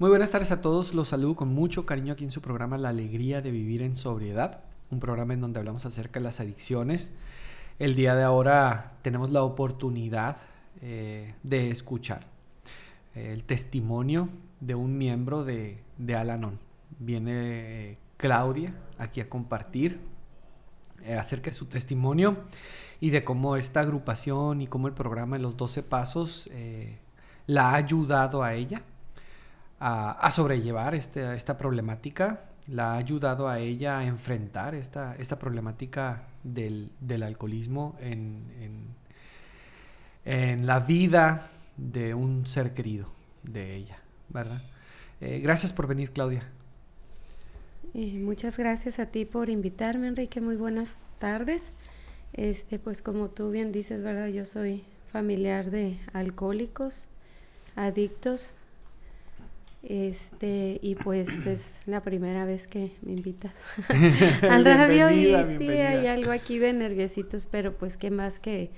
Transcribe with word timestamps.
Muy 0.00 0.10
buenas 0.10 0.32
tardes 0.32 0.50
a 0.50 0.60
todos, 0.60 0.92
los 0.92 1.10
saludo 1.10 1.36
con 1.36 1.54
mucho 1.54 1.86
cariño 1.86 2.14
aquí 2.14 2.24
en 2.24 2.32
su 2.32 2.40
programa 2.40 2.76
La 2.76 2.88
Alegría 2.88 3.40
de 3.42 3.52
Vivir 3.52 3.80
en 3.80 3.94
Sobriedad, 3.94 4.64
un 4.90 4.98
programa 4.98 5.34
en 5.34 5.40
donde 5.40 5.60
hablamos 5.60 5.86
acerca 5.86 6.18
de 6.18 6.24
las 6.24 6.40
adicciones. 6.40 7.12
El 7.78 7.94
día 7.94 8.16
de 8.16 8.24
ahora 8.24 8.94
tenemos 9.02 9.30
la 9.30 9.44
oportunidad 9.44 10.38
eh, 10.82 11.36
de 11.44 11.70
escuchar 11.70 12.26
eh, 13.14 13.30
el 13.32 13.44
testimonio 13.44 14.28
de 14.58 14.74
un 14.74 14.98
miembro 14.98 15.44
de, 15.44 15.80
de 15.96 16.16
Alanon. 16.16 16.58
Viene 16.98 17.92
eh, 17.92 17.98
Claudia 18.16 18.74
aquí 18.98 19.20
a 19.20 19.28
compartir 19.28 20.00
acerca 21.16 21.50
de 21.50 21.56
su 21.56 21.66
testimonio 21.66 22.38
y 22.98 23.10
de 23.10 23.22
cómo 23.22 23.54
esta 23.54 23.78
agrupación 23.78 24.60
y 24.60 24.66
cómo 24.66 24.88
el 24.88 24.94
programa 24.94 25.36
de 25.36 25.42
los 25.42 25.56
12 25.56 25.84
pasos 25.84 26.50
la 27.46 27.70
ha 27.70 27.74
ayudado 27.76 28.42
a 28.42 28.54
ella 28.54 28.82
a, 29.86 30.30
sobrellevar 30.30 30.94
este, 30.94 31.34
esta 31.34 31.58
problemática, 31.58 32.44
la 32.68 32.94
ha 32.94 32.96
ayudado 32.96 33.48
a 33.48 33.58
ella 33.58 33.98
a 33.98 34.06
enfrentar 34.06 34.74
esta, 34.74 35.14
esta 35.16 35.38
problemática 35.38 36.22
del, 36.42 36.90
alcoholismo 37.22 37.94
en, 38.00 38.94
en, 40.24 40.66
la 40.66 40.80
vida 40.80 41.50
de 41.76 42.14
un 42.14 42.46
ser 42.46 42.72
querido 42.72 43.10
de 43.42 43.76
ella, 43.76 43.98
¿verdad? 44.30 44.62
Eh, 45.20 45.40
gracias 45.40 45.74
por 45.74 45.86
venir, 45.86 46.12
Claudia. 46.12 46.42
Muchas 47.92 48.56
gracias 48.56 48.98
a 48.98 49.06
ti 49.06 49.26
por 49.26 49.50
invitarme, 49.50 50.08
Enrique. 50.08 50.40
Muy 50.40 50.56
buenas 50.56 50.96
tardes. 51.18 51.62
Este, 52.32 52.78
pues 52.78 53.02
como 53.02 53.28
tú 53.28 53.50
bien 53.50 53.70
dices, 53.70 54.02
¿verdad? 54.02 54.28
Yo 54.28 54.46
soy 54.46 54.82
familiar 55.12 55.70
de 55.70 55.98
alcohólicos, 56.14 57.04
adictos 57.76 58.56
este, 59.86 60.78
y 60.82 60.94
pues 60.94 61.28
es 61.46 61.68
la 61.86 62.02
primera 62.02 62.44
vez 62.44 62.66
que 62.66 62.92
me 63.02 63.12
invitas 63.12 63.54
al 64.42 64.64
radio 64.64 65.10
y 65.10 65.34
sí 65.58 65.68
hay 65.68 66.06
algo 66.06 66.32
aquí 66.32 66.58
de 66.58 66.72
nerviositos, 66.72 67.46
pero 67.46 67.76
pues 67.76 67.96
que 67.96 68.10
más 68.10 68.38
que, 68.38 68.70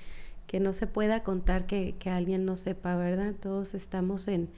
que 0.47 0.59
no 0.59 0.73
se 0.73 0.87
pueda 0.87 1.23
contar 1.23 1.65
que, 1.65 1.95
que 1.99 2.09
alguien 2.09 2.45
no 2.45 2.55
sepa, 2.55 2.95
¿verdad? 2.95 3.33
Todos 3.39 3.73
estamos 3.73 4.27
en, 4.27 4.49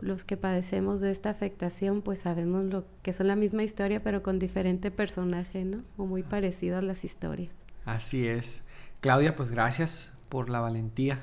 los 0.00 0.24
que 0.24 0.36
padecemos 0.36 1.00
de 1.00 1.10
esta 1.10 1.30
afectación, 1.30 2.02
pues 2.02 2.20
sabemos 2.20 2.64
lo 2.66 2.84
que 3.02 3.12
son 3.12 3.26
la 3.26 3.36
misma 3.36 3.62
historia, 3.62 4.02
pero 4.02 4.22
con 4.22 4.38
diferente 4.38 4.90
personaje, 4.90 5.64
¿no? 5.64 5.82
O 5.96 6.06
muy 6.06 6.22
parecidas 6.22 6.82
las 6.82 7.04
historias. 7.04 7.50
Así 7.84 8.26
es. 8.26 8.64
Claudia, 9.00 9.36
pues 9.36 9.50
gracias 9.50 10.12
por 10.28 10.50
la 10.50 10.60
valentía 10.60 11.18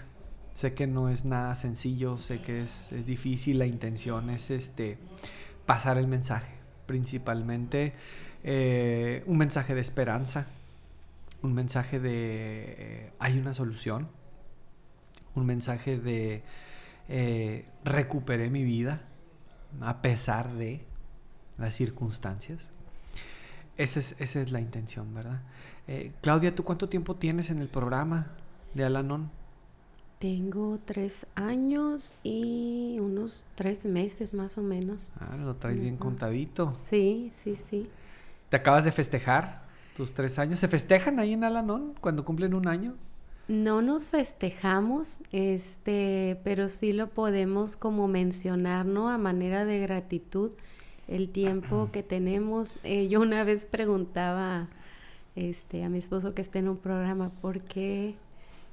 Sé 0.56 0.74
que 0.74 0.88
no 0.88 1.10
es 1.10 1.26
nada 1.26 1.54
sencillo, 1.56 2.18
sé 2.18 2.40
que 2.40 2.64
es, 2.64 2.88
difícil, 3.06 3.60
la 3.60 3.66
intención 3.66 4.30
es 4.30 4.50
este, 4.50 4.98
pasar 5.66 5.98
el 5.98 6.08
mensaje, 6.08 6.56
principalmente 6.86 7.92
eh, 8.42 9.22
un 9.26 9.38
mensaje 9.38 9.76
de 9.76 9.82
esperanza, 9.82 10.48
un 11.42 11.54
mensaje 11.54 12.00
de 12.00 12.76
eh, 12.78 13.12
hay 13.20 13.38
una 13.38 13.54
solución, 13.54 14.08
un 15.36 15.46
mensaje 15.46 16.00
de 16.00 16.42
eh, 17.10 17.66
recuperé 17.84 18.50
mi 18.50 18.64
vida 18.64 19.02
a 19.82 20.02
pesar 20.02 20.54
de 20.54 20.86
las 21.58 21.76
circunstancias. 21.76 22.72
Esa 23.76 24.00
es, 24.00 24.16
esa 24.22 24.40
es 24.40 24.54
la 24.54 24.62
intención, 24.62 25.14
¿verdad? 25.14 25.42
Claudia, 26.22 26.56
¿tú 26.56 26.64
cuánto 26.64 26.88
tiempo 26.88 27.18
tienes 27.18 27.50
en 27.50 27.60
el 27.60 27.68
programa 27.68 28.32
de 28.74 28.86
Alanon? 28.86 29.30
Tengo 30.20 30.80
tres 30.86 31.26
años 31.36 32.16
y 32.24 32.98
unos 33.00 33.46
tres 33.56 33.86
meses 33.86 34.34
más 34.34 34.58
o 34.58 34.62
menos. 34.62 35.12
Ah, 35.20 35.36
lo 35.36 35.56
traes 35.56 35.80
bien 35.80 35.98
contadito. 35.98 36.74
Sí, 36.78 37.32
sí, 37.34 37.58
sí. 37.58 37.90
¿Te 38.50 38.58
acabas 38.58 38.86
de 38.86 38.94
festejar 38.94 39.64
tus 39.98 40.14
tres 40.14 40.40
años? 40.40 40.60
¿Se 40.60 40.70
festejan 40.70 41.20
ahí 41.20 41.34
en 41.34 41.44
Alanón 41.44 41.96
cuando 42.00 42.24
cumplen 42.24 42.54
un 42.54 42.68
año? 42.68 42.96
No 43.48 43.82
nos 43.82 44.08
festejamos, 44.08 45.20
este, 45.32 46.40
pero 46.44 46.70
sí 46.70 46.94
lo 46.94 47.08
podemos 47.10 47.76
como 47.76 48.08
mencionar, 48.08 48.86
¿no? 48.86 49.10
A 49.10 49.18
manera 49.18 49.66
de 49.66 49.80
gratitud, 49.80 50.52
el 51.08 51.30
tiempo 51.30 51.90
que 51.94 52.02
tenemos. 52.04 52.80
Eh, 52.84 53.08
yo 53.10 53.22
una 53.22 53.44
vez 53.44 53.66
preguntaba 53.66 54.70
este, 55.36 55.84
a 55.84 55.90
mi 55.90 56.00
esposo 56.00 56.34
que 56.34 56.42
esté 56.42 56.60
en 56.60 56.70
un 56.70 56.78
programa, 56.78 57.30
¿por 57.42 57.62
qué 57.62 58.16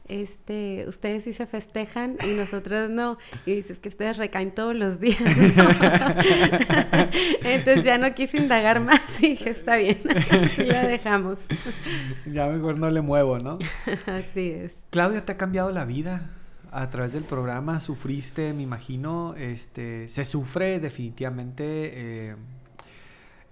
este, 0.08 0.84
ustedes 0.88 1.24
sí 1.24 1.32
se 1.32 1.46
festejan 1.46 2.16
y 2.26 2.34
nosotros 2.34 2.90
no. 2.90 3.18
Y 3.46 3.54
dices 3.54 3.78
que 3.78 3.88
ustedes 3.88 4.16
recaen 4.16 4.52
todos 4.52 4.74
los 4.74 5.00
días. 5.00 5.20
Entonces 7.44 7.84
ya 7.84 7.98
no 7.98 8.10
quise 8.12 8.38
indagar 8.38 8.80
más 8.80 9.00
y 9.20 9.30
dije, 9.30 9.50
está 9.50 9.76
bien, 9.76 9.98
ya 10.66 10.86
dejamos. 10.86 11.46
Ya 12.26 12.46
mejor 12.48 12.78
no 12.78 12.90
le 12.90 13.00
muevo, 13.00 13.38
¿no? 13.38 13.58
Así 14.06 14.50
es. 14.50 14.76
Claudia, 14.90 15.24
¿te 15.24 15.32
ha 15.32 15.36
cambiado 15.36 15.72
la 15.72 15.84
vida? 15.84 16.30
A 16.70 16.88
través 16.88 17.12
del 17.12 17.24
programa 17.24 17.80
sufriste, 17.80 18.54
me 18.54 18.62
imagino, 18.62 19.34
este, 19.36 20.08
se 20.08 20.24
sufre 20.24 20.80
definitivamente 20.80 21.64
eh, 21.92 22.36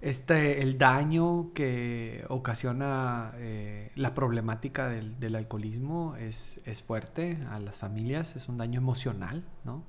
este, 0.01 0.63
el 0.63 0.79
daño 0.79 1.53
que 1.53 2.25
ocasiona 2.27 3.33
eh, 3.35 3.91
la 3.95 4.15
problemática 4.15 4.89
del, 4.89 5.35
alcoholismo 5.35 6.15
es, 6.15 6.59
fuerte 6.85 7.37
a 7.49 7.59
las 7.59 7.77
familias, 7.77 8.35
es 8.35 8.49
un 8.49 8.57
daño 8.57 8.79
emocional, 8.79 9.43
¿no? 9.63 9.83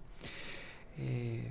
Eh, 0.99 1.51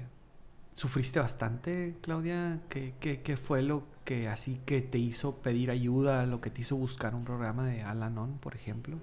¿Sufriste 0.73 1.19
bastante, 1.19 1.95
Claudia? 2.01 2.59
¿Qué, 2.69 3.37
fue 3.37 3.63
lo 3.63 3.83
que 4.05 4.27
así 4.27 4.59
que 4.65 4.81
te 4.81 4.99
hizo 4.99 5.37
pedir 5.37 5.71
ayuda, 5.71 6.25
lo 6.25 6.39
que 6.39 6.49
te 6.49 6.61
hizo 6.61 6.75
buscar 6.75 7.15
un 7.15 7.25
programa 7.25 7.65
de 7.65 7.81
Alanon, 7.81 8.37
por 8.37 8.55
ejemplo? 8.55 8.97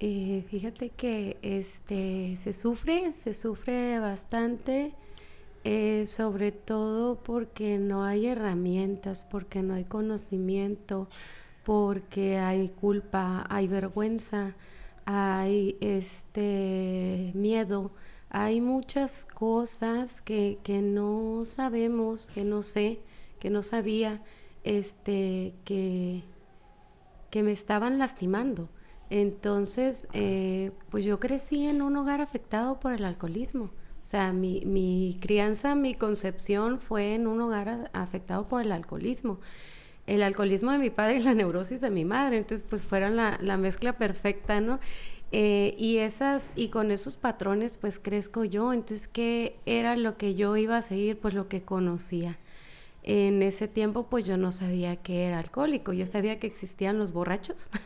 Eh, 0.00 0.44
fíjate 0.50 0.90
que 0.90 1.38
este 1.40 2.36
se 2.36 2.52
sufre, 2.52 3.14
se 3.14 3.32
sufre 3.32 3.98
bastante 4.00 4.92
eh, 5.68 6.06
sobre 6.06 6.52
todo 6.52 7.16
porque 7.16 7.76
no 7.78 8.04
hay 8.04 8.26
herramientas, 8.28 9.24
porque 9.28 9.62
no 9.62 9.74
hay 9.74 9.82
conocimiento, 9.84 11.08
porque 11.64 12.38
hay 12.38 12.68
culpa, 12.68 13.44
hay 13.50 13.66
vergüenza, 13.66 14.54
hay 15.06 15.76
este 15.80 17.32
miedo, 17.34 17.90
hay 18.30 18.60
muchas 18.60 19.24
cosas 19.34 20.20
que, 20.20 20.60
que 20.62 20.82
no 20.82 21.44
sabemos, 21.44 22.30
que 22.30 22.44
no 22.44 22.62
sé, 22.62 23.00
que 23.40 23.50
no 23.50 23.64
sabía, 23.64 24.22
este, 24.62 25.52
que, 25.64 26.22
que 27.28 27.42
me 27.42 27.50
estaban 27.50 27.98
lastimando. 27.98 28.68
Entonces, 29.10 30.06
eh, 30.12 30.70
pues 30.90 31.04
yo 31.04 31.18
crecí 31.18 31.66
en 31.66 31.82
un 31.82 31.96
hogar 31.96 32.20
afectado 32.20 32.78
por 32.78 32.92
el 32.92 33.04
alcoholismo. 33.04 33.70
O 34.06 34.08
sea, 34.08 34.32
mi, 34.32 34.62
mi 34.64 35.18
crianza, 35.20 35.74
mi 35.74 35.96
concepción 35.96 36.78
fue 36.78 37.16
en 37.16 37.26
un 37.26 37.40
hogar 37.40 37.90
afectado 37.92 38.46
por 38.46 38.62
el 38.62 38.70
alcoholismo. 38.70 39.40
El 40.06 40.22
alcoholismo 40.22 40.70
de 40.70 40.78
mi 40.78 40.90
padre 40.90 41.16
y 41.16 41.22
la 41.24 41.34
neurosis 41.34 41.80
de 41.80 41.90
mi 41.90 42.04
madre. 42.04 42.36
Entonces, 42.38 42.64
pues 42.70 42.82
fueron 42.82 43.16
la, 43.16 43.36
la 43.42 43.56
mezcla 43.56 43.98
perfecta, 43.98 44.60
¿no? 44.60 44.78
Eh, 45.32 45.74
y 45.76 45.96
esas, 45.96 46.50
y 46.54 46.68
con 46.68 46.92
esos 46.92 47.16
patrones, 47.16 47.78
pues 47.78 47.98
crezco 47.98 48.44
yo. 48.44 48.72
Entonces, 48.72 49.08
¿qué 49.08 49.56
era 49.66 49.96
lo 49.96 50.16
que 50.16 50.36
yo 50.36 50.56
iba 50.56 50.76
a 50.76 50.82
seguir? 50.82 51.18
Pues 51.18 51.34
lo 51.34 51.48
que 51.48 51.62
conocía. 51.62 52.38
En 53.02 53.42
ese 53.42 53.66
tiempo, 53.66 54.06
pues 54.06 54.24
yo 54.24 54.36
no 54.36 54.52
sabía 54.52 54.94
que 54.94 55.24
era 55.24 55.40
alcohólico. 55.40 55.92
Yo 55.92 56.06
sabía 56.06 56.38
que 56.38 56.46
existían 56.46 56.96
los 56.96 57.12
borrachos. 57.12 57.70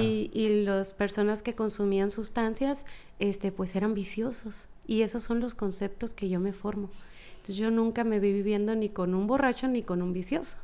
Y, 0.00 0.30
y 0.32 0.64
las 0.64 0.94
personas 0.94 1.42
que 1.42 1.56
consumían 1.56 2.12
sustancias, 2.12 2.86
este, 3.18 3.50
pues 3.50 3.74
eran 3.74 3.94
viciosos. 3.94 4.68
Y 4.86 5.02
esos 5.02 5.22
son 5.22 5.40
los 5.40 5.54
conceptos 5.54 6.12
que 6.12 6.28
yo 6.28 6.40
me 6.40 6.52
formo. 6.52 6.90
Entonces 7.36 7.56
yo 7.56 7.70
nunca 7.70 8.04
me 8.04 8.20
vi 8.20 8.32
viviendo 8.32 8.74
ni 8.74 8.88
con 8.88 9.14
un 9.14 9.26
borracho 9.26 9.68
ni 9.68 9.82
con 9.82 10.02
un 10.02 10.12
vicioso. 10.12 10.56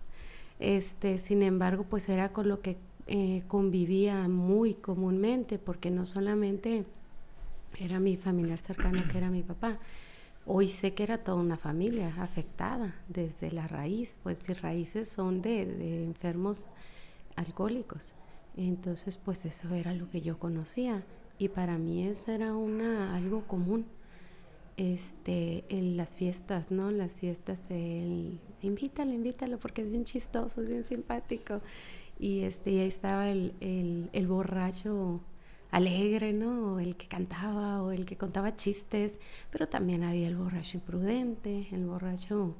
Este, 0.60 1.19
sin 1.19 1.42
embargo, 1.42 1.84
pues 1.88 2.08
era 2.08 2.32
con 2.32 2.48
lo 2.48 2.60
que 2.60 2.76
eh, 3.06 3.42
convivía 3.48 4.28
muy 4.28 4.75
comúnmente, 4.75 5.58
porque 5.58 5.90
no 5.90 6.04
solamente 6.04 6.84
era 7.81 8.00
mi 8.00 8.16
familiar 8.16 8.58
cercano, 8.58 9.00
que 9.10 9.19
era 9.19 9.31
mi 9.31 9.42
papá. 9.42 9.78
Hoy 10.46 10.69
sé 10.69 10.94
que 10.94 11.02
era 11.02 11.19
toda 11.19 11.38
una 11.38 11.56
familia 11.56 12.14
afectada 12.19 12.94
desde 13.08 13.50
la 13.50 13.69
raíz, 13.69 14.16
pues 14.22 14.46
mis 14.48 14.60
raíces 14.62 15.08
son 15.08 15.42
de, 15.42 15.66
de 15.66 16.04
enfermos 16.04 16.66
alcohólicos. 17.37 18.14
Entonces, 18.56 19.16
pues 19.16 19.44
eso 19.44 19.72
era 19.75 19.94
lo 19.94 20.10
que 20.10 20.20
yo 20.20 20.38
conocía 20.38 21.02
y 21.38 21.48
para 21.48 21.78
mí 21.78 22.06
eso 22.06 22.32
era 22.32 22.54
una, 22.54 23.16
algo 23.16 23.42
común 23.46 23.87
este, 24.78 25.64
en 25.69 25.98
las 25.98 26.14
fiestas, 26.14 26.70
¿no? 26.70 26.90
Las 26.90 27.12
fiestas, 27.12 27.66
el, 27.69 28.40
invítalo, 28.62 29.12
invítalo, 29.12 29.58
porque 29.58 29.82
es 29.82 29.90
bien 29.90 30.04
chistoso, 30.04 30.62
es 30.62 30.69
bien 30.69 30.84
simpático. 30.84 31.60
Y 32.19 32.40
este, 32.40 32.70
ahí 32.70 32.88
estaba 32.88 33.28
el, 33.28 33.52
el, 33.60 34.08
el 34.12 34.26
borracho 34.26 35.20
alegre, 35.70 36.32
¿no? 36.32 36.80
El 36.80 36.96
que 36.96 37.08
cantaba 37.08 37.82
o 37.82 37.92
el 37.92 38.06
que 38.06 38.16
contaba 38.16 38.56
chistes, 38.56 39.20
pero 39.50 39.66
también 39.66 40.02
había 40.04 40.28
el 40.28 40.36
borracho 40.36 40.78
imprudente, 40.78 41.69
el 41.72 41.84
borracho 41.86 42.56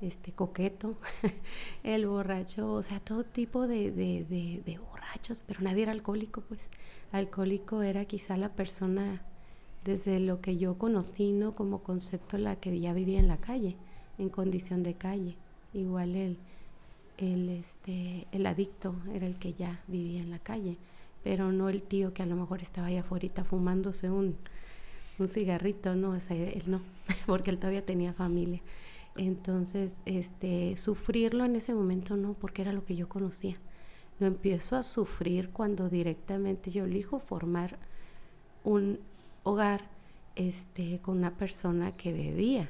este 0.00 0.32
coqueto, 0.32 0.98
el 1.82 2.06
borracho, 2.06 2.72
o 2.72 2.82
sea, 2.82 3.00
todo 3.00 3.24
tipo 3.24 3.66
de, 3.66 3.90
de, 3.90 4.24
de, 4.64 4.78
borrachos, 4.78 5.42
pero 5.46 5.60
nadie 5.62 5.82
era 5.82 5.92
alcohólico, 5.92 6.42
pues. 6.42 6.68
Alcohólico 7.12 7.82
era 7.82 8.04
quizá 8.06 8.36
la 8.36 8.50
persona, 8.50 9.22
desde 9.84 10.20
lo 10.20 10.40
que 10.40 10.56
yo 10.56 10.78
conocí, 10.78 11.32
¿no? 11.32 11.52
Como 11.52 11.82
concepto, 11.82 12.38
la 12.38 12.56
que 12.56 12.78
ya 12.80 12.92
vivía 12.92 13.20
en 13.20 13.28
la 13.28 13.36
calle, 13.36 13.76
en 14.18 14.28
condición 14.28 14.82
de 14.82 14.94
calle. 14.94 15.36
Igual 15.72 16.14
el, 16.16 16.38
el, 17.18 17.48
este, 17.48 18.26
el 18.32 18.46
adicto 18.46 18.94
era 19.12 19.26
el 19.26 19.38
que 19.38 19.54
ya 19.54 19.82
vivía 19.88 20.20
en 20.20 20.30
la 20.30 20.38
calle 20.38 20.76
pero 21.24 21.50
no 21.50 21.70
el 21.70 21.82
tío 21.82 22.12
que 22.12 22.22
a 22.22 22.26
lo 22.26 22.36
mejor 22.36 22.60
estaba 22.60 22.88
ahí 22.88 22.98
afuera 22.98 23.44
fumándose 23.44 24.10
un, 24.10 24.36
un 25.18 25.28
cigarrito, 25.28 25.96
no, 25.96 26.14
él 26.14 26.62
no, 26.66 26.82
porque 27.26 27.50
él 27.50 27.58
todavía 27.58 27.84
tenía 27.84 28.12
familia. 28.12 28.60
Entonces, 29.16 29.94
este, 30.04 30.76
sufrirlo 30.76 31.44
en 31.44 31.56
ese 31.56 31.72
momento 31.72 32.16
no, 32.16 32.34
porque 32.34 32.62
era 32.62 32.72
lo 32.72 32.84
que 32.84 32.94
yo 32.94 33.08
conocía. 33.08 33.56
Lo 34.20 34.26
empiezo 34.26 34.76
a 34.76 34.82
sufrir 34.82 35.48
cuando 35.50 35.88
directamente 35.88 36.70
yo 36.70 36.84
elijo 36.84 37.20
formar 37.20 37.78
un 38.64 39.00
hogar 39.44 39.82
este, 40.36 40.98
con 41.00 41.18
una 41.18 41.36
persona 41.36 41.96
que 41.96 42.12
bebía, 42.12 42.68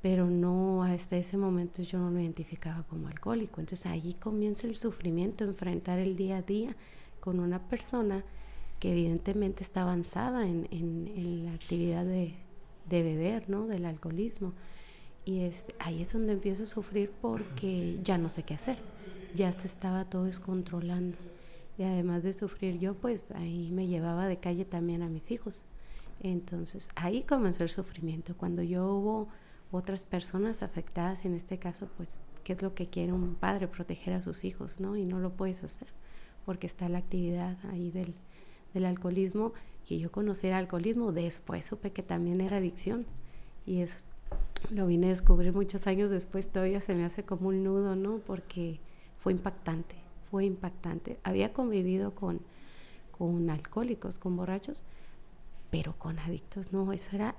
pero 0.00 0.26
no 0.28 0.82
hasta 0.82 1.16
ese 1.16 1.36
momento 1.36 1.82
yo 1.82 1.98
no 1.98 2.10
lo 2.10 2.20
identificaba 2.20 2.84
como 2.84 3.08
alcohólico. 3.08 3.60
Entonces 3.60 3.86
ahí 3.86 4.14
comienza 4.14 4.66
el 4.66 4.76
sufrimiento, 4.76 5.44
enfrentar 5.44 5.98
el 5.98 6.16
día 6.16 6.38
a 6.38 6.42
día 6.42 6.74
con 7.20 7.38
una 7.38 7.60
persona 7.68 8.24
que 8.80 8.90
evidentemente 8.90 9.62
está 9.62 9.82
avanzada 9.82 10.44
en, 10.44 10.66
en, 10.72 11.44
la 11.44 11.52
actividad 11.52 12.04
de, 12.04 12.34
de, 12.88 13.02
beber, 13.04 13.48
¿no? 13.48 13.68
Del 13.68 13.84
alcoholismo. 13.84 14.54
Y 15.24 15.40
este, 15.42 15.72
ahí 15.78 16.02
es 16.02 16.12
donde 16.12 16.32
empiezo 16.32 16.64
a 16.64 16.66
sufrir 16.66 17.12
porque 17.20 18.00
ya 18.02 18.18
no 18.18 18.28
sé 18.28 18.42
qué 18.42 18.54
hacer. 18.54 18.78
Ya 19.36 19.52
se 19.52 19.68
estaba 19.68 20.04
todo 20.06 20.24
descontrolando. 20.24 21.16
Y 21.78 21.84
además 21.84 22.24
de 22.24 22.32
sufrir 22.32 22.80
yo, 22.80 22.94
pues 22.94 23.30
ahí 23.36 23.70
me 23.70 23.86
llevaba 23.86 24.26
de 24.26 24.38
calle 24.38 24.64
también 24.64 25.02
a 25.02 25.08
mis 25.08 25.30
hijos. 25.30 25.62
Entonces 26.22 26.88
ahí 26.94 27.22
comenzó 27.22 27.64
el 27.64 27.70
sufrimiento. 27.70 28.36
Cuando 28.36 28.62
yo 28.62 28.86
hubo 28.86 29.28
otras 29.70 30.06
personas 30.06 30.62
afectadas, 30.62 31.24
en 31.24 31.34
este 31.34 31.58
caso, 31.58 31.88
pues, 31.96 32.20
¿qué 32.44 32.54
es 32.54 32.62
lo 32.62 32.74
que 32.74 32.88
quiere 32.88 33.12
un 33.12 33.34
padre? 33.34 33.68
Proteger 33.68 34.14
a 34.14 34.22
sus 34.22 34.44
hijos, 34.44 34.80
¿no? 34.80 34.96
Y 34.96 35.04
no 35.04 35.18
lo 35.18 35.32
puedes 35.32 35.64
hacer 35.64 35.88
porque 36.44 36.66
está 36.66 36.88
la 36.88 36.98
actividad 36.98 37.56
ahí 37.70 37.90
del, 37.90 38.14
del 38.74 38.84
alcoholismo, 38.84 39.52
que 39.86 39.98
yo 39.98 40.10
conocí 40.10 40.46
el 40.46 40.54
alcoholismo, 40.54 41.12
después 41.12 41.64
supe 41.64 41.92
que 41.92 42.02
también 42.02 42.40
era 42.40 42.58
adicción 42.58 43.06
y 43.66 43.80
eso 43.80 43.98
lo 44.70 44.86
vine 44.86 45.08
a 45.08 45.10
descubrir 45.10 45.52
muchos 45.52 45.86
años 45.86 46.10
después, 46.10 46.48
todavía 46.48 46.80
se 46.80 46.94
me 46.94 47.04
hace 47.04 47.24
como 47.24 47.48
un 47.48 47.64
nudo, 47.64 47.96
¿no? 47.96 48.18
Porque 48.18 48.80
fue 49.18 49.32
impactante, 49.32 49.96
fue 50.30 50.44
impactante. 50.44 51.18
Había 51.24 51.52
convivido 51.52 52.14
con, 52.14 52.40
con 53.10 53.50
alcohólicos, 53.50 54.18
con 54.18 54.36
borrachos, 54.36 54.84
pero 55.72 55.98
con 55.98 56.18
adictos 56.18 56.70
no, 56.70 56.92
eso 56.92 57.16
era, 57.16 57.34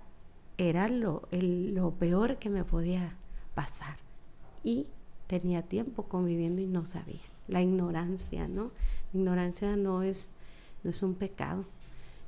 era 0.58 0.90
lo, 0.90 1.22
lo 1.32 1.92
peor 1.92 2.40
que 2.40 2.50
me 2.50 2.64
podía 2.64 3.16
pasar. 3.54 3.98
Y 4.64 4.88
tenía 5.28 5.62
tiempo 5.62 6.04
conviviendo 6.04 6.60
y 6.60 6.66
no 6.66 6.86
sabía 6.86 7.22
la 7.48 7.62
ignorancia, 7.62 8.48
¿no? 8.48 8.72
ignorancia 9.14 9.76
no 9.78 10.02
es, 10.02 10.32
no 10.84 10.90
es 10.90 11.04
un 11.04 11.14
pecado, 11.14 11.66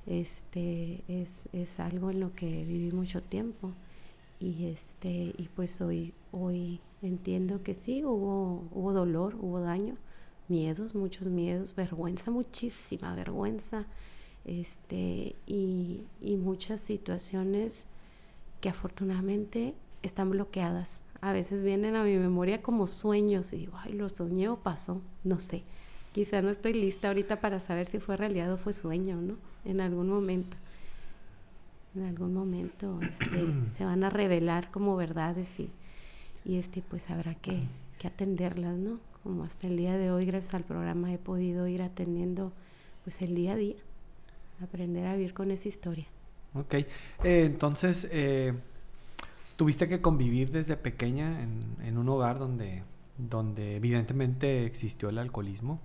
este, 0.06 1.02
es, 1.08 1.50
es, 1.52 1.80
algo 1.80 2.12
en 2.12 2.20
lo 2.20 2.36
que 2.36 2.46
viví 2.46 2.92
mucho 2.92 3.24
tiempo 3.24 3.72
y, 4.40 4.68
este, 4.68 5.34
y 5.36 5.50
pues 5.56 5.82
hoy, 5.82 6.14
hoy 6.32 6.80
entiendo 7.02 7.64
que 7.64 7.74
sí, 7.74 8.04
hubo, 8.04 8.64
hubo 8.72 8.94
dolor, 8.94 9.36
hubo 9.42 9.60
daño, 9.60 9.96
miedos, 10.48 10.94
muchos 10.94 11.28
miedos, 11.28 11.74
vergüenza, 11.74 12.30
muchísima 12.30 13.16
vergüenza, 13.16 13.88
este, 14.46 15.36
y, 15.46 16.06
y 16.22 16.38
muchas 16.38 16.80
situaciones 16.80 17.88
que 18.62 18.70
afortunadamente 18.70 19.74
están 20.02 20.30
bloqueadas 20.30 21.02
a 21.26 21.34
veces 21.34 21.64
vienen 21.64 21.96
a 21.96 22.04
mi 22.04 22.18
memoria 22.18 22.62
como 22.62 22.86
sueños 22.86 23.52
y 23.52 23.58
digo, 23.58 23.74
ay, 23.78 23.94
lo 23.94 24.10
soñé 24.10 24.48
o 24.48 24.58
pasó, 24.58 25.02
no 25.24 25.40
sé. 25.40 25.64
Quizá 26.12 26.44
no 26.44 26.52
estoy 26.52 26.74
lista 26.74 27.08
ahorita 27.08 27.42
para 27.42 27.60
saber 27.60 27.88
si 27.88 27.98
fue 27.98 28.16
realidad 28.16 28.54
o 28.54 28.58
fue 28.58 28.74
sueño, 28.74 29.20
¿no? 29.20 29.36
En 29.66 29.82
algún 29.82 30.08
momento. 30.08 30.56
En 31.96 32.04
algún 32.04 32.32
momento 32.32 33.00
este, 33.02 33.44
se 33.76 33.86
van 33.86 34.04
a 34.04 34.12
revelar 34.12 34.70
como 34.70 34.96
verdades 34.96 35.60
y, 35.60 35.72
y 36.46 36.58
este, 36.58 36.84
pues 36.84 37.10
habrá 37.10 37.34
que, 37.34 37.64
que 37.98 38.06
atenderlas, 38.06 38.78
¿no? 38.78 39.00
Como 39.24 39.46
hasta 39.46 39.66
el 39.66 39.78
día 39.78 39.98
de 39.98 40.12
hoy, 40.12 40.26
gracias 40.26 40.54
al 40.54 40.64
programa, 40.64 41.12
he 41.12 41.18
podido 41.18 41.68
ir 41.68 41.82
atendiendo 41.82 42.54
pues 43.04 43.24
el 43.24 43.34
día 43.34 43.54
a 43.54 43.56
día, 43.56 43.78
aprender 44.62 45.06
a 45.08 45.16
vivir 45.16 45.34
con 45.34 45.52
esa 45.52 45.68
historia. 45.68 46.06
Ok, 46.54 46.74
eh, 46.74 46.88
entonces 47.24 48.08
eh, 48.12 48.54
tuviste 49.56 49.88
que 49.88 50.02
convivir 50.02 50.52
desde 50.52 50.78
pequeña 50.78 51.42
en, 51.42 51.98
un 51.98 52.08
hogar 52.10 52.40
donde, 52.40 52.84
donde 53.18 53.76
evidentemente 53.76 54.66
existió 54.66 55.10
el 55.10 55.18
alcoholismo. 55.18 55.80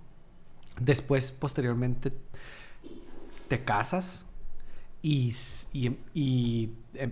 Después, 0.79 1.31
posteriormente, 1.31 2.13
te 3.49 3.63
casas 3.65 4.25
y, 5.01 5.35
em, 5.73 5.97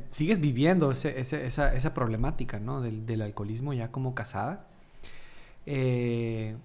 sigues 0.10 0.40
viviendo 0.40 0.92
esa, 0.92 1.94
problemática 1.94 2.60
¿no? 2.60 2.82
del, 2.82 3.22
alcoholismo 3.22 3.74
ya 3.74 3.92
como 3.92 4.16
casada. 4.16 4.68
Eh, 5.66 6.56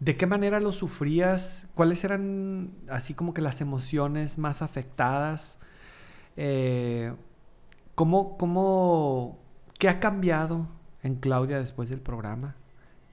¿De 0.00 0.16
qué 0.16 0.26
manera 0.26 0.60
lo 0.60 0.72
sufrías? 0.72 1.68
¿Cuáles 1.74 2.04
eran 2.04 2.72
así 2.88 3.14
como 3.14 3.32
que 3.32 3.40
las 3.40 3.60
emociones 3.60 4.36
más 4.36 4.60
afectadas? 4.60 5.58
Eh, 6.36 7.14
¿Cómo, 7.94 8.36
cómo, 8.36 9.38
qué 9.78 9.88
ha 9.88 9.98
cambiado 10.00 10.68
en 11.02 11.14
Claudia 11.14 11.58
después 11.58 11.88
del 11.88 12.00
programa? 12.00 12.56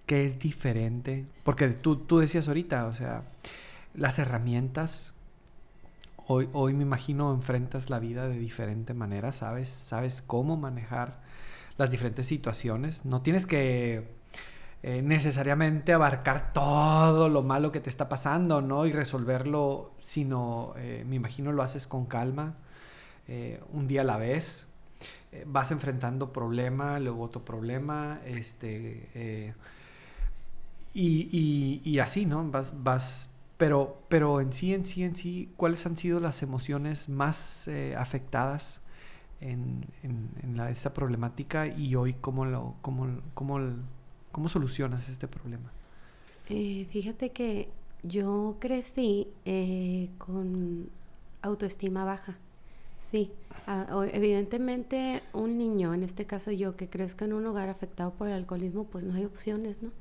¿Qué 0.06 0.25
es 0.25 0.39
diferente? 0.39 1.25
Porque 1.45 1.69
tú, 1.69 1.95
tú 1.95 2.19
decías 2.19 2.50
ahorita, 2.50 2.88
o 2.88 2.94
sea, 2.94 3.24
las 3.94 4.19
herramientas, 4.19 5.13
hoy, 6.27 6.50
hoy 6.51 6.74
me 6.74 6.83
imagino 6.83 7.33
enfrentas 7.33 7.89
la 7.89 8.00
vida 8.00 8.27
de 8.27 8.38
diferente 8.38 8.94
manera, 8.94 9.31
¿sabes? 9.31 9.69
Sabes 9.69 10.21
cómo 10.21 10.57
manejar 10.57 11.21
las 11.77 11.91
diferentes 11.91 12.27
situaciones. 12.27 13.06
No 13.06 13.21
tienes 13.21 13.45
que 13.45 14.05
eh, 14.85 15.01
necesariamente 15.01 15.93
abarcar 15.93 16.51
todo 16.51 17.29
lo 17.29 17.41
malo 17.41 17.71
que 17.71 17.79
te 17.79 17.89
está 17.89 18.09
pasando, 18.09 18.61
¿no? 18.61 18.85
Y 18.85 18.91
resolverlo, 18.91 19.93
sino, 20.01 20.73
eh, 20.75 21.05
me 21.07 21.15
imagino, 21.15 21.53
lo 21.53 21.63
haces 21.63 21.87
con 21.87 22.05
calma, 22.05 22.55
eh, 23.29 23.61
un 23.71 23.87
día 23.87 24.01
a 24.01 24.03
la 24.03 24.17
vez, 24.17 24.67
vas 25.47 25.71
enfrentando 25.71 26.33
problema, 26.33 26.99
luego 26.99 27.23
otro 27.23 27.45
problema, 27.45 28.19
este, 28.25 29.09
eh, 29.15 29.53
y, 30.93 31.99
así, 31.99 32.25
¿no? 32.25 32.43
Vas, 32.51 32.73
vas, 32.83 33.29
pero, 33.57 34.03
pero 34.09 34.41
en 34.41 34.51
sí, 34.51 34.73
en 34.73 34.85
sí, 34.85 35.05
en 35.05 35.15
sí, 35.15 35.53
¿cuáles 35.55 35.85
han 35.85 35.95
sido 35.95 36.19
las 36.19 36.43
emociones 36.43 37.07
más 37.07 37.69
afectadas 37.97 38.81
en, 39.39 39.85
esta 40.69 40.93
problemática 40.93 41.67
y 41.67 41.95
hoy 41.95 42.15
cómo, 42.15 42.45
lo, 42.45 42.75
cómo, 42.81 43.21
cómo, 43.33 43.59
cómo 44.33 44.49
solucionas 44.49 45.07
este 45.07 45.29
problema? 45.29 45.71
fíjate 46.45 47.31
que 47.31 47.69
yo 48.03 48.57
crecí 48.59 49.27
con 50.17 50.89
autoestima 51.41 52.03
baja. 52.03 52.35
Sí, 52.99 53.31
ah, 53.67 54.05
evidentemente 54.11 55.21
un 55.33 55.57
niño, 55.57 55.93
en 55.93 56.03
este 56.03 56.25
caso 56.25 56.51
yo, 56.51 56.75
que 56.75 56.89
crezca 56.89 57.25
en 57.25 57.33
un 57.33 57.45
hogar 57.45 57.69
afectado 57.69 58.11
por 58.11 58.27
el 58.27 58.33
alcoholismo, 58.33 58.85
pues 58.85 59.03
no 59.03 59.13
hay 59.13 59.25
opciones, 59.25 59.81
¿no? 59.81 59.91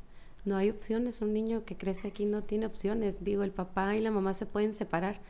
No 0.44 0.56
hay 0.56 0.70
opciones. 0.70 1.20
Un 1.20 1.32
niño 1.32 1.64
que 1.64 1.76
crece 1.76 2.08
aquí 2.08 2.24
no 2.24 2.42
tiene 2.42 2.66
opciones. 2.66 3.24
Digo, 3.24 3.42
el 3.44 3.50
papá 3.50 3.96
y 3.96 4.00
la 4.00 4.10
mamá 4.10 4.34
se 4.34 4.46
pueden 4.46 4.74
separar, 4.74 5.20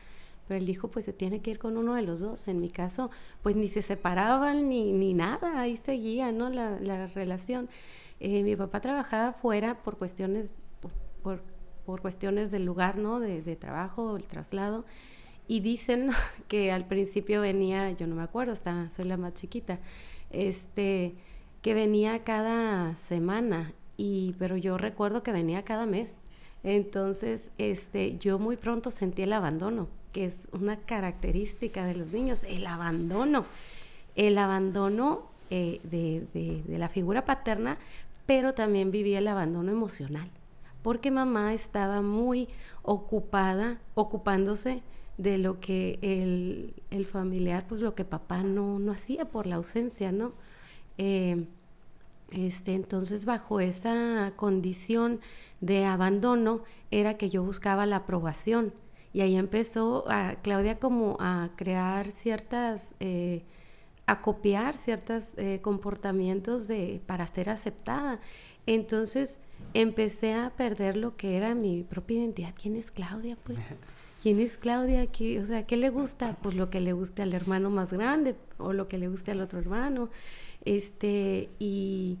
pero 0.47 0.59
el 0.59 0.69
hijo 0.69 0.89
pues 0.89 1.05
se 1.05 1.13
tiene 1.13 1.41
que 1.41 1.51
ir 1.51 1.59
con 1.59 1.77
uno 1.77 1.95
de 1.95 2.03
los 2.03 2.19
dos. 2.19 2.47
En 2.47 2.59
mi 2.61 2.69
caso, 2.69 3.11
pues 3.41 3.55
ni 3.55 3.67
se 3.67 3.81
separaban 3.81 4.69
ni, 4.69 4.91
ni 4.91 5.13
nada, 5.13 5.59
ahí 5.59 5.77
seguía, 5.77 6.31
¿no? 6.31 6.49
La, 6.49 6.79
la 6.79 7.07
relación. 7.07 7.69
Eh, 8.25 8.41
mi 8.41 8.55
papá 8.55 8.79
trabajaba 8.79 9.33
fuera 9.33 9.83
por 9.83 9.97
cuestiones, 9.97 10.53
por, 11.21 11.41
por, 11.85 12.01
cuestiones 12.01 12.51
del 12.51 12.63
lugar, 12.63 12.97
¿no? 12.97 13.19
De, 13.19 13.41
de 13.41 13.57
trabajo, 13.57 14.15
el 14.15 14.23
traslado. 14.27 14.85
Y 15.49 15.59
dicen 15.59 16.09
que 16.47 16.71
al 16.71 16.85
principio 16.85 17.41
venía, 17.41 17.91
yo 17.91 18.07
no 18.07 18.15
me 18.15 18.23
acuerdo, 18.23 18.53
hasta 18.53 18.89
soy 18.91 19.05
la 19.05 19.17
más 19.17 19.33
chiquita, 19.33 19.79
este, 20.31 21.15
que 21.61 21.73
venía 21.73 22.23
cada 22.23 22.95
semana, 22.95 23.73
y, 23.97 24.35
pero 24.39 24.55
yo 24.55 24.77
recuerdo 24.77 25.21
que 25.21 25.33
venía 25.33 25.65
cada 25.65 25.85
mes. 25.85 26.15
Entonces, 26.63 27.51
este, 27.57 28.17
yo 28.19 28.39
muy 28.39 28.55
pronto 28.55 28.89
sentí 28.89 29.23
el 29.23 29.33
abandono, 29.33 29.89
que 30.13 30.23
es 30.23 30.47
una 30.53 30.77
característica 30.77 31.85
de 31.85 31.95
los 31.95 32.07
niños, 32.13 32.39
el 32.45 32.67
abandono. 32.67 33.45
El 34.15 34.37
abandono 34.37 35.33
eh, 35.49 35.81
de, 35.83 36.25
de 36.33 36.77
la 36.79 36.87
figura 36.87 37.25
paterna, 37.25 37.77
pero 38.25 38.53
también 38.53 38.91
viví 38.91 39.15
el 39.15 39.27
abandono 39.27 39.71
emocional, 39.71 40.29
porque 40.81 41.11
mamá 41.11 41.53
estaba 41.53 42.01
muy 42.01 42.47
ocupada, 42.81 43.79
ocupándose 43.95 44.81
de 45.17 45.37
lo 45.37 45.59
que 45.59 45.99
el, 46.01 46.73
el 46.89 47.05
familiar, 47.05 47.65
pues 47.67 47.81
lo 47.81 47.95
que 47.95 48.05
papá 48.05 48.43
no, 48.43 48.79
no 48.79 48.91
hacía 48.91 49.25
por 49.25 49.47
la 49.47 49.55
ausencia, 49.55 50.11
¿no? 50.11 50.33
Eh, 50.97 51.45
este, 52.31 52.73
entonces, 52.73 53.25
bajo 53.25 53.59
esa 53.59 54.33
condición 54.35 55.19
de 55.61 55.85
abandono, 55.85 56.63
era 56.89 57.15
que 57.15 57.29
yo 57.29 57.43
buscaba 57.43 57.85
la 57.85 57.97
aprobación. 57.97 58.73
Y 59.13 59.21
ahí 59.21 59.35
empezó 59.35 60.05
a, 60.09 60.35
Claudia 60.41 60.79
como 60.79 61.17
a 61.19 61.51
crear 61.55 62.07
ciertas, 62.07 62.95
eh, 62.99 63.43
a 64.05 64.21
copiar 64.21 64.75
ciertos 64.75 65.37
eh, 65.37 65.59
comportamientos 65.61 66.67
de, 66.67 67.01
para 67.05 67.27
ser 67.27 67.49
aceptada. 67.49 68.19
Entonces 68.65 69.39
empecé 69.73 70.33
a 70.33 70.51
perder 70.51 70.97
lo 70.97 71.15
que 71.15 71.37
era 71.37 71.55
mi 71.55 71.83
propia 71.83 72.19
identidad. 72.19 72.53
¿Quién 72.59 72.75
es 72.75 72.91
Claudia? 72.91 73.37
Pues 73.43 73.59
¿quién 74.23 74.39
es 74.39 74.57
Claudia 74.57 75.01
aquí? 75.01 75.37
O 75.37 75.45
sea, 75.45 75.65
¿qué 75.65 75.77
le 75.77 75.89
gusta? 75.89 76.37
Pues 76.41 76.55
lo 76.55 76.69
que 76.69 76.79
le 76.79 76.93
guste 76.93 77.21
al 77.21 77.33
hermano 77.33 77.69
más 77.69 77.91
grande 77.91 78.35
o 78.57 78.73
lo 78.73 78.87
que 78.87 78.97
le 78.97 79.09
guste 79.09 79.31
al 79.31 79.41
otro 79.41 79.59
hermano. 79.59 80.09
Este, 80.65 81.49
y, 81.59 82.17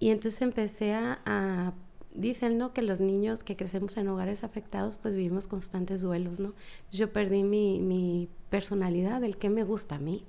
entonces 0.00 0.40
empecé 0.42 0.94
a, 0.94 1.74
dicen, 2.14 2.58
¿no? 2.58 2.72
Que 2.72 2.82
los 2.82 3.00
niños 3.00 3.44
que 3.44 3.56
crecemos 3.56 3.96
en 3.96 4.08
hogares 4.08 4.44
afectados, 4.44 4.96
pues 4.96 5.16
vivimos 5.16 5.46
constantes 5.46 6.00
duelos, 6.00 6.40
¿no? 6.40 6.54
Yo 6.90 7.12
perdí 7.12 7.42
mi, 7.42 7.80
mi 7.80 8.28
personalidad, 8.50 9.22
el 9.24 9.36
que 9.36 9.50
me 9.50 9.64
gusta 9.64 9.96
a 9.96 9.98
mí. 9.98 10.24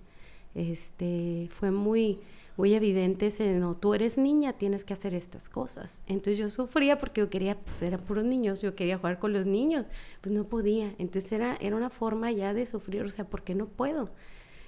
Este, 0.56 1.50
fue 1.52 1.70
muy, 1.70 2.20
muy 2.58 2.74
evidentes 2.74 3.40
en, 3.42 3.60
no, 3.60 3.76
tú 3.76 3.94
eres 3.94 4.18
niña, 4.18 4.54
tienes 4.54 4.86
que 4.86 4.94
hacer 4.94 5.14
estas 5.14 5.50
cosas. 5.50 6.02
Entonces 6.08 6.38
yo 6.38 6.50
sufría 6.50 6.98
porque 6.98 7.22
yo 7.22 7.30
quería, 7.30 7.60
pues 7.60 7.82
eran 7.82 8.00
puros 8.00 8.24
niños, 8.24 8.62
yo 8.62 8.74
quería 8.74 8.98
jugar 8.98 9.20
con 9.20 9.34
los 9.34 9.46
niños, 9.46 9.86
pues 10.22 10.34
no 10.34 10.46
podía. 10.46 10.96
Entonces 10.98 11.32
era, 11.32 11.58
era 11.60 11.76
una 11.76 11.90
forma 11.90 12.32
ya 12.32 12.54
de 12.54 12.66
sufrir, 12.66 13.04
o 13.04 13.10
sea, 13.10 13.26
¿por 13.26 13.44
qué 13.44 13.54
no 13.54 13.68
puedo? 13.68 14.10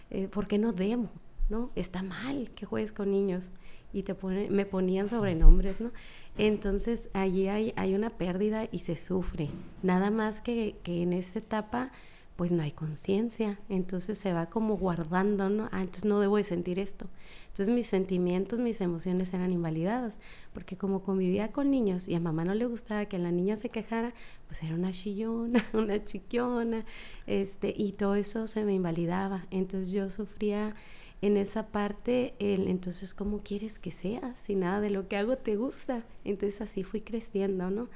Eh, 0.09 0.27
¿Por 0.27 0.47
qué 0.47 0.57
no 0.57 0.73
debo? 0.73 1.09
¿No? 1.49 1.71
Está 1.75 2.03
mal 2.03 2.51
que 2.51 2.65
juegues 2.65 2.91
con 2.91 3.11
niños. 3.11 3.51
Y 3.93 4.03
te 4.03 4.13
pone, 4.13 4.49
me 4.49 4.65
ponían 4.65 5.07
sobrenombres, 5.07 5.79
¿no? 5.79 5.91
Entonces 6.37 7.09
allí 7.13 7.47
hay, 7.47 7.73
hay 7.77 7.95
una 7.95 8.09
pérdida 8.09 8.67
y 8.69 8.79
se 8.79 8.97
sufre. 8.97 9.49
Nada 9.81 10.11
más 10.11 10.41
que, 10.41 10.75
que 10.83 11.01
en 11.01 11.13
esta 11.13 11.39
etapa 11.39 11.91
pues 12.37 12.51
no 12.51 12.61
hay 12.61 12.71
conciencia, 12.71 13.59
entonces 13.67 14.17
se 14.19 14.31
va 14.31 14.45
como 14.45 14.77
guardando, 14.77 15.49
¿no? 15.49 15.69
Ah, 15.71 15.81
entonces 15.81 16.05
no 16.05 16.19
debo 16.19 16.37
de 16.37 16.43
sentir 16.43 16.77
esto. 16.77 17.07
Entonces 17.47 17.73
mis 17.73 17.87
sentimientos, 17.87 18.59
mis 18.59 18.79
emociones 18.79 19.33
eran 19.33 19.51
invalidadas, 19.51 20.19
porque 20.53 20.77
como 20.77 21.01
convivía 21.01 21.51
con 21.51 21.71
niños 21.71 22.07
y 22.07 22.13
a 22.13 22.19
mamá 22.19 22.45
no 22.45 22.53
le 22.53 22.67
gustaba 22.67 23.07
que 23.07 23.17
la 23.17 23.31
niña 23.31 23.55
se 23.55 23.69
quejara, 23.69 24.13
pues 24.45 24.61
era 24.61 24.75
una 24.75 24.91
chillona, 24.91 25.65
una 25.73 26.03
chiquiona, 26.03 26.85
este, 27.25 27.73
y 27.75 27.93
todo 27.93 28.13
eso 28.13 28.45
se 28.45 28.63
me 28.63 28.75
invalidaba. 28.75 29.47
Entonces 29.49 29.91
yo 29.91 30.11
sufría 30.11 30.75
en 31.23 31.37
esa 31.37 31.65
parte, 31.69 32.35
el, 32.37 32.67
entonces, 32.67 33.15
¿cómo 33.15 33.41
quieres 33.43 33.79
que 33.79 33.89
sea? 33.89 34.35
Si 34.35 34.53
nada 34.53 34.79
de 34.79 34.91
lo 34.91 35.07
que 35.07 35.17
hago 35.17 35.37
te 35.37 35.55
gusta. 35.55 36.03
Entonces 36.23 36.61
así 36.61 36.83
fui 36.83 37.01
creciendo, 37.01 37.71
¿no? 37.71 37.89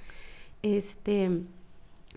Este 0.64 1.30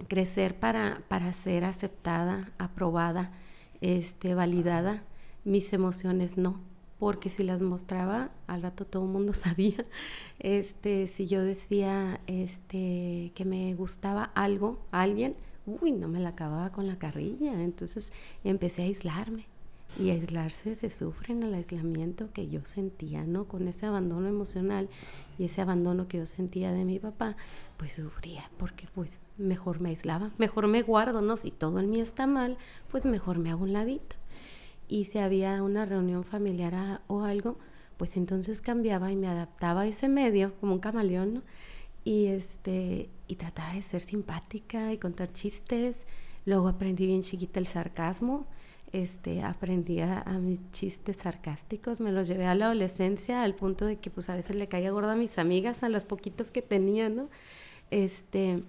crecer 0.09 0.59
para, 0.59 1.03
para 1.09 1.33
ser 1.33 1.65
aceptada, 1.65 2.53
aprobada, 2.59 3.33
este, 3.81 4.35
validada, 4.35 5.03
mis 5.45 5.73
emociones 5.73 6.37
no, 6.37 6.61
porque 6.99 7.29
si 7.29 7.43
las 7.43 7.63
mostraba, 7.63 8.31
al 8.47 8.63
rato 8.63 8.87
todo 8.87 9.05
el 9.05 9.11
mundo 9.11 9.35
sabía. 9.35 9.85
Este, 10.39 11.07
si 11.07 11.27
yo 11.27 11.43
decía 11.43 12.21
este, 12.27 13.33
que 13.35 13.45
me 13.45 13.75
gustaba 13.75 14.25
algo, 14.35 14.79
alguien, 14.91 15.33
uy, 15.67 15.93
no 15.93 16.09
me 16.09 16.21
la 16.21 16.31
acababa 16.31 16.71
con 16.71 16.87
la 16.87 16.99
carrilla. 16.99 17.63
Entonces 17.63 18.13
empecé 18.43 18.83
a 18.83 18.85
aislarme. 18.87 19.47
Y 19.97 20.11
aislarse 20.11 20.75
se 20.75 20.91
sufre 20.91 21.35
en 21.35 21.45
el 21.45 21.55
aislamiento 21.55 22.33
que 22.33 22.49
yo 22.49 22.65
sentía, 22.65 23.23
¿no? 23.25 23.45
Con 23.45 23.69
ese 23.69 23.87
abandono 23.87 24.27
emocional 24.27 24.89
y 25.39 25.45
ese 25.45 25.61
abandono 25.61 26.09
que 26.09 26.19
yo 26.19 26.27
sentía 26.27 26.73
de 26.73 26.85
mi 26.85 26.99
papá, 26.99 27.37
pues 27.77 27.93
sufría, 27.93 28.51
porque 28.59 28.89
pues 28.95 29.21
mejor 29.39 29.81
me 29.81 29.91
aislaba, 29.91 30.31
mejor 30.39 30.67
me 30.67 30.83
guardo, 30.83 31.21
¿no? 31.21 31.37
Si 31.37 31.51
todo 31.51 31.81
en 31.81 31.91
mí 31.91 32.01
está 32.01 32.27
mal, 32.27 32.57
pues 32.91 33.07
mejor 33.07 33.39
me 33.39 33.51
hago 33.51 33.65
un 33.65 33.73
ladito. 33.73 34.17
Y 34.89 35.05
si 35.05 35.19
había 35.19 35.63
una 35.63 35.87
reunión 35.87 36.25
familiar 36.25 37.01
o 37.07 37.25
algo, 37.25 37.59
pues 37.97 38.17
entonces 38.17 38.61
cambiaba 38.61 39.11
y 39.11 39.17
me 39.17 39.29
adaptaba 39.29 39.83
a 39.83 39.87
ese 39.87 40.09
medio, 40.09 40.55
como 40.61 40.75
un 40.75 40.81
camaleón, 40.81 41.35
¿no? 41.35 41.43
Y, 42.05 42.27
este, 42.27 43.09
y 43.29 43.37
trataba 43.37 43.73
de 43.73 43.83
ser 43.83 44.03
simpática 44.03 44.93
y 44.93 44.99
contar 44.99 45.33
chistes. 45.33 46.07
Luego 46.45 46.69
aprendí 46.69 47.07
bien 47.07 47.23
chiquita 47.23 47.61
el 47.61 47.67
sarcasmo 47.67 48.47
este, 48.95 49.43
aprendí 49.43 50.01
a, 50.01 50.23
mis 50.41 50.71
chistes 50.71 51.17
sarcásticos, 51.17 52.01
me 52.01 52.13
los 52.13 52.29
llevé 52.29 52.47
a 52.47 52.55
la 52.55 52.67
adolescencia 52.67 53.43
al 53.43 53.57
punto 53.57 53.87
de 53.87 53.97
que 53.97 54.09
pues 54.09 54.31
a 54.31 54.37
veces 54.37 54.55
le 54.55 54.69
caía 54.69 54.93
gorda 54.93 55.15
a 55.15 55.17
mis 55.17 55.37
amigas, 55.37 55.83
a 55.83 55.89
las 55.89 56.05
poquitas 56.05 56.53
que 56.53 56.63
tenía, 56.63 57.09
¿no? 57.09 57.29
Este, 57.95 58.61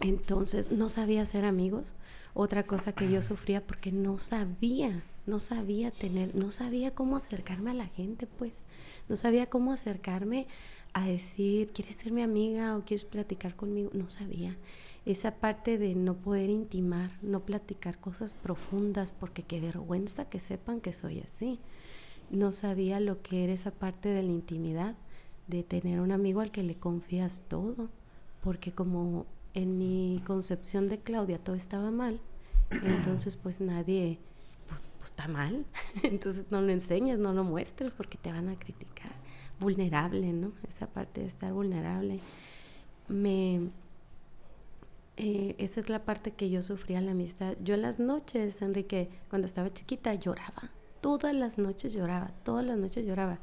entonces 0.00 0.72
no 0.72 0.88
sabía 0.88 1.24
ser 1.24 1.44
amigos. 1.44 1.94
Otra 2.34 2.64
cosa 2.64 2.92
que 2.92 3.08
yo 3.08 3.22
sufría 3.22 3.64
porque 3.64 3.92
no 3.92 4.18
sabía, 4.18 5.04
no 5.24 5.38
sabía 5.38 5.92
tener, 5.92 6.34
no 6.34 6.50
sabía 6.50 6.92
cómo 6.92 7.16
acercarme 7.16 7.70
a 7.70 7.74
la 7.74 7.86
gente, 7.86 8.26
pues, 8.26 8.64
no 9.08 9.14
sabía 9.14 9.46
cómo 9.46 9.72
acercarme 9.72 10.48
a 10.94 11.06
decir, 11.06 11.68
¿quieres 11.68 11.94
ser 11.94 12.10
mi 12.10 12.22
amiga 12.22 12.76
o 12.76 12.84
quieres 12.84 13.04
platicar 13.04 13.54
conmigo? 13.54 13.90
No 13.94 14.10
sabía 14.10 14.56
esa 15.06 15.36
parte 15.36 15.78
de 15.78 15.94
no 15.94 16.14
poder 16.14 16.50
intimar, 16.50 17.12
no 17.22 17.44
platicar 17.44 17.98
cosas 17.98 18.34
profundas, 18.34 19.12
porque 19.12 19.44
qué 19.44 19.60
vergüenza 19.60 20.28
que 20.28 20.40
sepan 20.40 20.80
que 20.80 20.92
soy 20.92 21.20
así. 21.20 21.60
No 22.30 22.50
sabía 22.50 22.98
lo 22.98 23.22
que 23.22 23.44
era 23.44 23.52
esa 23.52 23.70
parte 23.70 24.08
de 24.08 24.24
la 24.24 24.32
intimidad, 24.32 24.96
de 25.46 25.62
tener 25.62 26.00
un 26.00 26.10
amigo 26.10 26.40
al 26.40 26.50
que 26.50 26.64
le 26.64 26.74
confías 26.74 27.44
todo, 27.46 27.88
porque 28.42 28.72
como 28.72 29.26
en 29.54 29.78
mi 29.78 30.22
concepción 30.26 30.88
de 30.88 30.98
Claudia 30.98 31.38
todo 31.38 31.56
estaba 31.56 31.90
mal, 31.90 32.20
entonces 32.70 33.36
pues 33.36 33.60
nadie, 33.60 34.18
pues, 34.68 34.80
pues 34.98 35.10
está 35.10 35.28
mal, 35.28 35.64
entonces 36.02 36.46
no 36.50 36.60
lo 36.60 36.70
enseñas, 36.70 37.18
no 37.18 37.32
lo 37.32 37.44
muestres 37.44 37.92
porque 37.92 38.18
te 38.18 38.32
van 38.32 38.48
a 38.48 38.58
criticar. 38.58 39.10
Vulnerable, 39.58 40.32
¿no? 40.32 40.52
Esa 40.66 40.86
parte 40.86 41.20
de 41.20 41.26
estar 41.26 41.52
vulnerable. 41.52 42.20
Me, 43.08 43.70
eh, 45.22 45.54
esa 45.58 45.80
es 45.80 45.90
la 45.90 46.06
parte 46.06 46.30
que 46.30 46.48
yo 46.48 46.62
sufría 46.62 47.02
la 47.02 47.10
amistad. 47.10 47.54
Yo 47.62 47.74
en 47.74 47.82
las 47.82 47.98
noches, 47.98 48.62
Enrique, 48.62 49.10
cuando 49.28 49.44
estaba 49.44 49.68
chiquita, 49.68 50.14
lloraba. 50.14 50.70
Todas 51.02 51.34
las 51.34 51.58
noches 51.58 51.92
lloraba, 51.92 52.32
todas 52.42 52.64
las 52.64 52.78
noches 52.78 53.04
lloraba. 53.04 53.38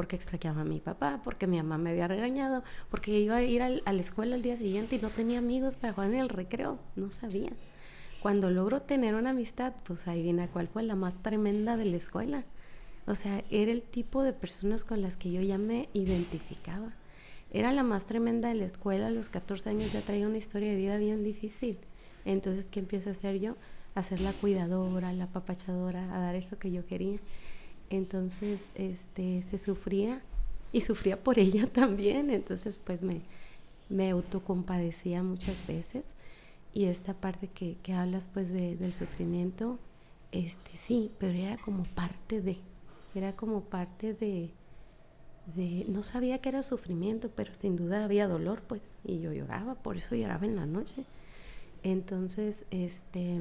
Porque 0.00 0.16
extrañaba 0.16 0.62
a 0.62 0.64
mi 0.64 0.80
papá, 0.80 1.20
porque 1.22 1.46
mi 1.46 1.58
mamá 1.58 1.76
me 1.76 1.90
había 1.90 2.08
regañado, 2.08 2.64
porque 2.88 3.20
iba 3.20 3.36
a 3.36 3.42
ir 3.42 3.60
a 3.60 3.68
la 3.68 4.00
escuela 4.00 4.34
el 4.34 4.40
día 4.40 4.56
siguiente 4.56 4.96
y 4.96 4.98
no 4.98 5.10
tenía 5.10 5.40
amigos 5.40 5.76
para 5.76 5.92
jugar 5.92 6.10
en 6.10 6.20
el 6.20 6.30
recreo. 6.30 6.78
No 6.96 7.10
sabía. 7.10 7.50
Cuando 8.22 8.50
logro 8.50 8.80
tener 8.80 9.14
una 9.14 9.28
amistad, 9.28 9.74
pues 9.84 10.08
ahí 10.08 10.22
viene 10.22 10.48
cuál 10.48 10.68
fue 10.68 10.84
la 10.84 10.94
más 10.94 11.22
tremenda 11.22 11.76
de 11.76 11.84
la 11.84 11.98
escuela. 11.98 12.46
O 13.06 13.14
sea, 13.14 13.44
era 13.50 13.70
el 13.70 13.82
tipo 13.82 14.22
de 14.22 14.32
personas 14.32 14.86
con 14.86 15.02
las 15.02 15.18
que 15.18 15.32
yo 15.32 15.42
ya 15.42 15.58
me 15.58 15.90
identificaba. 15.92 16.94
Era 17.50 17.70
la 17.70 17.82
más 17.82 18.06
tremenda 18.06 18.48
de 18.48 18.54
la 18.54 18.64
escuela, 18.64 19.08
a 19.08 19.10
los 19.10 19.28
14 19.28 19.68
años 19.68 19.92
ya 19.92 20.00
traía 20.00 20.26
una 20.26 20.38
historia 20.38 20.70
de 20.70 20.76
vida 20.76 20.96
bien 20.96 21.22
difícil. 21.22 21.76
Entonces, 22.24 22.64
¿qué 22.64 22.80
empiezo 22.80 23.10
a 23.10 23.12
hacer 23.12 23.38
yo? 23.38 23.58
A 23.94 24.02
ser 24.02 24.22
la 24.22 24.32
cuidadora, 24.32 25.12
la 25.12 25.26
papachadora, 25.26 26.16
a 26.16 26.20
dar 26.20 26.36
eso 26.36 26.58
que 26.58 26.72
yo 26.72 26.86
quería. 26.86 27.18
Entonces, 27.90 28.62
este, 28.74 29.42
se 29.42 29.58
sufría 29.58 30.22
y 30.72 30.80
sufría 30.80 31.22
por 31.22 31.38
ella 31.40 31.66
también. 31.66 32.30
Entonces, 32.30 32.78
pues 32.78 33.02
me, 33.02 33.22
me 33.88 34.10
autocompadecía 34.10 35.22
muchas 35.22 35.66
veces. 35.66 36.06
Y 36.72 36.84
esta 36.84 37.14
parte 37.14 37.48
que, 37.48 37.76
que 37.82 37.92
hablas, 37.92 38.26
pues, 38.32 38.52
de, 38.52 38.76
del 38.76 38.94
sufrimiento, 38.94 39.78
este, 40.32 40.76
sí, 40.76 41.10
pero 41.18 41.32
era 41.32 41.56
como 41.58 41.82
parte 41.82 42.40
de, 42.40 42.58
era 43.14 43.34
como 43.34 43.62
parte 43.62 44.14
de, 44.14 44.50
no 45.88 46.04
sabía 46.04 46.38
que 46.38 46.48
era 46.48 46.62
sufrimiento, 46.62 47.30
pero 47.34 47.54
sin 47.54 47.76
duda 47.76 48.04
había 48.04 48.28
dolor, 48.28 48.62
pues, 48.62 48.90
y 49.04 49.20
yo 49.20 49.32
lloraba, 49.32 49.74
por 49.74 49.96
eso 49.96 50.14
lloraba 50.14 50.46
en 50.46 50.54
la 50.54 50.66
noche. 50.66 51.04
Entonces, 51.82 52.66
este, 52.70 53.40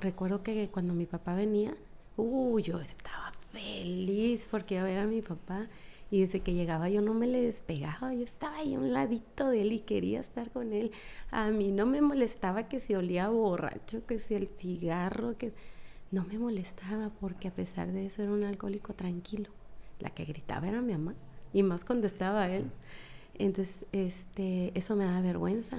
recuerdo 0.00 0.44
que 0.44 0.68
cuando 0.68 0.94
mi 0.94 1.06
papá 1.06 1.34
venía, 1.34 1.74
uh, 2.16 2.58
yo 2.58 2.80
estaba 2.80 3.32
feliz 3.52 4.48
porque 4.50 4.74
iba 4.74 4.82
a 4.82 4.86
ver 4.86 4.98
a 4.98 5.06
mi 5.06 5.22
papá. 5.22 5.68
Y 6.10 6.20
desde 6.20 6.40
que 6.40 6.52
llegaba 6.52 6.90
yo 6.90 7.00
no 7.00 7.14
me 7.14 7.26
le 7.26 7.40
despegaba, 7.40 8.12
yo 8.12 8.22
estaba 8.22 8.58
ahí 8.58 8.74
a 8.74 8.78
un 8.78 8.92
ladito 8.92 9.48
de 9.48 9.62
él 9.62 9.72
y 9.72 9.80
quería 9.80 10.20
estar 10.20 10.50
con 10.50 10.74
él. 10.74 10.92
A 11.30 11.48
mí 11.48 11.72
no 11.72 11.86
me 11.86 12.02
molestaba 12.02 12.68
que 12.68 12.80
si 12.80 12.94
olía 12.94 13.30
borracho, 13.30 14.04
que 14.04 14.18
si 14.18 14.34
el 14.34 14.48
cigarro, 14.48 15.38
que 15.38 15.54
no 16.10 16.24
me 16.24 16.38
molestaba 16.38 17.10
porque 17.18 17.48
a 17.48 17.54
pesar 17.54 17.92
de 17.92 18.04
eso 18.04 18.22
era 18.22 18.30
un 18.30 18.44
alcohólico 18.44 18.92
tranquilo. 18.92 19.50
La 20.00 20.10
que 20.10 20.26
gritaba 20.26 20.68
era 20.68 20.82
mi 20.82 20.92
mamá 20.92 21.14
y 21.52 21.62
más 21.62 21.84
cuando 21.84 22.06
estaba 22.06 22.48
él. 22.50 22.70
Entonces, 23.34 23.86
este, 23.92 24.70
eso 24.78 24.96
me 24.96 25.06
da 25.06 25.20
vergüenza 25.22 25.78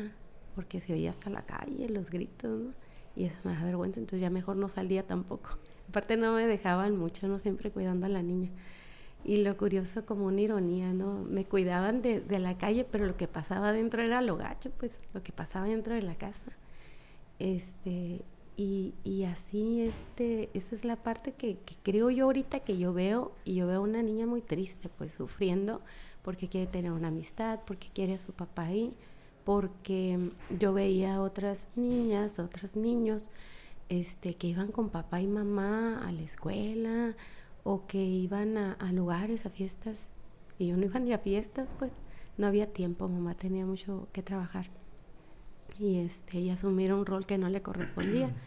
porque 0.55 0.79
se 0.81 0.93
oía 0.93 1.09
hasta 1.09 1.29
la 1.29 1.45
calle 1.45 1.89
los 1.89 2.09
gritos, 2.09 2.59
¿no? 2.59 2.73
Y 3.15 3.25
eso 3.25 3.37
me 3.43 3.53
da 3.53 3.63
vergüenza, 3.63 3.99
entonces 3.99 4.21
ya 4.21 4.31
mejor 4.31 4.55
no 4.55 4.69
salía 4.69 5.05
tampoco. 5.05 5.59
Aparte 5.93 6.17
no 6.17 6.33
me 6.33 6.47
dejaban 6.47 6.97
mucho, 6.97 7.27
no 7.27 7.37
siempre 7.37 7.69
cuidando 7.69 8.07
a 8.07 8.09
la 8.09 8.23
niña. 8.23 8.49
Y 9.23 9.43
lo 9.43 9.55
curioso, 9.55 10.07
como 10.07 10.25
una 10.25 10.41
ironía, 10.41 10.91
¿no? 10.91 11.19
Me 11.19 11.45
cuidaban 11.45 12.01
de, 12.01 12.19
de, 12.19 12.39
la 12.39 12.57
calle, 12.57 12.83
pero 12.83 13.05
lo 13.05 13.15
que 13.15 13.27
pasaba 13.27 13.71
dentro 13.71 14.01
era 14.01 14.19
lo 14.23 14.35
gacho, 14.35 14.71
pues, 14.79 14.99
lo 15.13 15.21
que 15.21 15.31
pasaba 15.31 15.67
dentro 15.67 15.93
de 15.93 16.01
la 16.01 16.15
casa. 16.15 16.51
Este, 17.37 18.23
y, 18.57 18.95
y 19.03 19.25
así, 19.25 19.81
este, 19.81 20.49
esa 20.55 20.73
es 20.73 20.83
la 20.83 20.95
parte 20.95 21.33
que, 21.33 21.59
creo 21.83 22.09
yo 22.09 22.25
ahorita 22.25 22.61
que 22.61 22.79
yo 22.79 22.91
veo, 22.91 23.31
y 23.45 23.53
yo 23.53 23.67
veo 23.67 23.83
una 23.83 24.01
niña 24.01 24.25
muy 24.25 24.41
triste, 24.41 24.89
pues, 24.89 25.11
sufriendo 25.11 25.79
porque 26.23 26.47
quiere 26.47 26.65
tener 26.65 26.91
una 26.91 27.09
amistad, 27.09 27.59
porque 27.67 27.89
quiere 27.93 28.15
a 28.15 28.19
su 28.19 28.33
papá 28.33 28.63
ahí, 28.63 28.95
porque 29.43 30.31
yo 30.59 30.73
veía 30.73 31.21
otras 31.21 31.67
niñas, 31.75 32.39
otros 32.39 32.75
niños, 32.75 33.29
este, 33.99 34.33
que 34.33 34.47
iban 34.47 34.71
con 34.71 34.89
papá 34.89 35.21
y 35.21 35.27
mamá 35.27 36.03
a 36.07 36.11
la 36.11 36.23
escuela, 36.23 37.15
o 37.63 37.85
que 37.85 38.03
iban 38.03 38.57
a, 38.57 38.91
lugares, 38.91 39.45
a 39.45 39.49
fiestas, 39.49 40.09
y 40.57 40.67
yo 40.67 40.77
no 40.77 40.85
iba 40.85 40.99
ni 40.99 41.13
a 41.13 41.19
fiestas, 41.19 41.71
pues 41.77 41.91
no 42.37 42.47
había 42.47 42.73
tiempo, 42.73 43.07
mamá 43.07 43.35
tenía 43.35 43.65
mucho 43.65 44.07
que 44.11 44.23
trabajar. 44.23 44.65
Y, 45.79 45.99
este, 45.99 46.39
y 46.39 46.49
asumir 46.49 46.91
un 46.91 47.05
rol 47.05 47.25
que 47.25 47.37
no 47.37 47.49
le 47.49 47.61
correspondía. 47.61 48.31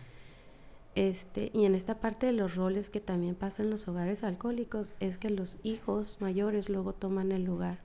Este, 0.97 1.51
y 1.53 1.67
en 1.67 1.75
esta 1.75 2.01
parte 2.01 2.25
de 2.25 2.33
los 2.33 2.55
roles 2.55 2.89
que 2.89 3.01
también 3.01 3.35
pasa 3.35 3.63
en 3.63 3.69
los 3.69 3.87
hogares 3.87 4.25
alcohólicos 4.25 4.95
es 4.99 5.19
que 5.19 5.29
los 5.29 5.59
hijos 5.63 6.23
mayores 6.23 6.71
luego 6.71 6.95
toman 6.95 7.33
el 7.33 7.45
lugar 7.45 7.81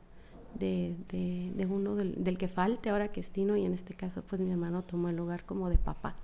de, 0.58 0.96
de, 1.10 1.66
uno 1.66 1.96
del, 1.96 2.24
del, 2.24 2.38
que 2.38 2.48
falte 2.48 2.90
ahora 2.90 3.12
que 3.12 3.20
es 3.20 3.30
Tino 3.30 3.58
y 3.58 3.66
en 3.66 3.74
este 3.74 3.96
caso 3.96 4.22
pues 4.22 4.40
mi 4.40 4.50
hermano 4.50 4.84
tomó 4.84 5.10
el 5.10 5.18
lugar 5.18 5.44
como 5.44 5.70
de 5.70 5.78
papá 5.78 6.16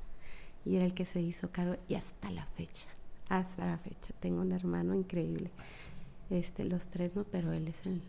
y 0.68 0.76
era 0.76 0.86
el 0.86 0.94
que 0.94 1.06
se 1.06 1.22
hizo 1.22 1.52
cargo 1.52 1.78
y 1.88 1.96
hasta 1.96 2.30
la 2.32 2.46
fecha 2.46 2.88
hasta 3.30 3.66
la 3.66 3.78
fecha. 3.78 4.14
Tengo 4.20 4.42
un 4.42 4.52
hermano 4.52 4.96
increíble. 4.96 5.52
Este, 6.30 6.64
los 6.64 6.88
tres 6.88 7.16
no, 7.16 7.24
pero 7.24 7.52
él 7.52 7.68
es 7.68 7.86
el 7.86 8.02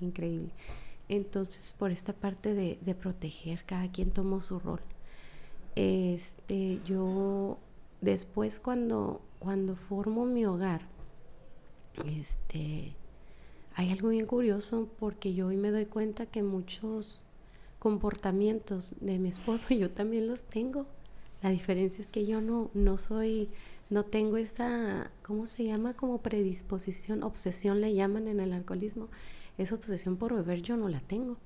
increíble. 0.00 0.50
Entonces, 1.08 1.72
por 1.72 1.90
esta 1.90 2.12
parte 2.12 2.54
de, 2.54 2.78
de 2.80 2.94
proteger, 2.94 3.64
cada 3.64 3.90
quien 3.90 4.10
tomó 4.10 4.40
su 4.40 4.58
rol. 4.58 4.80
Este, 5.74 6.80
yo 6.84 7.58
después 8.00 8.60
cuando, 8.60 9.20
cuando 9.38 9.76
formo 9.76 10.26
mi 10.26 10.44
hogar, 10.46 10.82
este, 12.04 12.94
hay 13.74 13.92
algo 13.92 14.08
bien 14.08 14.26
curioso 14.26 14.88
porque 14.98 15.34
yo 15.34 15.48
hoy 15.48 15.56
me 15.56 15.70
doy 15.70 15.86
cuenta 15.86 16.26
que 16.26 16.42
muchos 16.42 17.24
comportamientos 17.78 18.96
de 19.00 19.18
mi 19.18 19.28
esposo 19.28 19.68
yo 19.74 19.90
también 19.90 20.26
los 20.26 20.42
tengo. 20.42 20.86
La 21.42 21.50
diferencia 21.50 22.02
es 22.02 22.08
que 22.08 22.26
yo 22.26 22.40
no, 22.40 22.70
no 22.74 22.96
soy 22.96 23.48
no 23.88 24.04
tengo 24.04 24.36
esa, 24.36 25.10
¿cómo 25.22 25.46
se 25.46 25.64
llama? 25.64 25.94
Como 25.94 26.18
predisposición, 26.18 27.22
obsesión 27.22 27.80
le 27.80 27.94
llaman 27.94 28.26
en 28.26 28.40
el 28.40 28.52
alcoholismo. 28.52 29.08
Esa 29.58 29.76
obsesión 29.76 30.16
por 30.16 30.34
beber 30.34 30.60
yo 30.62 30.76
no 30.76 30.88
la 30.88 31.00
tengo, 31.00 31.36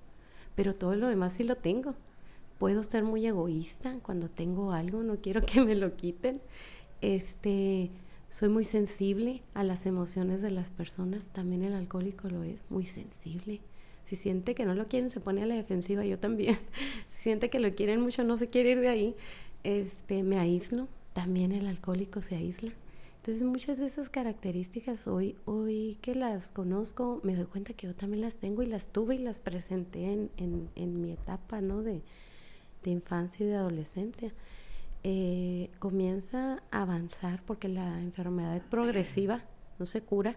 pero 0.55 0.75
todo 0.75 0.97
lo 0.97 1.09
demás 1.09 1.35
sí 1.35 1.45
lo 1.45 1.57
tengo. 1.57 1.95
Puedo 2.59 2.83
ser 2.83 3.05
muy 3.05 3.27
egoísta 3.27 3.99
cuando 4.03 4.29
tengo 4.29 4.73
algo, 4.73 5.03
no 5.03 5.17
quiero 5.17 5.43
que 5.47 5.61
me 5.61 5.77
lo 5.77 5.97
quiten. 5.97 6.41
Este, 7.03 7.91
soy 8.31 8.49
muy 8.49 8.65
sensible 8.65 9.43
a 9.53 9.63
las 9.63 9.85
emociones 9.85 10.41
de 10.41 10.51
las 10.51 10.71
personas, 10.71 11.27
también 11.27 11.63
el 11.63 11.75
alcohólico 11.75 12.29
lo 12.29 12.43
es, 12.43 12.65
muy 12.71 12.87
sensible. 12.87 13.61
Si 14.03 14.17
siente 14.17 14.55
que 14.55 14.65
no 14.65 14.75
lo 14.75 14.89
quieren, 14.89 15.11
se 15.11 15.21
pone 15.21 15.43
a 15.43 15.47
la 15.47 15.55
defensiva, 15.55 16.05
yo 16.07 16.19
también. 16.19 16.59
Si 17.07 17.25
siente 17.25 17.51
que 17.51 17.61
lo 17.61 17.75
quieren 17.75 18.01
mucho, 18.01 18.25
no 18.25 18.39
se 18.39 18.49
quiere 18.49 18.71
ir 18.71 18.81
de 18.81 18.89
ahí, 18.89 19.15
este, 19.65 20.23
me 20.23 20.39
aíslo, 20.39 20.89
también 21.13 21.53
el 21.53 21.67
alcohólico 21.67 22.23
se 22.23 22.37
aísla. 22.37 22.73
Entonces 23.21 23.43
muchas 23.43 23.77
de 23.77 23.85
esas 23.85 24.09
características 24.09 25.07
hoy, 25.07 25.37
hoy 25.45 25.99
que 26.01 26.15
las 26.15 26.53
conozco, 26.53 27.21
me 27.23 27.37
doy 27.37 27.45
cuenta 27.45 27.75
que 27.75 27.87
yo 27.87 27.95
también 27.95 28.23
las 28.23 28.37
tengo 28.37 28.63
y 28.63 28.67
las 28.67 28.87
tuve 28.87 29.17
y 29.17 29.19
las 29.19 29.41
presenté 29.41 30.11
en, 30.11 30.31
en, 30.39 30.71
en 30.75 31.03
mi 31.03 31.13
etapa 31.13 31.61
¿no? 31.61 31.83
de, 31.83 32.01
de, 32.83 32.91
infancia 32.91 33.45
y 33.45 33.51
de 33.51 33.57
adolescencia. 33.57 34.33
Eh, 35.03 35.71
comienza 35.79 36.63
a 36.71 36.81
avanzar 36.83 37.43
porque 37.45 37.69
la 37.69 38.01
enfermedad 38.01 38.57
es 38.57 38.63
progresiva, 38.63 39.43
no 39.79 39.85
se 39.85 40.01
cura, 40.01 40.37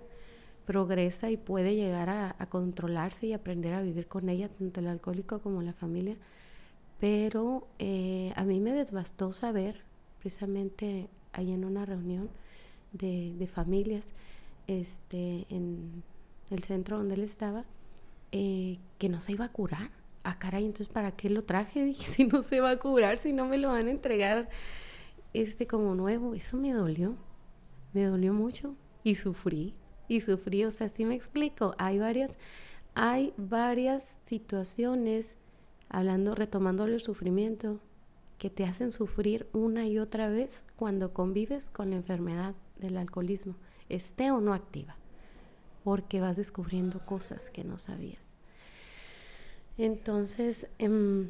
progresa 0.66 1.32
y 1.32 1.38
puede 1.38 1.76
llegar 1.76 2.10
a, 2.10 2.36
a 2.38 2.48
controlarse 2.48 3.28
y 3.28 3.34
aprender 3.34 3.76
a 3.76 3.82
vivir 3.82 4.08
con 4.08 4.28
ella, 4.28 4.50
tanto 4.50 4.82
el 4.82 4.88
alcohólico 4.88 5.40
como 5.40 5.62
la 5.62 5.74
familia. 5.74 6.18
Pero 7.00 7.68
eh, 7.80 8.34
a 8.36 8.44
mí 8.44 8.60
me 8.60 8.74
desbastó 8.74 9.32
saber 9.34 9.82
precisamente 10.20 11.10
ahí 11.34 11.52
en 11.52 11.66
una 11.66 11.86
reunión 11.86 12.30
de, 12.94 13.50
familias 13.52 14.14
este, 14.68 15.46
en 15.50 16.04
el 16.50 16.64
centro 16.64 16.98
donde 16.98 17.16
él 17.16 17.24
estaba, 17.24 17.66
eh, 18.32 18.80
que 19.00 19.10
no 19.10 19.20
se 19.20 19.34
iba 19.34 19.46
a 19.46 19.52
curar. 19.52 19.92
Ah, 20.24 20.40
caray, 20.40 20.66
entonces 20.66 20.88
¿para 20.88 21.12
qué 21.12 21.30
lo 21.30 21.42
traje? 21.42 21.84
Dije, 21.86 22.12
si 22.12 22.26
no 22.26 22.42
se 22.42 22.62
va 22.62 22.72
a 22.72 22.78
curar, 22.78 23.18
si 23.18 23.34
no 23.34 23.46
me 23.46 23.58
lo 23.58 23.70
van 23.70 23.88
a 23.88 23.92
entregar 23.92 24.50
este 25.34 25.68
como 25.68 25.96
nuevo. 25.96 26.36
Eso 26.36 26.58
me 26.58 26.72
dolió, 26.72 27.16
me 27.94 28.06
dolió 28.06 28.34
mucho 28.34 28.76
y 29.04 29.16
sufrí, 29.16 29.76
y 30.08 30.22
sufrí, 30.22 30.64
o 30.66 30.72
sea, 30.72 30.90
sí 30.90 31.06
me 31.06 31.16
explico, 31.16 31.76
hay 31.78 32.00
varias, 32.00 32.38
hay 32.96 33.34
varias 33.38 34.16
situaciones, 34.26 35.38
hablando, 35.94 36.36
retomando 36.36 36.84
el 36.86 37.02
sufrimiento, 37.02 37.80
que 38.38 38.50
te 38.50 38.66
hacen 38.66 38.92
sufrir 38.92 39.48
una 39.54 39.86
y 39.86 40.00
otra 40.00 40.28
vez 40.28 40.66
cuando 40.76 41.14
convives 41.14 41.70
con 41.70 41.92
la 41.92 41.96
enfermedad 41.96 42.56
del 42.78 42.98
alcoholismo, 42.98 43.56
esté 43.88 44.32
o 44.32 44.42
no 44.42 44.54
activa, 44.54 44.98
porque 45.86 46.20
vas 46.20 46.36
descubriendo 46.36 47.00
cosas 47.06 47.50
que 47.50 47.64
no 47.64 47.78
sabías. 47.78 48.28
Entonces, 49.78 50.68
em, 50.80 51.30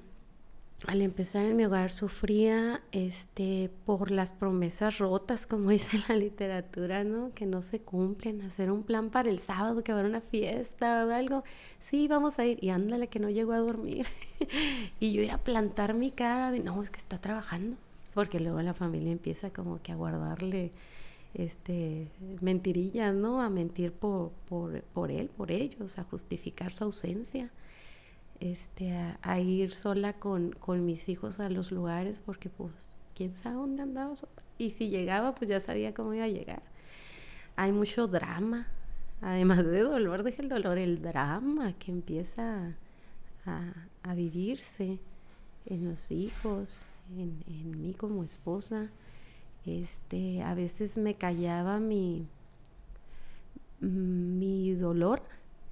al 0.87 1.01
empezar 1.01 1.45
en 1.45 1.55
mi 1.55 1.65
hogar 1.65 1.91
sufría 1.91 2.81
este 2.91 3.69
por 3.85 4.11
las 4.11 4.31
promesas 4.31 4.97
rotas, 4.97 5.47
como 5.47 5.69
dice 5.71 6.03
la 6.07 6.15
literatura, 6.15 7.03
¿no? 7.03 7.31
Que 7.33 7.45
no 7.45 7.61
se 7.61 7.79
cumplen, 7.79 8.41
hacer 8.41 8.71
un 8.71 8.83
plan 8.83 9.09
para 9.09 9.29
el 9.29 9.39
sábado, 9.39 9.83
que 9.83 9.91
habrá 9.91 10.07
una 10.07 10.21
fiesta 10.21 11.05
o 11.05 11.11
algo. 11.11 11.43
Sí, 11.79 12.07
vamos 12.07 12.39
a 12.39 12.45
ir 12.45 12.63
y 12.63 12.69
ándale 12.69 13.07
que 13.07 13.19
no 13.19 13.29
llego 13.29 13.53
a 13.53 13.59
dormir. 13.59 14.07
y 14.99 15.13
yo 15.13 15.21
ir 15.21 15.31
a 15.31 15.37
plantar 15.37 15.93
mi 15.93 16.11
cara 16.11 16.51
de, 16.51 16.59
no, 16.59 16.81
es 16.81 16.89
que 16.89 16.97
está 16.97 17.17
trabajando, 17.19 17.77
porque 18.13 18.39
luego 18.39 18.61
la 18.61 18.73
familia 18.73 19.11
empieza 19.11 19.51
como 19.51 19.81
que 19.81 19.91
a 19.91 19.95
guardarle 19.95 20.71
este 21.33 22.07
mentirillas, 22.41 23.13
¿no? 23.15 23.41
A 23.41 23.49
mentir 23.49 23.91
por, 23.91 24.31
por, 24.49 24.81
por 24.81 25.11
él, 25.11 25.29
por 25.29 25.51
ellos, 25.51 25.97
a 25.97 26.03
justificar 26.03 26.73
su 26.73 26.83
ausencia 26.83 27.49
este, 28.43 28.93
a, 29.21 29.39
ir 29.39 29.71
sola 29.71 30.11
con, 30.11 30.51
con, 30.51 30.85
mis 30.85 31.07
hijos 31.07 31.39
a 31.39 31.49
los 31.49 31.71
lugares 31.71 32.19
porque 32.19 32.49
pues 32.49 33.05
quién 33.15 33.33
sabe 33.35 33.55
dónde 33.55 33.83
andaba. 33.83 34.13
Y 34.57 34.71
si 34.71 34.89
llegaba 34.89 35.33
pues 35.33 35.49
ya 35.49 35.61
sabía 35.61 35.93
cómo 35.93 36.13
iba 36.13 36.25
a 36.25 36.29
llegar. 36.29 36.61
Hay 37.55 37.71
mucho 37.71 38.07
drama, 38.07 38.67
además 39.21 39.65
de 39.65 39.79
dolor, 39.81 40.23
deje 40.23 40.41
el 40.41 40.49
dolor, 40.49 40.77
el 40.77 41.01
drama 41.01 41.71
que 41.73 41.91
empieza 41.91 42.75
a, 43.45 43.73
a 44.03 44.13
vivirse 44.13 44.99
en 45.65 45.89
los 45.89 46.11
hijos, 46.11 46.83
en, 47.15 47.41
en, 47.47 47.81
mí 47.81 47.93
como 47.93 48.25
esposa. 48.25 48.89
Este, 49.65 50.43
a 50.43 50.53
veces 50.53 50.97
me 50.97 51.15
callaba 51.15 51.79
mi, 51.79 52.27
mi 53.79 54.73
dolor, 54.73 55.21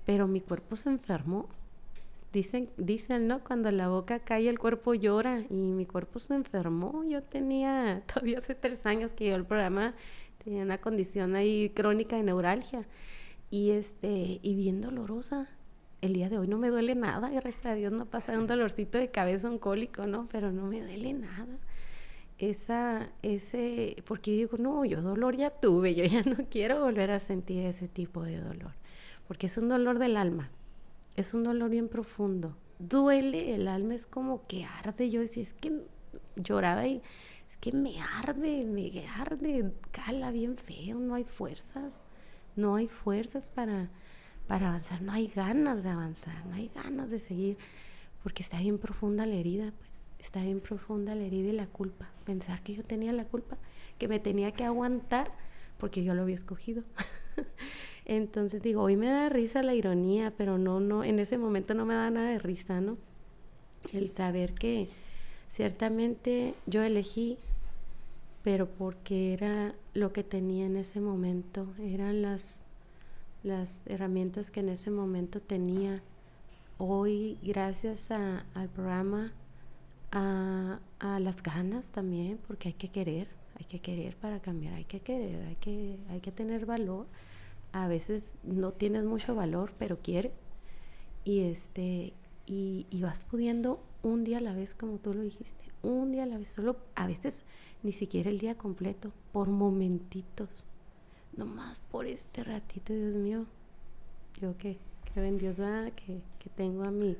pero 0.05 0.25
mi 0.27 0.39
cuerpo 0.39 0.77
se 0.77 0.89
enfermó 0.89 1.49
Dicen, 2.33 2.69
dicen, 2.77 3.27
¿no? 3.27 3.43
Cuando 3.43 3.71
la 3.71 3.89
boca 3.89 4.19
cae, 4.19 4.47
el 4.47 4.57
cuerpo 4.57 4.93
llora 4.93 5.41
y 5.49 5.53
mi 5.53 5.85
cuerpo 5.85 6.17
se 6.19 6.33
enfermó. 6.33 7.03
Yo 7.03 7.23
tenía, 7.23 8.03
todavía 8.13 8.37
hace 8.37 8.55
tres 8.55 8.85
años 8.85 9.13
que 9.13 9.27
yo 9.27 9.35
el 9.35 9.45
programa, 9.45 9.95
tenía 10.43 10.63
una 10.63 10.79
condición 10.79 11.35
ahí 11.35 11.71
crónica 11.75 12.15
de 12.15 12.23
neuralgia 12.23 12.87
y, 13.49 13.71
este, 13.71 14.39
y 14.41 14.55
bien 14.55 14.81
dolorosa. 14.81 15.49
El 16.01 16.13
día 16.13 16.29
de 16.29 16.39
hoy 16.39 16.47
no 16.47 16.57
me 16.57 16.69
duele 16.69 16.95
nada, 16.95 17.29
gracias 17.29 17.65
a 17.65 17.75
Dios 17.75 17.91
no 17.93 18.07
pasa 18.07 18.37
un 18.37 18.47
dolorcito 18.47 18.97
de 18.97 19.11
cabeza, 19.11 19.49
un 19.49 19.59
cólico, 19.59 20.07
¿no? 20.07 20.27
Pero 20.31 20.51
no 20.51 20.65
me 20.65 20.81
duele 20.81 21.13
nada. 21.13 21.59
esa, 22.39 23.09
ese, 23.21 23.97
porque 24.05 24.31
yo 24.31 24.37
digo, 24.37 24.57
no, 24.57 24.85
yo 24.85 25.01
dolor 25.01 25.35
ya 25.37 25.51
tuve, 25.51 25.95
yo 25.95 26.05
ya 26.05 26.23
no 26.23 26.37
quiero 26.49 26.79
volver 26.79 27.11
a 27.11 27.19
sentir 27.19 27.65
ese 27.65 27.87
tipo 27.87 28.23
de 28.23 28.39
dolor, 28.41 28.73
porque 29.27 29.47
es 29.47 29.57
un 29.57 29.69
dolor 29.69 29.99
del 29.99 30.17
alma, 30.17 30.49
es 31.15 31.33
un 31.33 31.43
dolor 31.43 31.69
bien 31.69 31.89
profundo, 31.89 32.55
duele 32.79 33.53
el 33.55 33.67
alma, 33.67 33.95
es 33.95 34.05
como 34.05 34.47
que 34.47 34.65
arde, 34.65 35.09
yo 35.09 35.21
decía, 35.21 35.43
es 35.43 35.53
que 35.53 35.81
lloraba 36.35 36.87
y 36.87 37.01
es 37.49 37.57
que 37.57 37.71
me 37.71 38.01
arde, 38.01 38.65
me 38.65 39.07
arde, 39.07 39.71
cala 39.91 40.31
bien 40.31 40.57
feo, 40.57 40.99
no 40.99 41.15
hay 41.15 41.23
fuerzas, 41.23 42.01
no 42.55 42.75
hay 42.75 42.87
fuerzas 42.87 43.49
para, 43.49 43.89
para 44.47 44.69
avanzar, 44.69 45.01
no 45.01 45.11
hay 45.11 45.27
ganas 45.27 45.83
de 45.83 45.89
avanzar, 45.89 46.45
no 46.45 46.55
hay 46.55 46.71
ganas 46.73 47.11
de 47.11 47.19
seguir, 47.19 47.57
porque 48.23 48.43
está 48.43 48.59
bien 48.59 48.77
profunda 48.77 49.25
la 49.25 49.35
herida, 49.35 49.73
pues 49.77 49.91
está 50.19 50.41
bien 50.43 50.59
profunda 50.59 51.15
la 51.15 51.23
herida 51.23 51.49
y 51.49 51.53
la 51.53 51.67
culpa. 51.67 52.09
Pensar 52.25 52.61
que 52.61 52.75
yo 52.75 52.83
tenía 52.83 53.11
la 53.11 53.25
culpa, 53.25 53.57
que 53.97 54.07
me 54.07 54.19
tenía 54.19 54.51
que 54.51 54.63
aguantar 54.63 55.31
porque 55.77 56.03
yo 56.03 56.13
lo 56.13 56.21
había 56.21 56.35
escogido. 56.35 56.83
Entonces 58.05 58.61
digo, 58.61 58.81
hoy 58.81 58.97
me 58.97 59.07
da 59.07 59.29
risa 59.29 59.63
la 59.63 59.73
ironía, 59.73 60.33
pero 60.37 60.57
no, 60.57 60.79
no, 60.79 61.03
en 61.03 61.19
ese 61.19 61.37
momento 61.37 61.73
no 61.73 61.85
me 61.85 61.93
da 61.93 62.09
nada 62.09 62.29
de 62.29 62.39
risa, 62.39 62.81
¿no? 62.81 62.97
El 63.93 64.09
saber 64.09 64.53
que 64.53 64.89
ciertamente 65.47 66.55
yo 66.65 66.81
elegí, 66.81 67.37
pero 68.43 68.67
porque 68.67 69.33
era 69.33 69.75
lo 69.93 70.13
que 70.13 70.23
tenía 70.23 70.65
en 70.65 70.77
ese 70.77 70.99
momento, 70.99 71.67
eran 71.79 72.21
las, 72.21 72.63
las 73.43 73.83
herramientas 73.85 74.51
que 74.51 74.61
en 74.61 74.69
ese 74.69 74.91
momento 74.91 75.39
tenía. 75.39 76.01
Hoy, 76.77 77.37
gracias 77.43 78.09
al 78.09 78.69
programa, 78.73 79.33
a, 80.11 80.79
las 81.19 81.43
ganas 81.43 81.85
también, 81.87 82.39
porque 82.47 82.69
hay 82.69 82.73
que 82.73 82.87
querer, 82.89 83.27
hay 83.57 83.65
que 83.65 83.79
querer 83.79 84.15
para 84.17 84.39
cambiar, 84.39 84.73
hay 84.73 84.85
que 84.85 84.99
querer, 84.99 85.45
hay 85.45 85.55
que, 85.55 85.97
hay 86.09 86.19
que 86.19 86.31
tener 86.31 86.65
valor. 86.65 87.05
A 87.71 87.87
veces 87.87 88.33
no 88.43 88.71
tienes 88.71 89.03
mucho 89.05 89.35
valor, 89.35 89.73
pero 89.77 89.99
quieres. 90.01 90.43
Y 91.23 91.41
este, 91.41 92.13
y, 92.45 92.85
vas 93.01 93.21
pudiendo 93.21 93.79
un 94.01 94.23
día 94.23 94.39
a 94.39 94.41
la 94.41 94.53
vez, 94.53 94.75
como 94.75 94.97
tú 94.97 95.13
lo 95.13 95.21
dijiste, 95.21 95.63
un 95.83 96.11
día 96.11 96.23
a 96.23 96.25
la 96.25 96.37
vez, 96.37 96.49
solo 96.49 96.77
a 96.95 97.07
veces 97.07 97.39
ni 97.83 97.91
siquiera 97.91 98.29
el 98.29 98.39
día 98.39 98.55
completo, 98.55 99.11
por 99.31 99.47
momentitos, 99.47 100.65
nomás 101.37 101.79
por 101.79 102.05
este 102.05 102.43
ratito, 102.43 102.93
Dios 102.93 103.15
mío, 103.15 103.45
yo 104.39 104.57
que 104.57 104.77
creo 105.13 105.25
en 105.25 105.37
Dios, 105.37 105.57
que, 105.57 106.21
que 106.39 106.49
tengo 106.55 106.83
a 106.83 106.91
mi, 106.91 107.15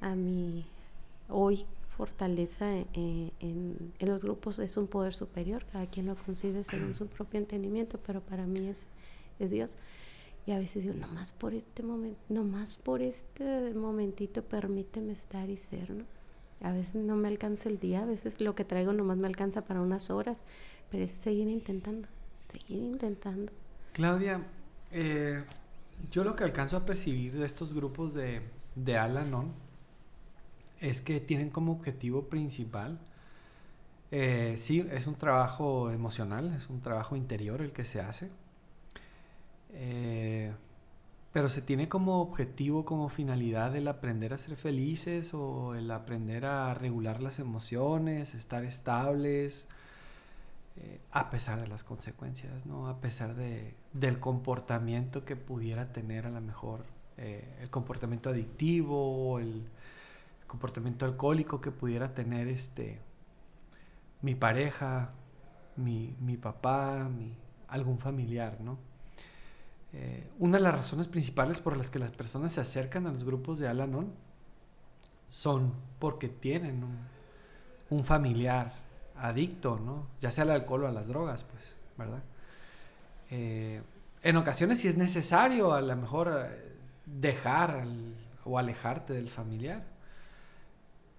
a 0.00 0.14
mi 0.14 0.66
hoy 1.28 1.66
fortaleza 1.96 2.70
en, 2.92 3.32
en, 3.40 3.92
los 4.00 4.22
grupos 4.22 4.58
es 4.58 4.76
un 4.76 4.86
poder 4.86 5.14
superior, 5.14 5.64
cada 5.72 5.86
quien 5.86 6.06
lo 6.06 6.14
concibe 6.14 6.62
según 6.62 6.94
su 6.94 7.06
propio 7.06 7.40
entendimiento, 7.40 7.98
pero 8.06 8.20
para 8.20 8.46
mí 8.46 8.68
es, 8.68 8.86
es 9.38 9.50
Dios. 9.50 9.76
Y 10.46 10.52
a 10.52 10.58
veces 10.58 10.84
digo, 10.84 10.94
nomás 10.94 11.32
por 11.32 11.54
este 11.54 11.82
momento, 11.82 12.20
nomás 12.28 12.76
por 12.76 13.02
este 13.02 13.74
momentito 13.74 14.42
permíteme 14.42 15.12
estar 15.12 15.50
y 15.50 15.56
ser, 15.56 15.90
¿no? 15.90 16.04
A 16.60 16.72
veces 16.72 17.04
no 17.04 17.16
me 17.16 17.28
alcanza 17.28 17.68
el 17.68 17.78
día, 17.78 18.02
a 18.02 18.06
veces 18.06 18.40
lo 18.40 18.54
que 18.54 18.64
traigo 18.64 18.92
nomás 18.92 19.18
me 19.18 19.26
alcanza 19.26 19.64
para 19.64 19.80
unas 19.80 20.08
horas, 20.08 20.44
pero 20.90 21.04
es 21.04 21.10
seguir 21.10 21.48
intentando, 21.48 22.08
seguir 22.40 22.82
intentando. 22.82 23.52
Claudia, 23.92 24.42
eh, 24.92 25.44
yo 26.10 26.24
lo 26.24 26.34
que 26.34 26.44
alcanzo 26.44 26.76
a 26.76 26.86
percibir 26.86 27.34
de 27.34 27.44
estos 27.44 27.74
grupos 27.74 28.14
de, 28.14 28.42
de 28.74 28.96
Alanon 28.96 29.52
es 30.80 31.00
que 31.00 31.20
tienen 31.20 31.50
como 31.50 31.72
objetivo 31.72 32.28
principal, 32.28 32.98
eh, 34.10 34.54
sí, 34.58 34.86
es 34.92 35.06
un 35.06 35.16
trabajo 35.16 35.90
emocional, 35.90 36.54
es 36.54 36.68
un 36.68 36.80
trabajo 36.80 37.16
interior 37.16 37.60
el 37.60 37.72
que 37.72 37.84
se 37.84 38.00
hace, 38.00 38.30
eh, 39.76 40.52
pero 41.32 41.48
se 41.48 41.62
tiene 41.62 41.88
como 41.88 42.20
objetivo, 42.20 42.84
como 42.84 43.08
finalidad 43.08 43.76
el 43.76 43.88
aprender 43.88 44.32
a 44.32 44.38
ser 44.38 44.56
felices 44.56 45.34
o 45.34 45.74
el 45.74 45.90
aprender 45.90 46.46
a 46.46 46.74
regular 46.74 47.22
las 47.22 47.38
emociones, 47.38 48.34
estar 48.34 48.64
estables, 48.64 49.68
eh, 50.76 51.00
a 51.12 51.30
pesar 51.30 51.60
de 51.60 51.68
las 51.68 51.84
consecuencias, 51.84 52.66
¿no? 52.66 52.88
A 52.88 53.00
pesar 53.00 53.34
de, 53.34 53.74
del 53.92 54.18
comportamiento 54.18 55.24
que 55.24 55.36
pudiera 55.36 55.92
tener 55.92 56.26
a 56.26 56.30
lo 56.30 56.40
mejor 56.40 56.84
el 57.18 57.70
comportamiento 57.70 58.28
adictivo, 58.28 59.38
el, 59.38 59.66
comportamiento 60.46 61.04
alcohólico 61.04 61.60
que 61.60 61.70
pudiera 61.70 62.14
tener 62.14 62.48
este 62.48 63.00
mi 64.22 64.34
pareja, 64.34 65.10
mi, 65.76 66.14
mi 66.20 66.36
papá, 66.36 67.08
mi, 67.08 67.34
algún 67.68 67.98
familiar, 67.98 68.60
¿no? 68.60 68.78
Eh, 69.98 70.28
una 70.38 70.58
de 70.58 70.62
las 70.62 70.74
razones 70.74 71.08
principales 71.08 71.58
por 71.58 71.74
las 71.74 71.88
que 71.88 71.98
las 71.98 72.10
personas 72.10 72.52
se 72.52 72.60
acercan 72.60 73.06
a 73.06 73.12
los 73.12 73.24
grupos 73.24 73.58
de 73.58 73.66
Alanon 73.66 74.12
son 75.30 75.72
porque 75.98 76.28
tienen 76.28 76.84
un, 77.88 78.04
familiar 78.04 78.74
adicto, 79.16 79.78
¿no? 79.78 80.06
Ya 80.20 80.30
sea 80.30 80.44
al 80.44 80.50
alcohol 80.50 80.84
o 80.84 80.88
a 80.88 80.92
las 80.92 81.06
drogas, 81.06 81.44
pues, 81.44 81.76
¿verdad? 81.96 82.22
Eh, 83.30 83.80
en 84.22 84.36
ocasiones 84.36 84.80
si 84.80 84.88
es 84.88 84.98
necesario 84.98 85.72
a 85.72 85.80
lo 85.80 85.96
mejor 85.96 86.28
eh, 86.44 86.76
dejar 87.06 87.86
o 88.44 88.58
alejarte 88.58 89.14
del 89.14 89.30
familiar. 89.30 89.82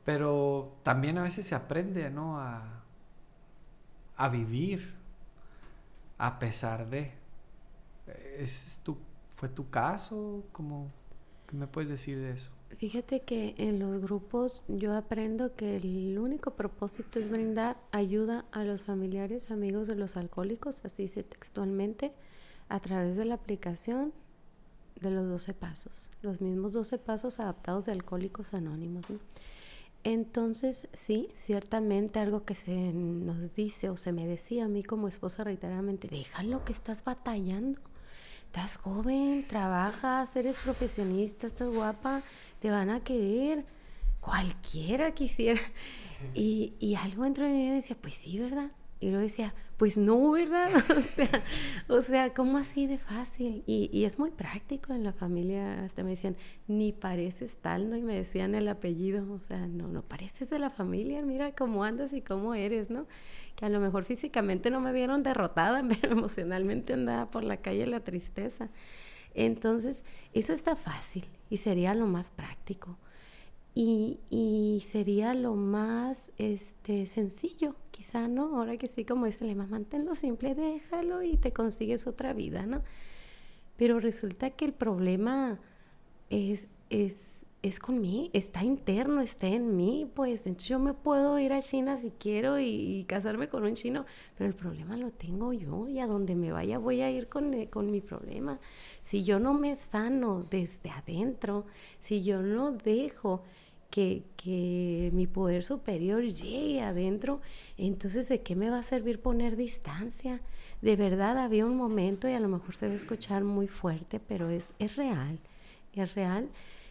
Pero 0.05 0.77
también 0.83 1.17
a 1.17 1.23
veces 1.23 1.47
se 1.47 1.55
aprende, 1.55 2.11
¿no? 2.11 2.39
A, 2.39 2.83
a 4.17 4.29
vivir 4.29 4.93
a 6.19 6.37
pesar 6.37 6.87
de. 6.91 7.16
¿Es 8.37 8.79
tu, 8.83 8.97
¿Fue 9.35 9.49
tu 9.49 9.69
caso? 9.69 10.43
¿Cómo, 10.51 10.91
¿Qué 11.47 11.55
me 11.55 11.67
puedes 11.67 11.89
decir 11.89 12.19
de 12.19 12.31
eso? 12.31 12.51
Fíjate 12.77 13.21
que 13.21 13.55
en 13.57 13.79
los 13.79 14.01
grupos 14.01 14.63
yo 14.67 14.95
aprendo 14.95 15.55
que 15.55 15.77
el 15.77 16.19
único 16.19 16.51
propósito 16.51 17.19
es 17.19 17.29
brindar 17.29 17.77
ayuda 17.91 18.45
a 18.51 18.63
los 18.63 18.83
familiares, 18.83 19.49
amigos 19.51 19.87
de 19.87 19.95
los 19.95 20.17
alcohólicos, 20.17 20.83
así 20.83 21.03
dice 21.03 21.23
textualmente, 21.23 22.13
a 22.69 22.79
través 22.79 23.15
de 23.15 23.25
la 23.25 23.35
aplicación 23.35 24.13
de 24.99 25.11
los 25.11 25.27
12 25.27 25.53
pasos, 25.53 26.09
los 26.21 26.41
mismos 26.41 26.73
12 26.73 26.97
pasos 26.97 27.39
adaptados 27.39 27.85
de 27.85 27.93
Alcohólicos 27.93 28.53
Anónimos. 28.53 29.09
¿no? 29.09 29.19
Entonces, 30.03 30.87
sí, 30.93 31.29
ciertamente 31.33 32.19
algo 32.19 32.43
que 32.43 32.55
se 32.55 32.75
nos 32.93 33.55
dice 33.55 33.89
o 33.89 33.97
se 33.97 34.11
me 34.11 34.27
decía 34.27 34.65
a 34.65 34.67
mí 34.67 34.83
como 34.83 35.07
esposa 35.07 35.43
reiteradamente, 35.43 36.07
déjalo 36.07 36.63
que 36.65 36.73
estás 36.73 37.03
batallando. 37.03 37.79
Estás 38.47 38.77
joven, 38.77 39.45
trabajas, 39.47 40.35
eres 40.35 40.57
profesionista, 40.57 41.45
estás 41.45 41.69
guapa, 41.69 42.23
te 42.59 42.71
van 42.71 42.89
a 42.89 43.01
querer. 43.01 43.65
Cualquiera 44.19 45.11
quisiera. 45.11 45.61
Y, 46.33 46.73
y 46.79 46.95
algo 46.95 47.23
dentro 47.25 47.45
de 47.45 47.51
mí 47.51 47.69
me 47.69 47.75
decía, 47.75 47.95
pues 48.01 48.15
sí, 48.15 48.39
¿verdad? 48.39 48.71
Y 48.99 49.09
luego 49.09 49.21
decía, 49.21 49.53
pues 49.77 49.95
no, 49.95 50.31
¿verdad? 50.31 50.71
O 50.97 51.01
sea, 51.01 51.43
o 51.87 52.01
sea, 52.01 52.33
¿cómo 52.33 52.57
así 52.57 52.87
de 52.87 52.97
fácil? 52.97 53.63
Y, 53.67 53.89
y, 53.93 54.05
es 54.05 54.17
muy 54.17 54.31
práctico 54.31 54.93
en 54.93 55.03
la 55.03 55.13
familia. 55.13 55.83
Hasta 55.83 56.03
me 56.03 56.11
decían, 56.11 56.35
ni 56.67 56.93
pareces 56.93 57.57
tal, 57.57 57.89
¿no? 57.89 57.95
Y 57.95 58.01
me 58.01 58.15
decían 58.15 58.55
el 58.55 58.67
apellido. 58.67 59.31
O 59.31 59.39
sea, 59.39 59.67
no, 59.67 59.87
no 59.87 60.01
pareces 60.01 60.49
de 60.49 60.57
la 60.57 60.71
familia. 60.71 61.21
Mira 61.21 61.51
cómo 61.53 61.83
andas 61.83 62.13
y 62.13 62.21
cómo 62.21 62.55
eres, 62.55 62.89
¿no? 62.89 63.07
Que 63.55 63.65
a 63.65 63.69
lo 63.69 63.79
mejor 63.79 64.05
físicamente 64.05 64.71
no 64.71 64.79
me 64.79 64.91
vieron 64.91 65.21
derrotada, 65.21 65.83
pero 66.01 66.13
emocionalmente 66.13 66.93
andaba 66.93 67.27
por 67.27 67.43
la 67.43 67.57
calle 67.57 67.85
la 67.85 67.99
tristeza. 67.99 68.69
Entonces, 69.35 70.03
eso 70.33 70.53
está 70.53 70.75
fácil 70.75 71.25
y 71.51 71.57
sería 71.57 71.93
lo 71.93 72.07
más 72.07 72.31
práctico. 72.31 72.97
Y, 73.79 74.17
y, 74.31 74.83
sería 74.89 75.35
lo 75.35 75.53
más 75.53 76.31
este, 76.39 77.05
sencillo, 77.05 77.75
quizá, 77.91 78.27
¿no? 78.27 78.57
Ahora 78.57 78.75
que 78.75 78.87
sí, 78.87 79.05
como 79.05 79.27
dice 79.27 79.45
Lema, 79.45 79.67
manténlo 79.67 80.15
simple, 80.15 80.55
déjalo 80.55 81.21
y 81.21 81.37
te 81.37 81.53
consigues 81.53 82.07
otra 82.07 82.33
vida, 82.33 82.65
¿no? 82.65 82.81
Pero 83.75 83.99
resulta 83.99 84.49
que 84.49 84.65
el 84.65 84.73
problema 84.73 85.59
es, 86.31 86.65
es, 86.89 87.36
es 87.67 87.79
con 87.79 88.01
mí, 88.01 88.29
está 88.33 88.63
interno, 88.63 89.21
está 89.21 89.47
en 89.47 89.75
mí, 89.75 90.09
pues 90.15 90.45
yo 90.57 90.79
me 90.79 90.93
puedo 90.93 91.37
ir 91.37 91.53
a 91.53 91.61
China 91.61 91.97
si 91.97 92.11
quiero 92.11 92.59
y, 92.59 93.05
casarme 93.07 93.49
con 93.49 93.63
un 93.63 93.75
chino, 93.75 94.05
pero 94.37 94.49
el 94.49 94.55
problema 94.55 94.97
lo 94.97 95.11
tengo 95.11 95.53
yo 95.53 95.87
y 95.87 95.99
a 95.99 96.07
donde 96.07 96.35
me 96.35 96.51
vaya 96.51 96.77
voy 96.77 97.01
a 97.01 97.11
ir 97.11 97.27
con, 97.27 97.53
eh, 97.53 97.69
con 97.69 97.91
mi 97.91 98.01
problema. 98.01 98.59
Si 99.01 99.23
yo 99.23 99.39
no 99.39 99.53
me 99.53 99.75
sano 99.75 100.45
desde 100.49 100.89
adentro, 100.89 101.65
si 101.99 102.23
yo 102.23 102.41
no 102.41 102.71
dejo 102.71 103.43
que, 103.89 105.11
mi 105.13 105.27
poder 105.27 105.63
superior 105.63 106.23
llegue 106.23 106.81
adentro, 106.81 107.41
entonces 107.77 108.29
¿de 108.29 108.41
qué 108.41 108.55
me 108.55 108.69
va 108.69 108.79
a 108.79 108.83
servir 108.83 109.19
poner 109.19 109.55
distancia? 109.55 110.41
De 110.81 110.95
verdad 110.95 111.37
había 111.37 111.65
un 111.65 111.75
momento, 111.75 112.29
y 112.29 112.33
a 112.33 112.39
lo 112.39 112.47
mejor 112.47 112.75
se 112.75 112.87
va 112.87 112.93
a 112.93 112.95
escuchar 112.95 113.43
muy 113.43 113.67
fuerte, 113.67 114.19
pero 114.19 114.49
es, 114.49 114.67
es 114.79 114.95
real, 114.95 115.39
es 115.93 116.15
real. 116.15 116.49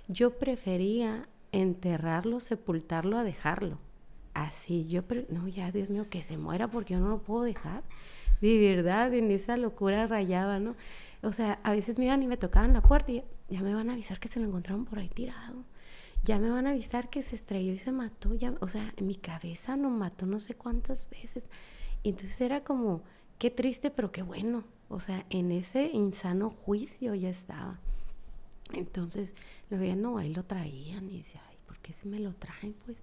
Yo 0.09 0.39
prefería 0.39 1.29
enterrarlo, 1.53 2.41
sepultarlo, 2.41 3.19
a 3.19 3.25
dejarlo, 3.25 3.79
así, 4.35 4.87
yo, 4.87 5.03
no, 5.31 5.49
ya, 5.49 5.71
Dios 5.71 5.91
mío, 5.91 6.09
que 6.11 6.23
se 6.23 6.37
muera 6.37 6.69
porque 6.69 6.95
yo 6.95 7.01
no 7.01 7.09
lo 7.09 7.19
puedo 7.23 7.43
dejar. 7.43 7.83
De 8.41 8.59
verdad, 8.59 9.13
en 9.15 9.31
esa 9.31 9.57
locura 9.57 10.07
rayaba, 10.07 10.61
¿no? 10.61 10.77
O 11.23 11.33
sea, 11.33 11.59
a 11.63 11.73
veces 11.73 11.99
me 11.99 12.05
iban 12.05 12.23
y 12.23 12.27
me 12.27 12.37
tocaban 12.37 12.75
la 12.75 12.83
puerta 12.83 13.11
y 13.11 13.25
ya 13.49 13.63
me 13.63 13.75
van 13.75 13.89
a 13.89 13.95
avisar 13.95 14.21
que 14.21 14.29
se 14.29 14.39
lo 14.39 14.47
encontraron 14.47 14.85
por 14.85 14.99
ahí 14.99 15.09
tirado. 15.09 15.65
Ya 16.23 16.39
me 16.39 16.51
van 16.51 16.67
a 16.67 16.71
avisar 16.71 17.09
que 17.09 17.23
se 17.23 17.35
estrelló 17.35 17.73
y 17.73 17.79
se 17.79 17.93
mató. 17.93 18.35
Ya, 18.35 18.55
o 18.61 18.69
sea, 18.69 18.93
en 18.97 19.07
mi 19.07 19.15
cabeza 19.15 19.77
lo 19.77 19.89
mató 19.89 20.27
no 20.27 20.39
sé 20.41 20.55
cuántas 20.55 21.09
veces. 21.09 21.49
Y 22.03 22.11
entonces 22.11 22.41
era 22.41 22.63
como, 22.63 23.03
qué 23.39 23.51
triste, 23.51 23.91
pero 23.91 24.13
qué 24.13 24.23
bueno. 24.23 24.65
O 24.89 25.01
sea, 25.01 25.25
en 25.31 25.51
ese 25.51 25.91
insano 25.93 26.51
juicio 26.51 27.15
ya 27.15 27.31
estaba. 27.31 27.81
Entonces 28.73 29.35
lo 29.71 29.79
veían, 29.79 30.03
no, 30.03 30.19
ahí 30.19 30.33
lo 30.33 30.45
traían 30.45 31.09
y 31.11 31.19
decía, 31.19 31.43
ay, 31.49 31.57
¿por 31.67 31.79
qué 31.79 31.93
se 31.93 32.09
me 32.09 32.19
lo 32.19 32.35
traen? 32.35 32.75
Pues, 32.85 32.99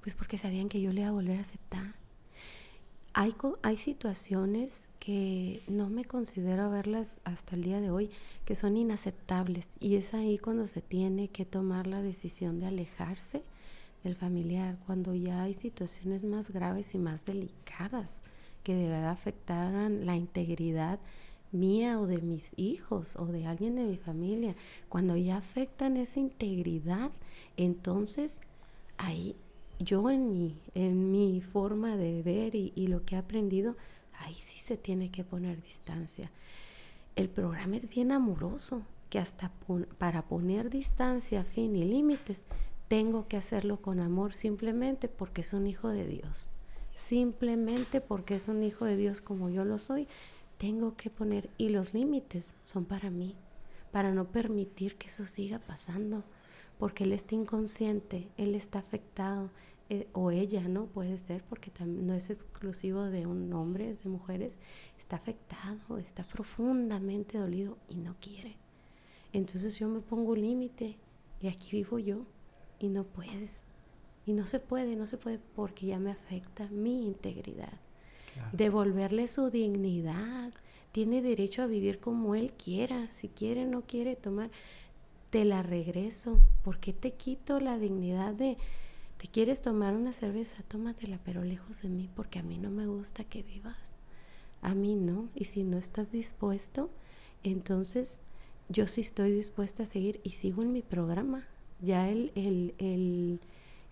pues 0.00 0.14
porque 0.14 0.38
sabían 0.38 0.68
que 0.68 0.80
yo 0.80 0.92
le 0.92 1.02
iba 1.02 1.10
a 1.10 1.12
volver 1.12 1.38
a 1.38 1.42
aceptar. 1.42 1.94
Hay, 3.12 3.34
hay 3.62 3.76
situaciones 3.76 4.88
que 4.98 5.62
no 5.68 5.88
me 5.88 6.04
considero 6.04 6.70
verlas 6.70 7.20
hasta 7.24 7.56
el 7.56 7.62
día 7.62 7.80
de 7.80 7.90
hoy, 7.90 8.10
que 8.44 8.54
son 8.54 8.76
inaceptables. 8.76 9.68
Y 9.80 9.96
es 9.96 10.12
ahí 10.12 10.36
cuando 10.36 10.66
se 10.66 10.82
tiene 10.82 11.28
que 11.28 11.46
tomar 11.46 11.86
la 11.86 12.02
decisión 12.02 12.60
de 12.60 12.66
alejarse 12.66 13.42
del 14.04 14.16
familiar, 14.16 14.76
cuando 14.84 15.14
ya 15.14 15.42
hay 15.42 15.54
situaciones 15.54 16.24
más 16.24 16.50
graves 16.50 16.94
y 16.94 16.98
más 16.98 17.24
delicadas 17.24 18.22
que 18.62 18.74
de 18.74 18.88
verdad 18.88 19.10
afectaran 19.10 20.06
la 20.06 20.16
integridad 20.16 20.98
mía 21.52 21.98
o 22.00 22.06
de 22.06 22.18
mis 22.18 22.52
hijos 22.56 23.16
o 23.16 23.26
de 23.26 23.46
alguien 23.46 23.76
de 23.76 23.84
mi 23.84 23.96
familia, 23.96 24.54
cuando 24.88 25.16
ya 25.16 25.36
afectan 25.36 25.96
esa 25.96 26.20
integridad, 26.20 27.10
entonces 27.56 28.40
ahí 28.98 29.36
yo 29.78 30.10
en 30.10 30.30
mi, 30.30 30.56
en 30.74 31.10
mi 31.10 31.40
forma 31.40 31.96
de 31.96 32.22
ver 32.22 32.54
y, 32.54 32.86
lo 32.86 33.04
que 33.04 33.14
he 33.14 33.18
aprendido, 33.18 33.76
ahí 34.18 34.34
sí 34.34 34.58
se 34.58 34.76
tiene 34.76 35.10
que 35.10 35.24
poner 35.24 35.62
distancia. 35.62 36.30
El 37.14 37.28
programa 37.28 37.76
es 37.76 37.88
bien 37.88 38.12
amoroso, 38.12 38.82
que 39.10 39.18
hasta 39.18 39.52
para 39.98 40.22
poner 40.22 40.70
distancia, 40.70 41.44
fin 41.44 41.76
y 41.76 41.84
límites, 41.84 42.40
tengo 42.88 43.28
que 43.28 43.36
hacerlo 43.36 43.80
con 43.80 44.00
amor 44.00 44.32
simplemente 44.32 45.08
porque 45.08 45.42
es 45.42 45.52
un 45.52 45.66
hijo 45.66 45.88
de 45.88 46.06
Dios. 46.06 46.48
Simplemente 46.96 48.00
porque 48.00 48.34
es 48.34 48.48
un 48.48 48.62
hijo 48.62 48.84
de 48.84 48.96
Dios 48.96 49.20
como 49.20 49.50
yo 49.50 49.64
lo 49.64 49.78
soy 49.78 50.08
tengo 50.58 50.96
que 50.96 51.10
poner, 51.10 51.50
y 51.58 51.68
los 51.68 51.94
límites 51.94 52.54
son 52.62 52.84
para 52.84 53.10
mí, 53.10 53.36
para 53.92 54.12
no 54.12 54.26
permitir 54.26 54.96
que 54.96 55.08
eso 55.08 55.24
siga 55.26 55.58
pasando, 55.58 56.24
porque 56.78 57.04
él 57.04 57.12
está 57.12 57.34
inconsciente, 57.34 58.28
él 58.36 58.54
está 58.54 58.78
afectado, 58.78 59.50
eh, 59.88 60.08
o 60.14 60.32
ella, 60.32 60.66
¿no? 60.66 60.86
Puede 60.86 61.16
ser, 61.16 61.44
porque 61.44 61.70
no 61.84 62.14
es 62.14 62.28
exclusivo 62.28 63.04
de 63.04 63.26
un 63.26 63.52
hombre, 63.52 63.90
es 63.90 64.02
de 64.02 64.08
mujeres, 64.08 64.58
está 64.98 65.16
afectado, 65.16 65.98
está 65.98 66.24
profundamente 66.24 67.38
dolido 67.38 67.78
y 67.88 67.96
no 67.96 68.16
quiere. 68.20 68.56
Entonces 69.32 69.78
yo 69.78 69.88
me 69.88 70.00
pongo 70.00 70.32
un 70.32 70.40
límite 70.40 70.96
y 71.40 71.46
aquí 71.46 71.70
vivo 71.70 72.00
yo 72.00 72.26
y 72.80 72.88
no 72.88 73.04
puedes. 73.04 73.60
Y 74.24 74.32
no 74.32 74.46
se 74.48 74.58
puede, 74.58 74.96
no 74.96 75.06
se 75.06 75.18
puede 75.18 75.38
porque 75.38 75.86
ya 75.86 76.00
me 76.00 76.10
afecta 76.10 76.68
mi 76.70 77.06
integridad 77.06 77.85
devolverle 78.52 79.28
su 79.28 79.50
dignidad. 79.50 80.52
Tiene 80.92 81.22
derecho 81.22 81.62
a 81.62 81.66
vivir 81.66 81.98
como 81.98 82.34
él 82.34 82.52
quiera. 82.52 83.08
Si 83.12 83.28
quiere, 83.28 83.66
no 83.66 83.82
quiere 83.82 84.16
tomar, 84.16 84.50
te 85.30 85.44
la 85.44 85.62
regreso. 85.62 86.38
¿Por 86.64 86.78
qué 86.78 86.92
te 86.92 87.12
quito 87.12 87.60
la 87.60 87.78
dignidad 87.78 88.32
de, 88.34 88.56
te 89.18 89.28
quieres 89.28 89.60
tomar 89.60 89.94
una 89.94 90.12
cerveza? 90.12 90.56
Tómatela, 90.68 91.18
pero 91.24 91.44
lejos 91.44 91.82
de 91.82 91.88
mí, 91.88 92.08
porque 92.14 92.38
a 92.38 92.42
mí 92.42 92.58
no 92.58 92.70
me 92.70 92.86
gusta 92.86 93.24
que 93.24 93.42
vivas. 93.42 93.92
A 94.62 94.74
mí 94.74 94.94
no. 94.94 95.28
Y 95.34 95.44
si 95.44 95.64
no 95.64 95.78
estás 95.78 96.10
dispuesto, 96.10 96.90
entonces 97.42 98.20
yo 98.68 98.86
sí 98.86 99.02
estoy 99.02 99.32
dispuesta 99.32 99.82
a 99.84 99.86
seguir 99.86 100.20
y 100.24 100.30
sigo 100.30 100.62
en 100.62 100.72
mi 100.72 100.82
programa. 100.82 101.46
Ya 101.80 102.08
el, 102.08 102.32
el, 102.34 102.74
el, 102.78 103.40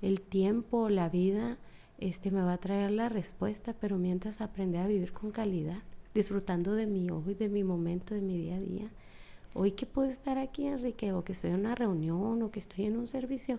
el 0.01 0.21
tiempo, 0.21 0.89
la 0.89 1.09
vida 1.09 1.59
este 1.99 2.31
me 2.31 2.43
va 2.43 2.55
a 2.55 2.59
traer 2.59 2.91
la 2.91 3.09
respuesta, 3.09 3.75
pero 3.81 3.99
mientras 3.99 4.41
aprender 4.41 4.83
a 4.83 4.87
vivir 4.87 5.13
con 5.13 5.31
calidad, 5.31 5.83
disfrutando 6.15 6.75
de 6.75 6.87
mi 6.87 7.11
hoy, 7.11 7.35
de 7.35 7.49
mi 7.49 7.65
momento, 7.65 8.15
de 8.15 8.21
mi 8.21 8.37
día 8.39 8.57
a 8.57 8.61
día. 8.61 8.91
Hoy 9.53 9.73
que 9.73 9.87
puedo 9.87 10.09
estar 10.09 10.39
aquí, 10.39 10.67
Enrique, 10.67 11.13
o 11.13 11.25
que 11.25 11.33
estoy 11.33 11.51
en 11.51 11.61
una 11.61 11.75
reunión 11.75 12.43
o 12.43 12.51
que 12.51 12.59
estoy 12.59 12.87
en 12.87 12.97
un 12.97 13.07
servicio, 13.07 13.59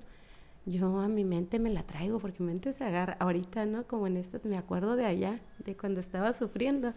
yo 0.65 1.00
a 1.00 1.08
mi 1.08 1.24
mente 1.24 1.60
me 1.60 1.69
la 1.69 1.84
traigo 1.84 2.19
porque 2.19 2.41
mi 2.41 2.48
mente 2.48 2.74
se 2.74 2.84
agarra 2.84 3.17
ahorita, 3.19 3.65
¿no? 3.65 3.86
Como 3.86 4.08
en 4.08 4.17
esto, 4.17 4.39
me 4.43 4.58
acuerdo 4.58 4.95
de 4.95 5.06
allá, 5.06 5.39
de 5.63 5.76
cuando 5.78 6.00
estaba 6.00 6.34
sufriendo. 6.34 6.93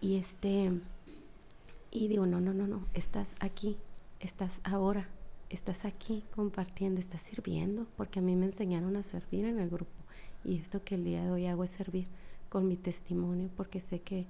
Y 0.00 0.16
este, 0.16 0.70
y 1.90 2.08
digo, 2.08 2.26
no, 2.26 2.40
no, 2.40 2.52
no, 2.52 2.66
no, 2.66 2.86
estás 2.92 3.28
aquí, 3.40 3.78
estás 4.20 4.60
ahora, 4.62 5.08
estás 5.48 5.84
aquí 5.84 6.24
compartiendo, 6.34 7.00
estás 7.00 7.22
sirviendo, 7.22 7.86
porque 7.96 8.18
a 8.18 8.22
mí 8.22 8.36
me 8.36 8.46
enseñaron 8.46 8.96
a 8.96 9.02
servir 9.04 9.44
en 9.44 9.58
el 9.58 9.70
grupo. 9.70 10.01
Y 10.44 10.58
esto 10.58 10.82
que 10.84 10.96
el 10.96 11.04
día 11.04 11.22
de 11.24 11.30
hoy 11.30 11.46
hago 11.46 11.64
es 11.64 11.70
servir 11.70 12.06
con 12.48 12.68
mi 12.68 12.76
testimonio 12.76 13.48
porque 13.56 13.80
sé 13.80 14.00
que, 14.00 14.26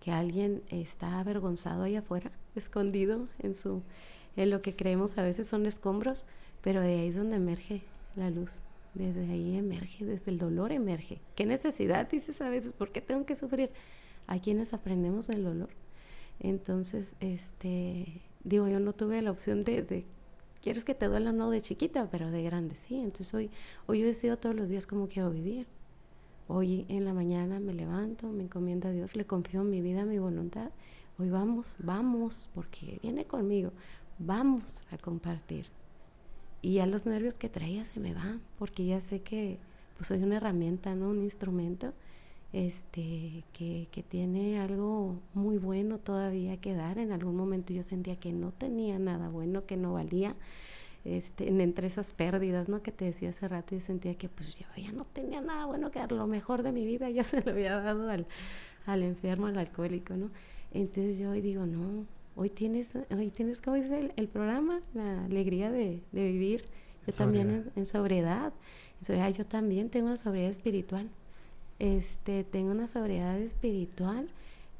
que 0.00 0.10
alguien 0.10 0.62
está 0.68 1.20
avergonzado 1.20 1.84
ahí 1.84 1.96
afuera, 1.96 2.30
escondido 2.54 3.28
en, 3.38 3.54
su, 3.54 3.82
en 4.36 4.50
lo 4.50 4.62
que 4.62 4.76
creemos 4.76 5.16
a 5.18 5.22
veces 5.22 5.46
son 5.46 5.66
escombros, 5.66 6.26
pero 6.62 6.80
de 6.80 7.00
ahí 7.00 7.08
es 7.08 7.16
donde 7.16 7.36
emerge 7.36 7.82
la 8.16 8.30
luz. 8.30 8.60
Desde 8.94 9.28
ahí 9.28 9.56
emerge, 9.56 10.04
desde 10.04 10.30
el 10.30 10.38
dolor 10.38 10.70
emerge. 10.70 11.20
¿Qué 11.34 11.46
necesidad 11.46 12.08
dices 12.08 12.40
a 12.40 12.48
veces? 12.48 12.72
¿Por 12.72 12.92
qué 12.92 13.00
tengo 13.00 13.26
que 13.26 13.34
sufrir? 13.34 13.70
Hay 14.28 14.38
quienes 14.38 14.72
aprendemos 14.72 15.28
el 15.30 15.42
dolor. 15.42 15.70
Entonces, 16.38 17.16
este, 17.18 18.22
digo, 18.44 18.68
yo 18.68 18.78
no 18.78 18.92
tuve 18.92 19.20
la 19.20 19.32
opción 19.32 19.64
de, 19.64 19.82
de 19.82 20.04
quieres 20.64 20.82
que 20.82 20.94
te 20.94 21.08
duela 21.08 21.30
no 21.30 21.50
de 21.50 21.60
chiquita, 21.60 22.08
pero 22.10 22.30
de 22.30 22.42
grande 22.42 22.74
sí. 22.74 22.96
Entonces 22.96 23.34
hoy, 23.34 23.50
hoy 23.84 24.00
yo 24.00 24.06
decido 24.06 24.38
todos 24.38 24.56
los 24.56 24.70
días 24.70 24.86
cómo 24.86 25.08
quiero 25.08 25.30
vivir. 25.30 25.66
Hoy 26.48 26.86
en 26.88 27.04
la 27.04 27.12
mañana 27.12 27.60
me 27.60 27.74
levanto, 27.74 28.28
me 28.28 28.44
encomiendo 28.44 28.88
a 28.88 28.90
Dios, 28.90 29.14
le 29.14 29.26
confío 29.26 29.60
en 29.60 29.68
mi 29.68 29.82
vida, 29.82 30.06
mi 30.06 30.18
voluntad. 30.18 30.70
Hoy 31.18 31.28
vamos, 31.28 31.76
vamos, 31.80 32.48
porque 32.54 32.98
viene 33.02 33.26
conmigo, 33.26 33.72
vamos 34.18 34.84
a 34.90 34.96
compartir. 34.96 35.66
Y 36.62 36.74
ya 36.74 36.86
los 36.86 37.04
nervios 37.04 37.36
que 37.36 37.50
traía 37.50 37.84
se 37.84 38.00
me 38.00 38.14
van, 38.14 38.40
porque 38.58 38.86
ya 38.86 39.02
sé 39.02 39.20
que 39.20 39.58
pues 39.98 40.08
soy 40.08 40.22
una 40.22 40.38
herramienta, 40.38 40.94
¿no? 40.94 41.10
Un 41.10 41.22
instrumento 41.22 41.92
este, 42.54 43.42
que, 43.52 43.88
que, 43.90 44.04
tiene 44.04 44.60
algo 44.60 45.20
muy 45.34 45.58
bueno 45.58 45.98
todavía 45.98 46.56
que 46.58 46.72
dar. 46.72 46.98
En 46.98 47.10
algún 47.10 47.34
momento 47.34 47.72
yo 47.72 47.82
sentía 47.82 48.14
que 48.14 48.32
no 48.32 48.52
tenía 48.52 48.96
nada 49.00 49.28
bueno, 49.28 49.66
que 49.66 49.76
no 49.76 49.94
valía. 49.94 50.36
Este, 51.04 51.48
entre 51.48 51.88
esas 51.88 52.12
pérdidas, 52.12 52.68
¿no? 52.68 52.80
Que 52.80 52.92
te 52.92 53.06
decía 53.06 53.30
hace 53.30 53.48
rato, 53.48 53.74
y 53.74 53.80
sentía 53.80 54.14
que 54.14 54.28
pues 54.28 54.56
yo 54.56 54.66
ya 54.76 54.92
no 54.92 55.04
tenía 55.04 55.40
nada 55.40 55.66
bueno 55.66 55.90
que 55.90 55.98
dar, 55.98 56.12
lo 56.12 56.26
mejor 56.28 56.62
de 56.62 56.70
mi 56.70 56.86
vida 56.86 57.10
ya 57.10 57.24
se 57.24 57.42
lo 57.42 57.50
había 57.50 57.78
dado 57.78 58.08
al, 58.08 58.26
al 58.86 59.02
enfermo, 59.02 59.46
al 59.46 59.58
alcohólico, 59.58 60.14
¿no? 60.14 60.30
Entonces 60.72 61.18
yo 61.18 61.30
hoy 61.30 61.40
digo, 61.40 61.66
no, 61.66 62.06
hoy 62.36 62.50
tienes, 62.50 62.96
hoy 63.10 63.30
tienes, 63.30 63.60
como 63.60 63.76
dice 63.76 64.12
el, 64.16 64.28
programa? 64.28 64.80
La 64.94 65.24
alegría 65.24 65.72
de, 65.72 66.02
de 66.12 66.32
vivir. 66.32 66.66
Yo 67.04 67.12
también 67.12 67.50
en, 67.50 67.72
en 67.74 67.84
sobriedad. 67.84 68.52
En 69.00 69.04
sobriedad. 69.04 69.30
Yo 69.30 69.44
también 69.44 69.90
tengo 69.90 70.06
una 70.06 70.16
sobriedad 70.16 70.50
espiritual 70.50 71.10
este, 71.78 72.44
tengo 72.44 72.70
una 72.70 72.86
sobriedad 72.86 73.38
espiritual, 73.38 74.28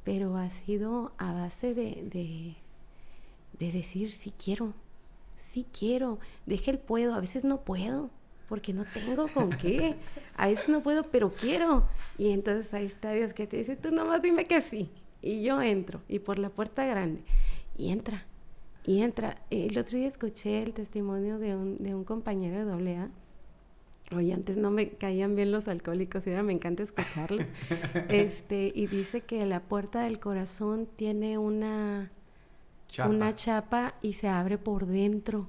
pero 0.05 0.37
ha 0.37 0.51
sido 0.51 1.13
a 1.19 1.33
base 1.33 1.75
de, 1.75 2.07
de, 2.11 2.57
de 3.59 3.73
decir 3.73 4.11
si 4.11 4.31
quiero, 4.31 4.75
si 5.37 5.65
quiero, 5.65 6.19
deje 6.47 6.73
el 6.73 6.79
puedo, 6.79 7.15
a 7.15 7.21
veces 7.21 7.45
no 7.45 7.61
puedo, 7.63 8.11
porque 8.49 8.73
no 8.73 8.85
tengo 8.85 9.29
con 9.29 9.51
qué, 9.51 9.97
a 10.37 10.49
veces 10.49 10.69
no 10.69 10.83
puedo, 10.83 11.05
pero 11.05 11.33
quiero. 11.33 11.89
Y 12.19 12.31
entonces 12.31 12.73
ahí 12.75 12.87
está 12.87 13.13
Dios 13.13 13.33
que 13.33 13.47
te 13.47 13.57
dice, 13.59 13.77
tú 13.77 13.91
nomás 13.91 14.23
dime 14.23 14.47
que 14.47 14.61
sí. 14.61 14.91
Y 15.23 15.43
yo 15.43 15.63
entro, 15.63 16.03
y 16.09 16.19
por 16.19 16.39
la 16.39 16.51
puerta 16.51 16.85
grande, 16.85 17.23
y 17.79 17.91
entra, 17.91 18.25
y 18.85 19.01
entra. 19.01 19.39
El 19.51 19.79
otro 19.79 19.99
día 19.99 20.07
escuché 20.07 20.63
el 20.63 20.75
testimonio 20.75 21.39
de 21.39 21.57
un, 21.57 21.79
de 21.79 21.95
un 21.95 22.05
compañero 22.05 22.59
de 22.59 22.65
doble 22.65 22.97
A 22.99 23.09
Oye, 24.17 24.33
antes 24.33 24.57
no 24.57 24.71
me 24.71 24.91
caían 24.91 25.37
bien 25.37 25.53
los 25.53 25.69
alcohólicos 25.69 26.27
y 26.27 26.31
ahora 26.31 26.43
me 26.43 26.53
encanta 26.53 26.83
escucharlos. 26.83 27.47
este, 28.09 28.73
y 28.75 28.87
dice 28.87 29.21
que 29.21 29.45
la 29.47 29.61
puerta 29.61 30.03
del 30.03 30.21
corazón 30.21 30.89
tiene 30.97 31.39
una 31.39 32.11
chapa. 32.89 33.11
una 33.11 33.35
chapa 33.35 33.95
y 34.03 34.15
se 34.15 34.29
abre 34.29 34.59
por 34.59 34.87
dentro. 34.87 35.49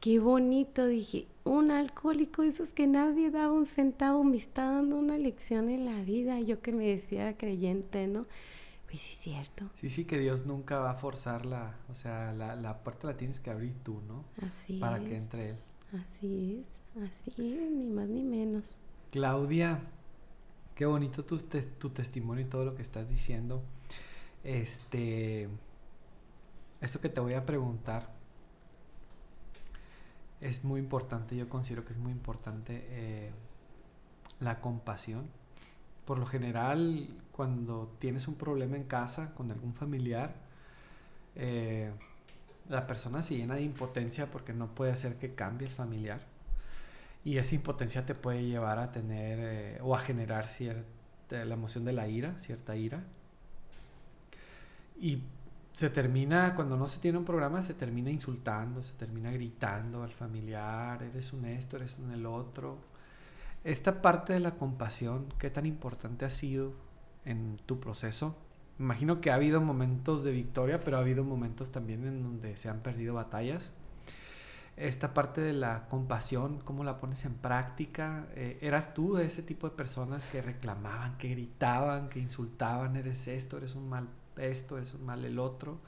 Qué 0.00 0.18
bonito, 0.18 0.86
dije, 0.86 1.26
un 1.44 1.70
alcohólico, 1.70 2.42
esos 2.42 2.70
que 2.70 2.86
nadie 2.86 3.30
daba 3.30 3.52
un 3.52 3.66
centavo, 3.66 4.22
me 4.22 4.36
está 4.36 4.70
dando 4.70 4.96
una 4.96 5.16
lección 5.16 5.68
en 5.70 5.86
la 5.86 6.02
vida. 6.02 6.40
Yo 6.40 6.60
que 6.60 6.72
me 6.72 6.86
decía 6.86 7.36
creyente, 7.36 8.06
¿no? 8.06 8.26
Pues 8.86 9.00
sí, 9.00 9.12
es 9.14 9.18
cierto. 9.18 9.70
Sí, 9.74 9.88
sí, 9.90 10.04
que 10.04 10.18
Dios 10.18 10.46
nunca 10.46 10.78
va 10.78 10.90
a 10.92 10.94
forzar 10.94 11.46
la, 11.46 11.78
o 11.88 11.94
sea, 11.94 12.32
la, 12.32 12.54
la 12.54 12.82
puerta 12.84 13.08
la 13.08 13.16
tienes 13.16 13.40
que 13.40 13.50
abrir 13.50 13.74
tú, 13.82 14.00
¿no? 14.06 14.24
Así 14.46 14.78
Para 14.78 15.00
que 15.00 15.16
entre 15.16 15.50
Él. 15.50 15.56
Así 15.92 16.62
es. 16.64 16.83
Así, 16.96 17.32
ni 17.36 17.86
más 17.86 18.08
ni 18.08 18.22
menos. 18.22 18.76
Claudia, 19.10 19.80
qué 20.74 20.86
bonito 20.86 21.24
tu, 21.24 21.38
tu 21.38 21.90
testimonio 21.90 22.44
y 22.44 22.48
todo 22.48 22.64
lo 22.64 22.74
que 22.74 22.82
estás 22.82 23.08
diciendo. 23.08 23.62
Este, 24.44 25.48
esto 26.80 27.00
que 27.00 27.08
te 27.08 27.20
voy 27.20 27.34
a 27.34 27.46
preguntar 27.46 28.12
es 30.40 30.62
muy 30.62 30.80
importante, 30.80 31.34
yo 31.34 31.48
considero 31.48 31.84
que 31.84 31.94
es 31.94 31.98
muy 31.98 32.12
importante 32.12 32.84
eh, 32.90 33.30
la 34.40 34.60
compasión. 34.60 35.26
Por 36.04 36.18
lo 36.18 36.26
general, 36.26 37.08
cuando 37.32 37.96
tienes 37.98 38.28
un 38.28 38.34
problema 38.34 38.76
en 38.76 38.84
casa 38.84 39.34
con 39.34 39.50
algún 39.50 39.72
familiar, 39.72 40.34
eh, 41.34 41.90
la 42.68 42.86
persona 42.86 43.22
se 43.22 43.36
llena 43.36 43.54
de 43.54 43.62
impotencia 43.62 44.30
porque 44.30 44.52
no 44.52 44.74
puede 44.74 44.92
hacer 44.92 45.16
que 45.16 45.34
cambie 45.34 45.66
el 45.68 45.72
familiar. 45.72 46.33
Y 47.24 47.38
esa 47.38 47.54
impotencia 47.54 48.04
te 48.04 48.14
puede 48.14 48.44
llevar 48.44 48.78
a 48.78 48.92
tener 48.92 49.38
eh, 49.40 49.78
o 49.82 49.96
a 49.96 49.98
generar 49.98 50.46
cierta, 50.46 50.84
la 51.30 51.54
emoción 51.54 51.84
de 51.84 51.92
la 51.92 52.06
ira, 52.06 52.38
cierta 52.38 52.76
ira. 52.76 53.02
Y 55.00 55.22
se 55.72 55.90
termina, 55.90 56.54
cuando 56.54 56.76
no 56.76 56.88
se 56.88 57.00
tiene 57.00 57.18
un 57.18 57.24
programa, 57.24 57.62
se 57.62 57.74
termina 57.74 58.10
insultando, 58.10 58.82
se 58.82 58.92
termina 58.94 59.32
gritando 59.32 60.02
al 60.02 60.12
familiar, 60.12 61.02
eres 61.02 61.32
un 61.32 61.46
esto, 61.46 61.76
eres 61.76 61.98
un 61.98 62.12
el 62.12 62.26
otro. 62.26 62.78
Esta 63.64 64.02
parte 64.02 64.34
de 64.34 64.40
la 64.40 64.56
compasión, 64.56 65.26
¿qué 65.38 65.48
tan 65.48 65.64
importante 65.64 66.26
ha 66.26 66.30
sido 66.30 66.74
en 67.24 67.58
tu 67.64 67.80
proceso? 67.80 68.36
Imagino 68.78 69.22
que 69.22 69.30
ha 69.30 69.34
habido 69.34 69.62
momentos 69.62 70.24
de 70.24 70.32
victoria, 70.32 70.78
pero 70.78 70.98
ha 70.98 71.00
habido 71.00 71.24
momentos 71.24 71.72
también 71.72 72.04
en 72.06 72.22
donde 72.22 72.56
se 72.58 72.68
han 72.68 72.80
perdido 72.80 73.14
batallas 73.14 73.72
esta 74.76 75.14
parte 75.14 75.40
de 75.40 75.52
la 75.52 75.86
compasión, 75.88 76.58
cómo 76.64 76.82
la 76.82 76.98
pones 76.98 77.24
en 77.24 77.34
práctica. 77.34 78.26
Eh, 78.34 78.58
¿Eras 78.60 78.92
tú 78.92 79.14
de 79.14 79.26
ese 79.26 79.42
tipo 79.42 79.68
de 79.68 79.76
personas 79.76 80.26
que 80.26 80.42
reclamaban, 80.42 81.16
que 81.16 81.28
gritaban, 81.28 82.08
que 82.08 82.18
insultaban, 82.18 82.96
eres 82.96 83.28
esto, 83.28 83.56
eres 83.56 83.74
un 83.74 83.88
mal 83.88 84.08
esto, 84.36 84.76
eres 84.76 84.94
un 84.94 85.06
mal 85.06 85.24
el 85.24 85.38
otro? 85.38 85.78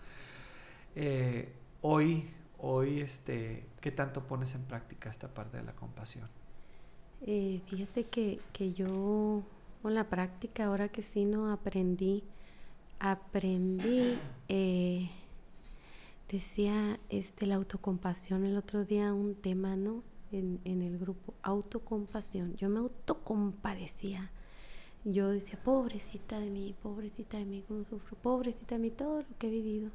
Eh, 0.94 1.52
hoy, 1.82 2.28
hoy, 2.58 3.00
este, 3.00 3.66
¿qué 3.80 3.90
tanto 3.90 4.22
pones 4.22 4.54
en 4.54 4.62
práctica 4.62 5.10
esta 5.10 5.28
parte 5.28 5.56
de 5.58 5.64
la 5.64 5.72
compasión? 5.72 6.28
Eh, 7.26 7.60
fíjate 7.66 8.04
que, 8.04 8.40
que 8.52 8.72
yo 8.72 9.42
con 9.82 9.94
la 9.94 10.04
práctica, 10.04 10.66
ahora 10.66 10.88
que 10.88 11.02
sí 11.02 11.24
no 11.24 11.52
aprendí, 11.52 12.22
aprendí 13.00 14.18
Decía 16.28 16.98
este, 17.08 17.46
la 17.46 17.54
autocompasión 17.54 18.44
el 18.44 18.56
otro 18.56 18.84
día, 18.84 19.14
un 19.14 19.34
tema, 19.36 19.76
¿no? 19.76 20.02
En, 20.32 20.60
en 20.64 20.82
el 20.82 20.98
grupo, 20.98 21.34
autocompasión. 21.42 22.56
Yo 22.56 22.68
me 22.68 22.80
autocompadecía. 22.80 24.32
Yo 25.04 25.30
decía, 25.30 25.56
pobrecita 25.62 26.40
de 26.40 26.50
mí, 26.50 26.74
pobrecita 26.82 27.38
de 27.38 27.44
mí, 27.44 27.62
cómo 27.68 27.84
sufro, 27.84 28.16
pobrecita 28.16 28.74
de 28.74 28.80
mí, 28.80 28.90
todo 28.90 29.20
lo 29.20 29.38
que 29.38 29.46
he 29.46 29.50
vivido. 29.50 29.90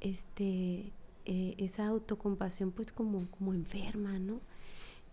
Este, 0.00 0.92
eh, 1.24 1.54
esa 1.58 1.88
autocompasión 1.88 2.70
pues 2.70 2.92
como, 2.92 3.28
como 3.30 3.52
enferma, 3.52 4.20
¿no? 4.20 4.40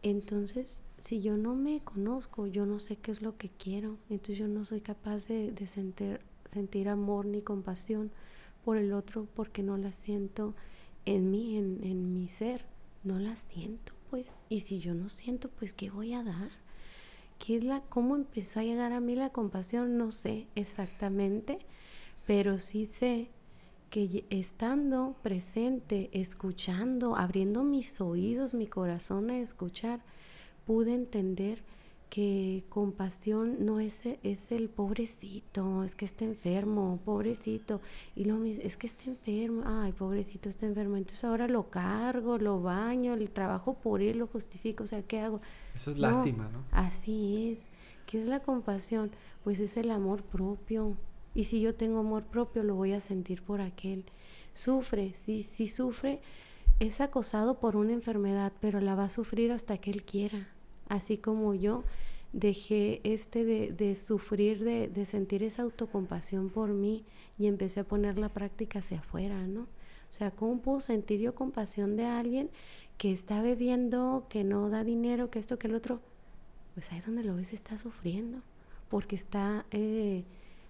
Entonces, 0.03 0.83
si 0.99 1.21
yo 1.21 1.37
no 1.37 1.55
me 1.55 1.79
conozco, 1.79 2.45
yo 2.45 2.67
no 2.67 2.77
sé 2.77 2.97
qué 2.97 3.09
es 3.09 3.23
lo 3.23 3.37
que 3.37 3.49
quiero, 3.49 3.97
entonces 4.09 4.37
yo 4.37 4.47
no 4.47 4.65
soy 4.65 4.81
capaz 4.81 5.27
de, 5.27 5.51
de 5.51 5.65
sentir, 5.65 6.19
sentir 6.45 6.89
amor 6.89 7.25
ni 7.25 7.41
compasión 7.41 8.11
por 8.63 8.77
el 8.77 8.93
otro 8.93 9.27
porque 9.35 9.63
no 9.63 9.77
la 9.77 9.93
siento 9.93 10.53
en 11.05 11.31
mí, 11.31 11.57
en, 11.57 12.13
mi 12.13 12.29
ser. 12.29 12.65
No 13.03 13.19
la 13.19 13.35
siento, 13.35 13.93
pues. 14.09 14.27
Y 14.49 14.61
si 14.61 14.79
yo 14.79 14.93
no 14.93 15.09
siento, 15.09 15.49
pues, 15.49 15.73
¿qué 15.73 15.89
voy 15.89 16.13
a 16.13 16.23
dar? 16.23 16.51
¿Qué 17.39 17.57
es 17.57 17.63
la, 17.63 17.81
¿Cómo 17.81 18.15
empezó 18.15 18.59
a 18.59 18.63
llegar 18.63 18.93
a 18.93 19.01
mí 19.01 19.15
la 19.15 19.31
compasión? 19.31 19.97
No 19.97 20.11
sé 20.11 20.47
exactamente, 20.55 21.59
pero 22.25 22.59
sí 22.59 22.85
sé 22.85 23.29
que 23.89 24.25
estando 24.29 25.15
presente, 25.21 26.09
escuchando, 26.13 27.15
abriendo 27.15 27.63
mis 27.63 27.99
oídos, 28.01 28.53
mi 28.53 28.65
corazón 28.65 29.29
a 29.29 29.39
escuchar, 29.39 29.99
pude 30.65 30.93
entender 30.93 31.61
que 32.13 32.63
compasión 32.69 33.65
no 33.65 33.79
es, 33.79 34.01
es 34.21 34.51
el 34.51 34.69
pobrecito, 34.69 35.83
es 35.83 35.95
que 35.95 36.05
está 36.05 36.25
enfermo, 36.25 36.99
pobrecito, 37.03 37.81
y 38.15 38.25
lo 38.25 38.35
mismo, 38.35 38.61
es 38.63 38.77
que 38.77 38.85
está 38.85 39.05
enfermo, 39.05 39.63
ay, 39.65 39.93
pobrecito, 39.93 40.47
está 40.47 40.67
enfermo, 40.67 40.95
entonces 40.95 41.23
ahora 41.23 41.47
lo 41.47 41.71
cargo, 41.71 42.37
lo 42.37 42.61
baño, 42.61 43.15
el 43.15 43.31
trabajo 43.31 43.73
por 43.73 44.03
él, 44.03 44.19
lo 44.19 44.27
justifico, 44.27 44.83
o 44.83 44.85
sea, 44.85 45.01
¿qué 45.01 45.21
hago? 45.21 45.41
Eso 45.73 45.89
es 45.89 45.97
lástima, 45.97 46.49
¿no? 46.49 46.63
Así 46.69 47.51
es. 47.51 47.69
¿Qué 48.05 48.19
es 48.19 48.27
la 48.27 48.39
compasión? 48.39 49.09
Pues 49.43 49.59
es 49.59 49.75
el 49.77 49.89
amor 49.89 50.21
propio. 50.21 50.95
Y 51.33 51.45
si 51.45 51.61
yo 51.61 51.73
tengo 51.73 51.97
amor 51.97 52.25
propio, 52.25 52.61
lo 52.61 52.75
voy 52.75 52.93
a 52.93 52.99
sentir 52.99 53.41
por 53.41 53.59
aquel. 53.59 54.05
Sufre, 54.53 55.15
si, 55.15 55.41
si 55.41 55.65
sufre, 55.65 56.21
es 56.79 57.01
acosado 57.01 57.59
por 57.59 57.75
una 57.75 57.93
enfermedad, 57.93 58.53
pero 58.61 58.81
la 58.81 58.93
va 58.93 59.05
a 59.05 59.09
sufrir 59.09 59.51
hasta 59.51 59.79
que 59.79 59.89
él 59.89 60.03
quiera 60.03 60.52
así 60.87 61.17
como 61.17 61.53
yo 61.53 61.83
dejé 62.33 62.99
este 63.03 63.45
de, 63.45 63.95
sufrir, 63.95 64.63
de, 64.63 65.05
sentir 65.05 65.43
esa 65.43 65.61
autocompasión 65.61 66.49
por 66.49 66.69
mí 66.69 67.05
y 67.37 67.47
empecé 67.47 67.81
a 67.81 67.83
poner 67.83 68.17
la 68.17 68.29
práctica 68.29 68.79
hacia 68.79 68.99
afuera, 68.99 69.47
¿no? 69.47 69.61
O 69.61 70.15
sea, 70.15 70.31
¿cómo 70.31 70.59
puedo 70.61 70.79
sentir 70.79 71.19
yo 71.19 71.33
compasión 71.33 71.95
de 71.95 72.05
alguien 72.05 72.49
que 72.97 73.11
está 73.11 73.41
bebiendo, 73.41 74.25
que 74.29 74.43
no 74.43 74.69
da 74.69 74.83
dinero, 74.83 75.29
que 75.29 75.39
esto, 75.39 75.57
que 75.57 75.67
el 75.67 75.75
otro? 75.75 76.01
Pues 76.73 76.91
ahí 76.91 76.99
donde 77.01 77.23
lo 77.23 77.35
ves 77.35 77.53
está 77.53 77.77
sufriendo, 77.77 78.39
porque 78.89 79.15
está 79.15 79.65
eh, 79.71 80.23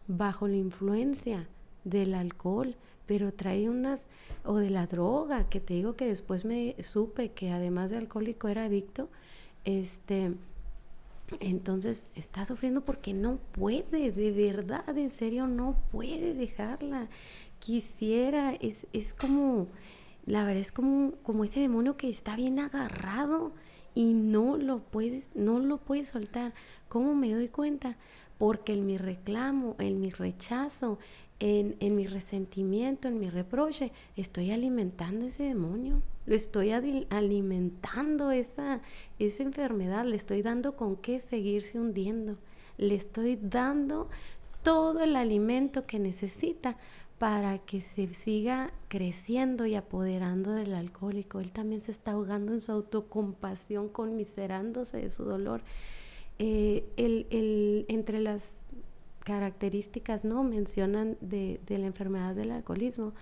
bajo 0.08 0.47
la 0.47 0.58
influencia 0.58 1.47
del 1.84 2.13
alcohol, 2.13 2.76
pero 3.06 3.34
trae 3.34 3.69
unas, 3.69 4.08
o 4.45 4.58
de 4.58 4.69
la 4.69 4.88
droga, 4.88 5.49
que 5.49 5.60
te 5.60 5.73
digo 5.73 5.95
que 5.95 6.06
después 6.06 6.45
me 6.45 6.76
supe 6.82 7.32
que 7.32 7.52
además 7.52 7.89
de 7.89 7.97
alcohólico 7.97 8.47
era 8.47 8.65
adicto, 8.65 9.10
este, 9.65 10.34
entonces 11.39 12.08
está 12.15 12.45
sufriendo 12.45 12.82
porque 12.82 13.13
no 13.13 13.38
puede, 13.54 14.12
de 14.12 14.32
verdad, 14.32 14.97
en 14.97 15.12
serio, 15.12 15.47
no 15.47 15.78
puede 15.91 16.34
dejarla. 16.34 17.08
Quisiera, 17.60 18.54
es, 18.56 18.88
es 18.93 19.13
como, 19.13 19.67
la 20.26 20.43
verdad 20.43 20.62
es 20.62 20.71
como, 20.71 21.13
como 21.23 21.43
ese 21.43 21.62
demonio 21.62 21.97
que 21.97 22.10
está 22.10 22.36
bien 22.36 22.60
agarrado 22.60 23.54
y 23.95 24.13
no 24.13 24.58
lo 24.58 24.80
puedes, 24.80 25.30
no 25.36 25.60
lo 25.60 25.78
puedes 25.78 26.10
soltar. 26.10 26.54
¿Cómo 26.89 27.15
me 27.15 27.34
doy 27.34 27.47
cuenta? 27.47 27.97
Porque 28.38 28.73
en 28.73 28.86
mi 28.86 28.97
reclamo, 28.97 29.76
en 29.80 30.02
mi 30.02 30.10
rechazo, 30.10 30.99
en, 31.39 31.78
en 31.80 31.95
mi 31.95 32.06
resentimiento, 32.08 33.08
en 33.08 33.19
mi 33.19 33.30
reproche, 33.30 33.91
estoy 34.17 34.52
alimentando 34.52 35.26
ese 35.26 35.43
demonio 35.43 36.02
lo 36.25 36.36
estoy 36.36 36.71
alimentando 36.71 38.31
esa, 38.31 38.81
esa 39.19 39.43
enfermedad, 39.43 40.05
le 40.05 40.15
estoy 40.15 40.41
dando 40.41 40.75
con 40.75 40.95
qué 40.95 41.19
seguirse 41.19 41.79
hundiendo, 41.79 42.38
le 42.77 42.95
estoy 42.95 43.38
dando 43.41 44.09
todo 44.63 45.01
el 45.01 45.15
alimento 45.15 45.83
que 45.83 45.99
necesita 45.99 46.77
para 47.19 47.57
que 47.59 47.81
se 47.81 48.13
siga 48.13 48.73
creciendo 48.88 49.65
y 49.65 49.75
apoderando 49.75 50.51
del 50.51 50.73
alcohólico. 50.73 51.39
Él 51.39 51.51
también 51.51 51.81
se 51.81 51.91
está 51.91 52.12
ahogando 52.12 52.53
en 52.53 52.62
su 52.62 52.71
autocompasión, 52.71 53.89
conmiserándose 53.89 54.97
de 54.97 55.12
su 55.12 55.23
dolor. 55.23 55.62
Eh, 56.39 56.86
el, 56.97 57.86
entre 57.88 58.19
las 58.19 58.55
características 59.19 60.25
no 60.25 60.43
mencionan 60.43 61.17
de, 61.21 61.62
de 61.65 61.77
la 61.77 61.88
enfermedad 61.88 62.36
del 62.36 62.51
alcoholismo 62.51 63.13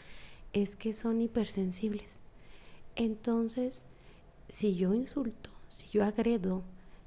es 0.54 0.76
que 0.76 0.94
son 0.94 1.22
hipersensibles. 1.22 2.20
Entonces, 3.02 3.84
si 4.48 4.76
yo 4.76 4.94
insulto, 4.94 5.50
si 5.70 5.88
yo 5.88 6.04
agredo, 6.04 6.62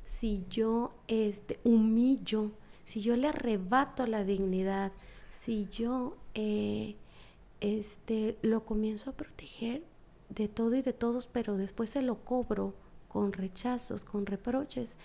si 0.05 0.45
yo 0.51 0.91
este, 1.07 1.61
humillo, 1.63 2.51
si 2.83 3.01
yo 3.01 3.17
le 3.17 3.29
arrebato 3.29 4.05
la 4.09 4.25
dignidad, 4.25 4.91
si 5.31 5.69
yo 5.71 6.17
eh, 6.35 6.97
este, 7.61 8.37
lo 8.43 8.65
comienzo 8.65 9.11
a 9.11 9.13
proteger 9.13 9.85
de 10.31 10.49
todo 10.49 10.75
y 10.75 10.83
de 10.83 10.95
todos, 10.95 11.29
pero 11.29 11.57
después 11.57 11.91
se 11.91 12.03
lo 12.03 12.17
cobro 12.25 12.75
con 13.07 13.33
rechazos, 13.33 14.05
con 14.05 14.27
reproches, 14.27 14.97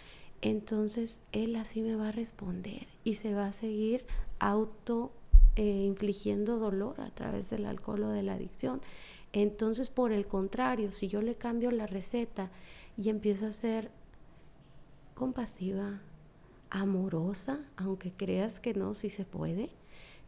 entonces 0.41 1.21
él 1.33 1.55
así 1.57 1.83
me 1.83 1.97
va 1.97 2.07
a 2.07 2.13
responder 2.13 2.87
y 3.03 3.13
se 3.13 3.35
va 3.35 3.45
a 3.45 3.53
seguir 3.53 4.05
auto 4.39 5.11
eh, 5.55 5.83
infligiendo 5.85 6.57
dolor 6.57 6.99
a 6.99 7.11
través 7.11 7.51
del 7.51 7.67
alcohol 7.67 8.05
o 8.05 8.09
de 8.09 8.23
la 8.23 8.33
adicción. 8.33 8.81
Entonces, 9.33 9.89
por 9.89 10.11
el 10.11 10.25
contrario, 10.25 10.91
si 10.91 11.07
yo 11.07 11.21
le 11.21 11.35
cambio 11.35 11.71
la 11.71 11.85
receta 11.85 12.49
y 12.97 13.09
empiezo 13.09 13.45
a 13.45 13.51
ser 13.51 13.91
compasiva, 15.13 15.99
amorosa, 16.69 17.59
aunque 17.77 18.11
creas 18.11 18.59
que 18.59 18.73
no, 18.73 18.95
si 18.95 19.09
se 19.09 19.25
puede, 19.25 19.69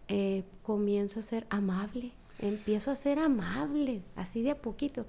eh, 0.08 0.44
comienzo 0.64 1.20
a 1.20 1.24
ser 1.24 1.48
amable, 1.50 2.12
empiezo 2.40 2.92
a 2.92 2.96
ser 2.96 3.20
amable, 3.20 4.02
así 4.16 4.42
de 4.42 4.52
a 4.52 4.62
poquito, 4.62 5.06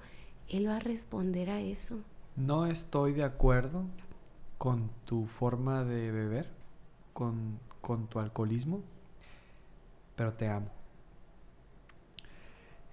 él 0.47 0.67
va 0.67 0.77
a 0.77 0.79
responder 0.79 1.49
a 1.49 1.61
eso. 1.61 1.99
No 2.35 2.65
estoy 2.65 3.13
de 3.13 3.23
acuerdo 3.23 3.83
con 4.57 4.89
tu 5.05 5.25
forma 5.25 5.83
de 5.83 6.11
beber, 6.11 6.49
con, 7.13 7.59
con 7.81 8.07
tu 8.07 8.19
alcoholismo, 8.19 8.81
pero 10.15 10.33
te 10.33 10.47
amo. 10.47 10.69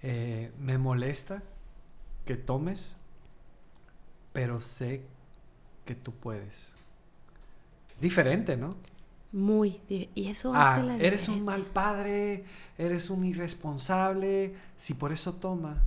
Eh, 0.03 0.51
me 0.59 0.77
molesta 0.77 1.43
que 2.25 2.35
tomes, 2.35 2.97
pero 4.33 4.59
sé 4.59 5.03
que 5.85 5.95
tú 5.95 6.11
puedes. 6.13 6.73
Diferente, 7.99 8.57
¿no? 8.57 8.75
Muy. 9.31 9.79
Y 9.87 10.27
eso 10.27 10.53
ah, 10.53 10.73
hace 10.73 10.83
la 10.83 10.97
Eres 10.97 11.29
un 11.29 11.45
mal 11.45 11.63
padre, 11.63 12.43
eres 12.77 13.09
un 13.09 13.23
irresponsable. 13.23 14.55
Si 14.77 14.93
por 14.93 15.11
eso 15.11 15.33
toma, 15.35 15.83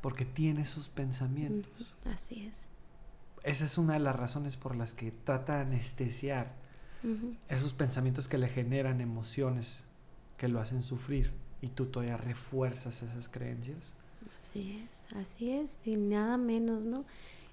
porque 0.00 0.24
tiene 0.24 0.64
sus 0.64 0.88
pensamientos. 0.88 1.94
Así 2.04 2.46
es. 2.46 2.66
Esa 3.42 3.64
es 3.64 3.78
una 3.78 3.94
de 3.94 4.00
las 4.00 4.16
razones 4.16 4.56
por 4.56 4.76
las 4.76 4.94
que 4.94 5.10
trata 5.10 5.56
de 5.56 5.62
anestesiar 5.62 6.54
esos 7.48 7.72
pensamientos 7.72 8.26
que 8.26 8.36
le 8.36 8.48
generan 8.48 9.00
emociones 9.00 9.84
que 10.36 10.48
lo 10.48 10.60
hacen 10.60 10.82
sufrir 10.82 11.32
y 11.66 11.68
tú 11.68 11.86
todavía 11.86 12.16
refuerzas 12.16 13.02
esas 13.02 13.28
creencias. 13.28 13.92
Así 14.38 14.82
es, 14.84 15.06
así 15.16 15.50
es, 15.50 15.78
y 15.84 15.96
nada 15.96 16.36
menos, 16.36 16.86
¿no? 16.86 17.04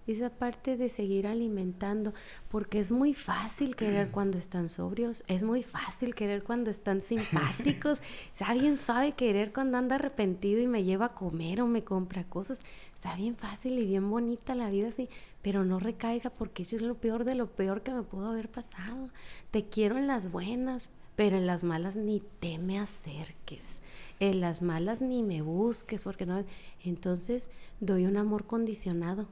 esa 0.08 0.30
parte 0.30 0.78
de 0.78 0.90
seguir 0.90 1.28
alimentando, 1.28 2.14
porque 2.50 2.80
es 2.80 2.92
muy 2.92 3.14
fácil 3.14 3.76
querer 3.76 4.10
cuando 4.12 4.38
están 4.38 4.70
sobrios, 4.70 5.24
es 5.28 5.44
muy 5.44 5.64
fácil 5.64 6.16
querer 6.16 6.44
cuando 6.44 6.72
están 6.72 7.02
simpáticos, 7.02 8.00
está 8.32 8.54
bien 8.54 8.78
sabe 8.78 9.14
querer 9.14 9.54
cuando 9.54 9.78
anda 9.78 9.96
arrepentido 9.96 10.62
y 10.62 10.68
me 10.68 10.84
lleva 10.84 11.08
a 11.08 11.16
comer 11.16 11.62
o 11.62 11.68
me 11.68 11.84
compra 11.84 12.24
cosas, 12.24 12.60
está 12.96 13.16
bien 13.16 13.36
fácil 13.36 13.78
y 13.80 13.86
bien 13.86 14.10
bonita 14.10 14.56
la 14.56 14.70
vida 14.70 14.90
así, 14.90 15.10
pero 15.42 15.64
no 15.64 15.80
recaiga 15.80 16.30
porque 16.30 16.64
eso 16.64 16.76
es 16.76 16.82
lo 16.82 16.96
peor 16.96 17.26
de 17.26 17.36
lo 17.36 17.48
peor 17.48 17.82
que 17.82 17.92
me 17.92 18.04
pudo 18.04 18.30
haber 18.30 18.50
pasado. 18.50 19.10
Te 19.52 19.66
quiero 19.66 19.98
en 19.98 20.08
las 20.08 20.32
buenas, 20.32 20.90
pero 21.16 21.38
en 21.38 21.46
las 21.46 21.64
malas 21.64 21.96
ni 21.96 22.22
te 22.40 22.58
me 22.58 22.80
acerques. 22.80 23.82
En 24.20 24.42
las 24.42 24.62
malas 24.62 25.02
ni 25.02 25.24
me 25.24 25.42
busques 25.42 26.04
porque 26.04 26.26
no. 26.26 26.44
Entonces 26.84 27.50
doy 27.80 28.06
un 28.06 28.18
amor 28.18 28.46
condicionado 28.46 29.28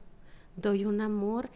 doy 0.56 0.84
un 0.84 1.00
amor 1.00 1.50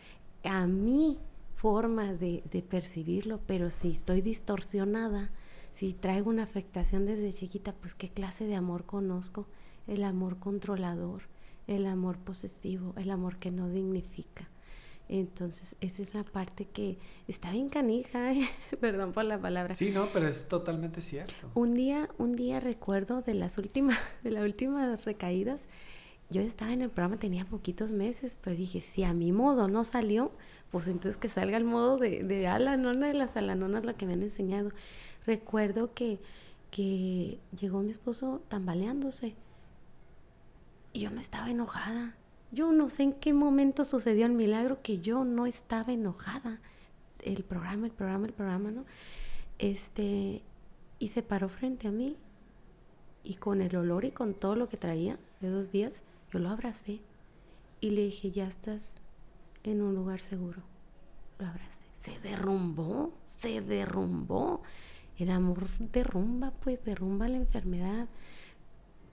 a 0.44 0.66
mi 0.66 1.18
forma 1.56 2.12
de, 2.12 2.42
percibirlo, 2.68 3.40
pero 3.46 3.70
si 3.70 3.90
estoy 3.90 4.20
distorsionada, 4.20 5.30
si 5.72 5.92
traigo 5.92 6.30
una 6.30 6.44
afectación 6.44 7.06
desde 7.06 7.32
chiquita, 7.32 7.74
pues 7.74 7.94
qué 7.94 8.08
clase 8.08 8.46
de 8.46 8.54
amor 8.54 8.84
conozco, 8.84 9.46
el 9.86 10.04
amor 10.04 10.38
controlador, 10.38 11.22
el 11.66 11.86
amor 11.86 12.18
posesivo, 12.18 12.94
el 12.96 13.10
amor 13.10 13.38
que 13.38 13.50
no 13.50 13.68
dignifica. 13.68 14.48
Entonces, 15.08 15.76
esa 15.80 16.02
es 16.02 16.14
la 16.14 16.24
parte 16.24 16.64
que 16.64 16.98
está 17.28 17.52
bien 17.52 17.68
canija, 17.68 18.32
¿eh? 18.32 18.48
perdón 18.80 19.12
por 19.12 19.24
la 19.24 19.40
palabra. 19.40 19.74
Sí, 19.74 19.90
no, 19.90 20.08
pero 20.12 20.26
es 20.26 20.48
totalmente 20.48 21.00
cierto. 21.00 21.50
Un 21.54 21.74
día, 21.74 22.08
un 22.18 22.34
día 22.34 22.58
recuerdo 22.58 23.22
de 23.22 23.34
las 23.34 23.58
últimas, 23.58 23.98
de 24.24 24.30
las 24.30 24.44
últimas 24.44 25.04
recaídas, 25.04 25.60
yo 26.28 26.40
estaba 26.40 26.72
en 26.72 26.82
el 26.82 26.90
programa, 26.90 27.18
tenía 27.18 27.44
poquitos 27.44 27.92
meses, 27.92 28.36
pero 28.42 28.56
dije, 28.56 28.80
si 28.80 29.04
a 29.04 29.14
mi 29.14 29.30
modo 29.30 29.68
no 29.68 29.84
salió, 29.84 30.32
pues 30.72 30.88
entonces 30.88 31.16
que 31.16 31.28
salga 31.28 31.56
el 31.56 31.64
modo 31.64 31.98
de, 31.98 32.24
de 32.24 32.48
Alanona, 32.48 33.06
de 33.06 33.14
las 33.14 33.36
Alanonas, 33.36 33.84
la 33.84 33.94
que 33.94 34.06
me 34.06 34.14
han 34.14 34.24
enseñado. 34.24 34.72
Recuerdo 35.24 35.94
que, 35.94 36.18
que 36.72 37.38
llegó 37.56 37.80
mi 37.82 37.90
esposo 37.90 38.42
tambaleándose 38.48 39.36
y 40.92 41.00
yo 41.00 41.10
no 41.10 41.20
estaba 41.20 41.48
enojada. 41.48 42.16
Yo 42.56 42.72
no 42.72 42.88
sé 42.88 43.02
en 43.02 43.12
qué 43.12 43.34
momento 43.34 43.84
sucedió 43.84 44.24
el 44.24 44.32
milagro 44.32 44.80
que 44.82 44.98
yo 45.00 45.26
no 45.26 45.44
estaba 45.44 45.92
enojada. 45.92 46.58
El 47.22 47.44
programa, 47.44 47.86
el 47.86 47.92
programa, 47.92 48.26
el 48.26 48.32
programa, 48.32 48.70
¿no? 48.70 48.86
Este, 49.58 50.40
y 50.98 51.08
se 51.08 51.22
paró 51.22 51.50
frente 51.50 51.86
a 51.86 51.90
mí 51.90 52.16
y 53.22 53.34
con 53.34 53.60
el 53.60 53.76
olor 53.76 54.06
y 54.06 54.10
con 54.10 54.32
todo 54.32 54.56
lo 54.56 54.70
que 54.70 54.78
traía 54.78 55.18
de 55.42 55.50
dos 55.50 55.70
días, 55.70 56.00
yo 56.32 56.38
lo 56.38 56.48
abracé 56.48 57.00
y 57.82 57.90
le 57.90 58.06
dije, 58.06 58.30
ya 58.30 58.46
estás 58.46 58.94
en 59.62 59.82
un 59.82 59.94
lugar 59.94 60.20
seguro. 60.20 60.62
Lo 61.38 61.48
abracé. 61.48 61.84
Se 61.98 62.18
derrumbó, 62.20 63.12
se 63.24 63.60
derrumbó. 63.60 64.62
El 65.18 65.30
amor 65.30 65.68
derrumba, 65.92 66.52
pues 66.62 66.82
derrumba 66.84 67.28
la 67.28 67.36
enfermedad. 67.36 68.08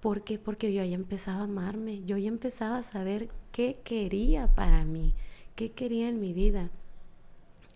¿Por 0.04 0.26
qué? 0.26 0.38
Porque 0.38 0.74
yo 0.74 0.84
ya 0.84 0.96
empezaba 0.96 1.40
a 1.40 1.44
amarme, 1.46 2.04
yo 2.04 2.18
ya 2.18 2.28
empezaba 2.28 2.80
a 2.80 2.84
saber 2.84 3.30
qué 3.54 3.78
quería 3.86 4.54
para 4.54 4.84
mí, 4.84 5.14
qué 5.56 5.72
quería 5.72 6.10
en 6.10 6.20
mi 6.20 6.34
vida. 6.34 6.70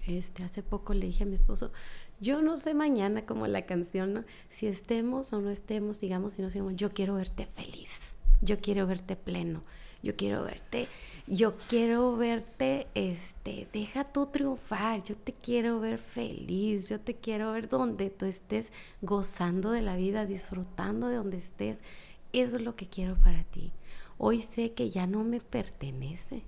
Este, 0.05 0.43
hace 0.43 0.61
poco 0.61 0.93
le 0.93 1.05
dije 1.05 1.23
a 1.23 1.27
mi 1.27 1.35
esposo, 1.35 1.71
yo 2.19 2.41
no 2.41 2.57
sé 2.57 2.73
mañana 2.73 3.25
como 3.25 3.47
la 3.47 3.65
canción, 3.65 4.13
¿no? 4.13 4.23
si 4.49 4.67
estemos 4.67 5.31
o 5.31 5.39
no 5.39 5.49
estemos, 5.49 6.01
digamos, 6.01 6.37
y 6.37 6.41
no 6.41 6.49
sigamos, 6.49 6.75
yo 6.75 6.91
quiero 6.93 7.15
verte 7.15 7.47
feliz 7.55 7.97
yo 8.41 8.59
quiero 8.59 8.87
verte 8.87 9.15
pleno, 9.15 9.63
yo 10.03 10.15
quiero 10.15 10.43
verte, 10.43 10.87
yo 11.25 11.55
quiero 11.67 12.15
verte, 12.15 12.87
este, 12.93 13.67
deja 13.73 14.03
tú 14.05 14.27
triunfar, 14.27 15.03
yo 15.03 15.15
te 15.15 15.33
quiero 15.33 15.79
ver 15.79 15.97
feliz, 15.97 16.89
yo 16.89 16.99
te 16.99 17.15
quiero 17.15 17.51
ver 17.51 17.67
donde 17.67 18.09
tú 18.09 18.25
estés 18.25 18.71
gozando 19.01 19.71
de 19.71 19.81
la 19.81 19.95
vida, 19.95 20.25
disfrutando 20.25 21.07
de 21.07 21.15
donde 21.15 21.37
estés. 21.37 21.79
Eso 22.41 22.57
es 22.57 22.61
lo 22.61 22.75
que 22.75 22.87
quiero 22.87 23.15
para 23.15 23.43
ti. 23.43 23.71
Hoy 24.17 24.41
sé 24.41 24.73
que 24.73 24.89
ya 24.89 25.07
no 25.07 25.23
me 25.23 25.41
pertenece, 25.41 26.43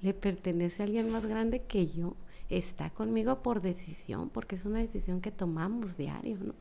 le 0.00 0.14
pertenece 0.14 0.82
a 0.82 0.86
alguien 0.86 1.10
más 1.10 1.26
grande 1.26 1.62
que 1.62 1.88
yo. 1.88 2.14
Está 2.48 2.90
conmigo 2.90 3.42
por 3.42 3.60
decisión, 3.60 4.28
porque 4.28 4.56
es 4.56 4.64
una 4.64 4.80
decisión 4.80 5.20
que 5.20 5.30
tomamos 5.30 5.96
diario, 5.96 6.36
¿no? 6.40 6.54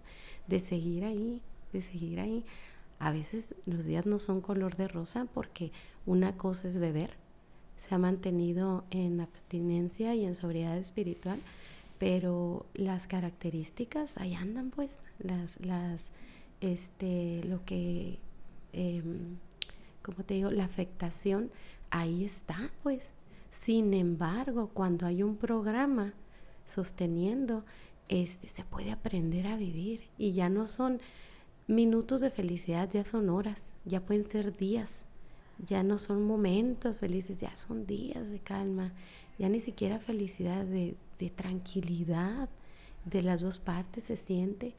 De 0.48 0.60
seguir 0.60 1.04
ahí, 1.06 1.42
de 1.74 1.82
seguir 1.82 2.20
ahí 2.20 2.44
a 3.00 3.12
veces 3.12 3.56
los 3.66 3.86
días 3.86 4.06
no 4.06 4.20
son 4.20 4.42
color 4.42 4.76
de 4.76 4.88
rosa 4.88 5.26
porque 5.34 5.72
una 6.06 6.36
cosa 6.36 6.68
es 6.68 6.78
beber, 6.78 7.12
se 7.78 7.96
ha 7.96 7.98
mantenido 7.98 8.84
en 8.92 9.22
abstinencia 9.22 10.16
y 10.16 10.26
en 10.26 10.36
sobriedad 10.36 10.78
espiritual, 10.78 11.40
pero 11.98 12.66
las 12.74 13.08
características 13.08 14.18
ahí 14.18 14.36
andan 14.36 14.70
pues, 14.70 15.00
las, 15.18 15.60
las, 15.62 16.12
este, 16.60 17.42
lo 17.46 17.64
que, 17.64 18.20
em, 18.74 19.38
como 20.02 20.24
te 20.24 20.36
digo, 20.36 20.52
la 20.52 20.66
afectación 20.66 21.52
ahí 21.90 22.26
está 22.26 22.72
pues. 22.84 23.12
Sin 23.50 23.94
embargo, 23.94 24.70
cuando 24.74 25.06
hay 25.06 25.24
un 25.24 25.36
programa 25.36 26.14
sosteniendo, 26.66 27.66
este, 28.10 28.48
se 28.50 28.64
puede 28.64 28.92
aprender 28.92 29.48
a 29.48 29.56
vivir. 29.56 30.02
Y 30.18 30.34
ya 30.34 30.50
no 30.50 30.68
son 30.68 31.00
minutos 31.70 32.20
de 32.22 32.32
felicidad 32.32 32.90
ya 32.92 33.06
son 33.06 33.30
horas, 33.30 33.76
ya 33.86 34.02
pueden 34.02 34.28
ser 34.28 34.58
días, 34.58 35.06
ya 35.68 35.84
no 35.84 36.00
son 36.00 36.26
momentos 36.26 37.00
felices, 37.00 37.40
ya 37.40 37.56
son 37.56 37.86
días 37.86 38.28
de 38.30 38.40
calma, 38.40 38.92
ya 39.38 39.50
ni 39.50 39.60
siquiera 39.60 40.00
felicidad, 40.00 40.66
de, 40.66 40.96
tranquilidad 41.36 42.50
de 43.06 43.22
las 43.22 43.42
dos 43.42 43.60
partes 43.60 44.06
se 44.06 44.18
siente, 44.18 44.74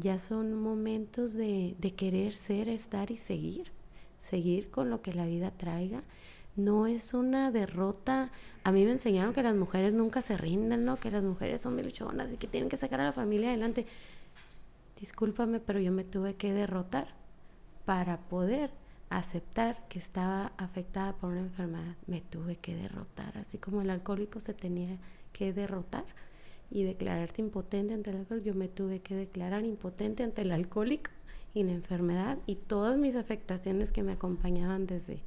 ya 0.00 0.18
son 0.18 0.54
momentos 0.54 1.34
de, 1.34 1.76
querer 1.96 2.34
ser, 2.34 2.68
estar 2.68 3.10
y 3.10 3.16
seguir, 3.16 3.70
seguir 4.18 4.70
con 4.70 4.90
lo 4.90 5.02
que 5.02 5.12
la 5.12 5.26
vida 5.26 5.50
traiga. 5.50 6.02
No 6.56 6.86
es 6.86 7.14
una 7.14 7.50
derrota. 7.50 8.30
A 8.64 8.72
mí 8.72 8.84
me 8.84 8.90
enseñaron 8.90 9.32
que 9.32 9.42
las 9.42 9.54
mujeres 9.54 9.94
nunca 9.94 10.20
se 10.20 10.36
rinden, 10.36 10.84
¿no? 10.84 10.96
Que 10.96 11.10
las 11.10 11.22
mujeres 11.22 11.60
son 11.60 11.80
luchonas 11.80 12.32
y 12.32 12.36
que 12.36 12.48
tienen 12.48 12.68
que 12.68 12.76
sacar 12.76 13.00
a 13.00 13.04
la 13.04 13.12
familia 13.12 13.50
adelante 13.50 13.86
discúlpame, 15.00 15.60
pero 15.60 15.80
yo 15.80 15.90
me 15.90 16.04
tuve 16.04 16.34
que 16.34 16.52
derrotar 16.52 17.08
para 17.86 18.18
poder 18.18 18.70
aceptar 19.08 19.88
que 19.88 19.98
estaba 19.98 20.52
afectada 20.58 21.14
por 21.14 21.30
una 21.30 21.40
enfermedad. 21.40 21.96
Me 22.06 22.20
tuve 22.20 22.56
que 22.56 22.76
derrotar, 22.76 23.36
así 23.38 23.58
como 23.58 23.80
el 23.80 23.90
alcohólico 23.90 24.38
se 24.38 24.54
tenía 24.54 24.98
que 25.32 25.52
derrotar 25.52 26.04
y 26.70 26.84
declararse 26.84 27.42
impotente 27.42 27.94
ante 27.94 28.10
el 28.10 28.16
alcohol, 28.16 28.42
yo 28.42 28.54
me 28.54 28.68
tuve 28.68 29.00
que 29.00 29.14
declarar 29.14 29.64
impotente 29.64 30.22
ante 30.22 30.42
el 30.42 30.52
alcohólico 30.52 31.10
y 31.52 31.64
la 31.64 31.72
enfermedad 31.72 32.38
y 32.46 32.54
todas 32.54 32.96
mis 32.96 33.16
afectaciones 33.16 33.90
que 33.92 34.02
me 34.02 34.12
acompañaban 34.12 34.86
desde, 34.86 35.20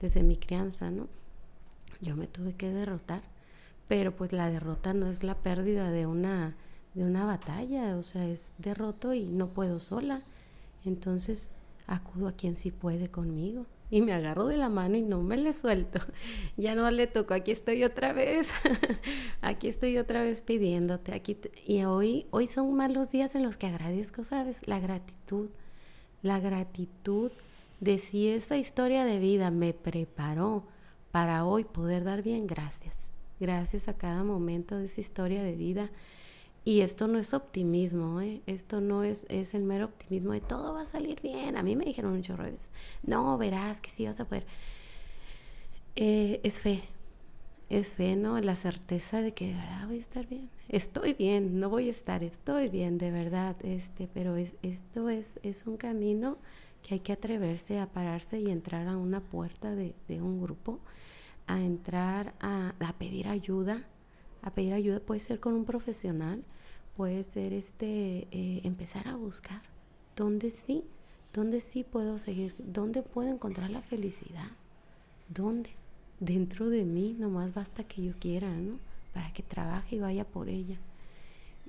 desde 0.00 0.22
mi 0.22 0.36
crianza, 0.36 0.90
¿no? 0.90 1.08
Yo 2.00 2.16
me 2.16 2.26
tuve 2.26 2.54
que 2.54 2.70
derrotar, 2.70 3.22
pero 3.86 4.16
pues 4.16 4.32
la 4.32 4.50
derrota 4.50 4.94
no 4.94 5.08
es 5.08 5.22
la 5.22 5.34
pérdida 5.34 5.90
de 5.90 6.06
una 6.06 6.56
de 6.94 7.04
una 7.04 7.24
batalla, 7.24 7.96
o 7.96 8.02
sea, 8.02 8.26
es 8.26 8.54
derroto 8.58 9.14
y 9.14 9.26
no 9.26 9.50
puedo 9.50 9.78
sola. 9.78 10.22
Entonces 10.84 11.52
acudo 11.86 12.26
a 12.28 12.32
quien 12.32 12.56
sí 12.56 12.70
puede 12.70 13.08
conmigo 13.08 13.66
y 13.90 14.02
me 14.02 14.12
agarro 14.12 14.46
de 14.46 14.56
la 14.56 14.68
mano 14.68 14.96
y 14.96 15.02
no 15.02 15.22
me 15.22 15.36
le 15.36 15.52
suelto. 15.52 16.00
Ya 16.56 16.74
no 16.74 16.90
le 16.90 17.06
toco, 17.06 17.34
aquí 17.34 17.52
estoy 17.52 17.84
otra 17.84 18.12
vez. 18.12 18.50
aquí 19.40 19.68
estoy 19.68 19.96
otra 19.98 20.22
vez 20.22 20.42
pidiéndote. 20.42 21.14
Aquí 21.14 21.38
y 21.66 21.84
hoy 21.84 22.26
hoy 22.30 22.46
son 22.46 22.74
malos 22.74 23.10
días 23.10 23.34
en 23.34 23.42
los 23.42 23.56
que 23.56 23.66
agradezco, 23.66 24.24
¿sabes? 24.24 24.66
La 24.66 24.80
gratitud. 24.80 25.50
La 26.22 26.40
gratitud 26.40 27.30
de 27.80 27.98
si 27.98 28.28
esta 28.28 28.56
historia 28.56 29.04
de 29.04 29.20
vida 29.20 29.50
me 29.50 29.72
preparó 29.72 30.64
para 31.12 31.44
hoy 31.44 31.64
poder 31.64 32.04
dar 32.04 32.22
bien, 32.22 32.46
gracias. 32.46 33.08
gracias 33.40 33.86
a 33.86 33.96
cada 33.96 34.24
momento 34.24 34.76
de 34.76 34.86
esa 34.86 35.00
historia 35.00 35.42
de 35.42 35.54
vida. 35.54 35.90
Y 36.68 36.82
esto 36.82 37.08
no 37.08 37.18
es 37.18 37.32
optimismo, 37.32 38.20
¿eh? 38.20 38.42
esto 38.44 38.82
no 38.82 39.02
es, 39.02 39.24
es 39.30 39.54
el 39.54 39.62
mero 39.62 39.86
optimismo 39.86 40.34
de 40.34 40.42
todo 40.42 40.74
va 40.74 40.82
a 40.82 40.84
salir 40.84 41.18
bien. 41.22 41.56
A 41.56 41.62
mí 41.62 41.76
me 41.76 41.86
dijeron 41.86 42.12
un 42.12 42.20
chorro 42.20 42.44
no, 43.04 43.38
verás 43.38 43.80
que 43.80 43.88
sí 43.88 44.04
vas 44.04 44.20
a 44.20 44.26
poder. 44.26 44.44
Eh, 45.96 46.42
es 46.42 46.60
fe, 46.60 46.82
es 47.70 47.94
fe, 47.94 48.16
¿no? 48.16 48.38
La 48.40 48.54
certeza 48.54 49.22
de 49.22 49.32
que 49.32 49.46
de 49.46 49.54
verdad 49.54 49.86
voy 49.86 49.96
a 49.96 50.00
estar 50.00 50.26
bien. 50.26 50.50
Estoy 50.68 51.14
bien, 51.14 51.58
no 51.58 51.70
voy 51.70 51.88
a 51.88 51.90
estar, 51.90 52.22
estoy 52.22 52.68
bien, 52.68 52.98
de 52.98 53.12
verdad, 53.12 53.56
este, 53.64 54.06
pero 54.12 54.36
es, 54.36 54.52
esto 54.62 55.08
es, 55.08 55.40
es 55.42 55.66
un 55.66 55.78
camino 55.78 56.36
que 56.82 56.96
hay 56.96 57.00
que 57.00 57.14
atreverse 57.14 57.78
a 57.78 57.86
pararse 57.86 58.40
y 58.40 58.50
entrar 58.50 58.88
a 58.88 58.98
una 58.98 59.20
puerta 59.20 59.74
de, 59.74 59.94
un 60.20 60.38
grupo, 60.42 60.80
a 61.46 61.62
entrar 61.62 62.34
a, 62.40 62.74
pedir 62.98 63.26
ayuda, 63.26 63.88
a 64.42 64.52
pedir 64.52 64.74
ayuda 64.74 65.00
puede 65.00 65.20
ser 65.20 65.40
con 65.40 65.54
un 65.54 65.64
profesional, 65.64 66.44
puede 66.98 67.22
ser 67.22 67.52
este, 67.52 68.26
eh, 68.32 68.60
empezar 68.64 69.06
a 69.06 69.14
buscar 69.14 69.62
dónde 70.16 70.50
sí, 70.50 70.82
dónde 71.32 71.60
sí 71.60 71.84
puedo 71.84 72.18
seguir, 72.18 72.56
dónde 72.58 73.02
puedo 73.02 73.28
encontrar 73.28 73.70
la 73.70 73.82
felicidad, 73.82 74.50
dónde, 75.28 75.70
dentro 76.18 76.68
de 76.68 76.84
mí, 76.84 77.14
nomás 77.16 77.54
basta 77.54 77.84
que 77.84 78.02
yo 78.02 78.14
quiera, 78.18 78.50
¿no? 78.50 78.80
Para 79.14 79.32
que 79.32 79.44
trabaje 79.44 79.94
y 79.94 80.00
vaya 80.00 80.24
por 80.24 80.48
ella. 80.48 80.76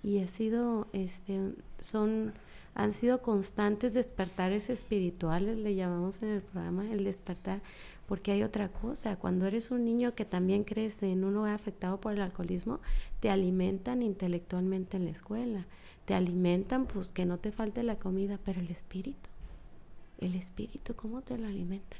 Y 0.01 0.17
ha 0.17 0.27
sido, 0.27 0.87
este, 0.93 1.53
son 1.77 2.33
han 2.73 2.91
sido 2.91 3.21
constantes 3.21 3.93
despertares 3.93 4.71
espirituales, 4.71 5.57
le 5.57 5.75
llamamos 5.75 6.23
en 6.23 6.29
el 6.29 6.41
programa 6.41 6.89
el 6.91 7.03
despertar, 7.03 7.61
porque 8.09 8.31
hay 8.31 8.41
otra 8.41 8.69
cosa, 8.69 9.17
cuando 9.17 9.45
eres 9.45 9.69
un 9.69 9.85
niño 9.85 10.15
que 10.15 10.25
también 10.25 10.63
crece 10.63 11.11
en 11.11 11.23
un 11.23 11.37
hogar 11.37 11.53
afectado 11.53 12.01
por 12.01 12.13
el 12.13 12.21
alcoholismo, 12.21 12.79
te 13.19 13.29
alimentan 13.29 14.01
intelectualmente 14.01 14.97
en 14.97 15.05
la 15.05 15.11
escuela, 15.11 15.67
te 16.05 16.15
alimentan 16.15 16.87
pues 16.87 17.09
que 17.09 17.27
no 17.27 17.37
te 17.37 17.51
falte 17.51 17.83
la 17.83 17.99
comida, 17.99 18.39
pero 18.43 18.61
el 18.61 18.71
espíritu, 18.71 19.29
el 20.17 20.33
espíritu, 20.33 20.95
¿cómo 20.95 21.21
te 21.21 21.37
lo 21.37 21.45
alimentan? 21.45 21.99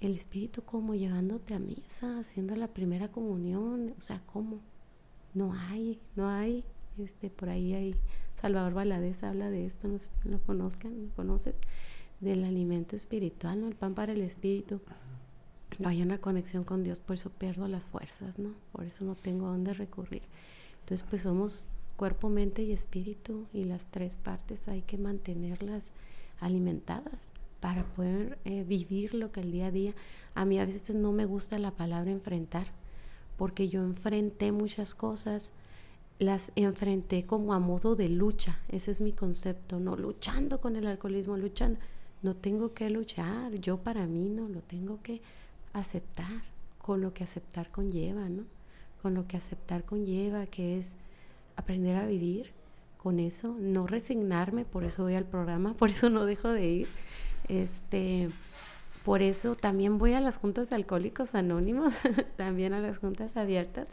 El 0.00 0.16
espíritu 0.16 0.62
como 0.62 0.94
llevándote 0.94 1.52
a 1.52 1.58
misa, 1.58 2.18
haciendo 2.18 2.56
la 2.56 2.68
primera 2.68 3.08
comunión, 3.08 3.92
o 3.98 4.00
sea, 4.00 4.22
¿cómo? 4.24 4.60
No 5.34 5.52
hay, 5.52 6.00
no 6.16 6.30
hay, 6.30 6.64
este, 6.96 7.28
por 7.28 7.50
ahí 7.50 7.74
hay 7.74 7.94
Salvador 8.32 8.72
Valadez 8.72 9.22
habla 9.22 9.50
de 9.50 9.66
esto, 9.66 9.86
no 9.86 9.98
sé 9.98 10.10
lo 10.24 10.38
conozcan, 10.38 11.08
lo 11.08 11.14
conoces, 11.14 11.60
del 12.20 12.44
alimento 12.44 12.96
espiritual, 12.96 13.60
¿no? 13.60 13.68
El 13.68 13.74
pan 13.74 13.94
para 13.94 14.12
el 14.12 14.22
espíritu. 14.22 14.80
No 15.78 15.88
hay 15.88 16.02
una 16.02 16.18
conexión 16.18 16.64
con 16.64 16.82
Dios, 16.82 16.98
por 16.98 17.14
eso 17.14 17.30
pierdo 17.30 17.68
las 17.68 17.86
fuerzas, 17.86 18.38
¿no? 18.38 18.50
Por 18.72 18.84
eso 18.84 19.04
no 19.04 19.14
tengo 19.14 19.46
a 19.46 19.50
dónde 19.50 19.74
recurrir. 19.74 20.22
Entonces, 20.80 21.06
pues 21.08 21.22
somos 21.22 21.70
cuerpo, 21.96 22.28
mente 22.28 22.62
y 22.62 22.72
espíritu 22.72 23.46
y 23.52 23.64
las 23.64 23.86
tres 23.86 24.16
partes 24.16 24.66
hay 24.68 24.82
que 24.82 24.98
mantenerlas 24.98 25.92
alimentadas 26.40 27.28
para 27.60 27.84
poder 27.84 28.38
eh, 28.44 28.64
vivir 28.64 29.14
lo 29.14 29.32
que 29.32 29.40
el 29.40 29.52
día 29.52 29.66
a 29.66 29.70
día. 29.70 29.94
A 30.34 30.44
mí 30.44 30.58
a 30.58 30.64
veces 30.64 30.94
no 30.94 31.12
me 31.12 31.26
gusta 31.26 31.58
la 31.58 31.72
palabra 31.72 32.10
enfrentar, 32.10 32.68
porque 33.36 33.68
yo 33.68 33.82
enfrenté 33.82 34.52
muchas 34.52 34.94
cosas 34.94 35.52
las 36.18 36.50
enfrenté 36.56 37.24
como 37.24 37.54
a 37.54 37.58
modo 37.58 37.94
de 37.94 38.08
lucha, 38.08 38.58
ese 38.68 38.90
es 38.90 39.00
mi 39.00 39.12
concepto, 39.12 39.78
no 39.78 39.96
luchando 39.96 40.60
con 40.60 40.76
el 40.76 40.86
alcoholismo, 40.86 41.36
luchando, 41.36 41.78
no 42.22 42.34
tengo 42.34 42.74
que 42.74 42.90
luchar, 42.90 43.52
yo 43.54 43.78
para 43.78 44.06
mí 44.06 44.28
no, 44.28 44.48
lo 44.48 44.60
tengo 44.60 44.98
que 45.02 45.20
aceptar, 45.72 46.42
con 46.78 47.00
lo 47.00 47.14
que 47.14 47.24
aceptar 47.24 47.70
conlleva, 47.70 48.28
¿no? 48.28 48.44
Con 49.02 49.14
lo 49.14 49.26
que 49.26 49.36
aceptar 49.36 49.84
conlleva, 49.84 50.46
que 50.46 50.78
es 50.78 50.96
aprender 51.56 51.96
a 51.96 52.06
vivir 52.06 52.50
con 52.96 53.20
eso, 53.20 53.54
no 53.58 53.86
resignarme, 53.86 54.64
por 54.64 54.84
eso 54.84 55.04
voy 55.04 55.14
al 55.14 55.24
programa, 55.24 55.74
por 55.78 55.90
eso 55.90 56.10
no 56.10 56.24
dejo 56.24 56.48
de 56.48 56.66
ir, 56.66 56.88
este, 57.48 58.30
por 59.04 59.22
eso 59.22 59.54
también 59.54 59.98
voy 59.98 60.14
a 60.14 60.20
las 60.20 60.36
juntas 60.36 60.70
de 60.70 60.76
alcohólicos 60.76 61.34
anónimos, 61.34 61.94
también 62.36 62.72
a 62.72 62.80
las 62.80 62.98
juntas 62.98 63.36
abiertas, 63.36 63.88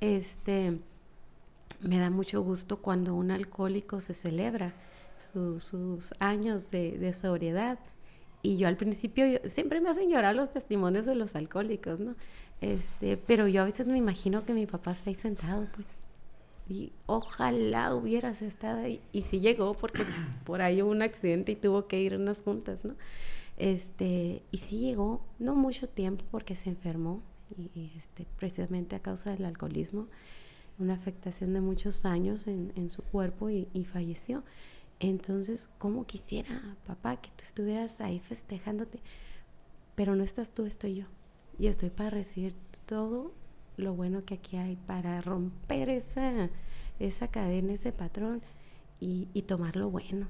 este, 0.00 0.78
me 1.80 1.98
da 1.98 2.10
mucho 2.10 2.42
gusto 2.42 2.78
cuando 2.78 3.14
un 3.14 3.30
alcohólico 3.30 4.00
se 4.00 4.14
celebra 4.14 4.72
sus 5.32 6.14
años 6.18 6.70
de, 6.70 7.12
sobriedad. 7.14 7.78
Y 8.42 8.56
yo 8.56 8.68
al 8.68 8.76
principio 8.76 9.24
siempre 9.44 9.80
me 9.80 9.90
hacen 9.90 10.08
llorar 10.08 10.34
los 10.34 10.50
testimonios 10.50 11.06
de 11.06 11.14
los 11.14 11.34
alcohólicos, 11.34 12.00
¿no? 12.00 12.14
Este, 12.60 13.16
pero 13.16 13.48
yo 13.48 13.62
a 13.62 13.64
veces 13.66 13.86
me 13.86 13.98
imagino 13.98 14.44
que 14.44 14.54
mi 14.54 14.66
papá 14.66 14.92
está 14.92 15.10
ahí 15.10 15.16
sentado, 15.16 15.66
pues. 15.74 15.86
Y 16.68 16.92
ojalá 17.06 17.94
hubieras 17.94 18.42
estado 18.42 18.80
ahí. 18.80 19.00
Y 19.12 19.22
sí 19.22 19.40
llegó 19.40 19.74
porque 19.74 20.04
por 20.44 20.62
ahí 20.62 20.80
hubo 20.82 20.90
un 20.90 21.02
accidente 21.02 21.52
y 21.52 21.56
tuvo 21.56 21.86
que 21.86 22.00
ir 22.00 22.14
unas 22.16 22.40
juntas, 22.40 22.84
¿no? 22.84 22.94
Este, 23.58 24.42
y 24.50 24.58
sí 24.58 24.80
llegó, 24.80 25.20
no 25.38 25.54
mucho 25.54 25.86
tiempo 25.86 26.24
porque 26.30 26.56
se 26.56 26.70
enfermó, 26.70 27.22
y, 27.74 27.92
este, 27.96 28.26
precisamente 28.38 28.96
a 28.96 29.00
causa 29.00 29.32
del 29.32 29.44
alcoholismo 29.44 30.06
una 30.80 30.94
afectación 30.94 31.52
de 31.52 31.60
muchos 31.60 32.04
años 32.04 32.46
en, 32.46 32.90
su 32.90 33.02
cuerpo 33.02 33.50
y, 33.50 33.84
falleció. 33.84 34.42
Entonces, 35.00 35.70
¿cómo 35.78 36.04
quisiera, 36.04 36.76
papá, 36.86 37.16
que 37.16 37.30
tú 37.30 37.42
estuvieras 37.42 38.02
ahí 38.02 38.20
festejándote? 38.20 39.00
Pero 39.94 40.14
no 40.14 40.22
estás 40.22 40.50
tú, 40.50 40.66
estoy 40.66 40.96
yo. 40.96 41.06
Y 41.58 41.68
estoy 41.68 41.88
para 41.88 42.10
recibir 42.10 42.54
todo 42.84 43.32
lo 43.78 43.94
bueno 43.94 44.24
que 44.26 44.34
aquí 44.34 44.58
hay, 44.58 44.76
para 44.76 45.20
romper 45.22 45.88
esa, 45.88 46.50
esa 46.98 47.28
cadena, 47.28 47.72
ese 47.72 47.92
patrón 47.92 48.42
y, 49.00 49.28
y 49.32 49.42
tomar 49.42 49.76
lo 49.76 49.90
bueno. 49.90 50.28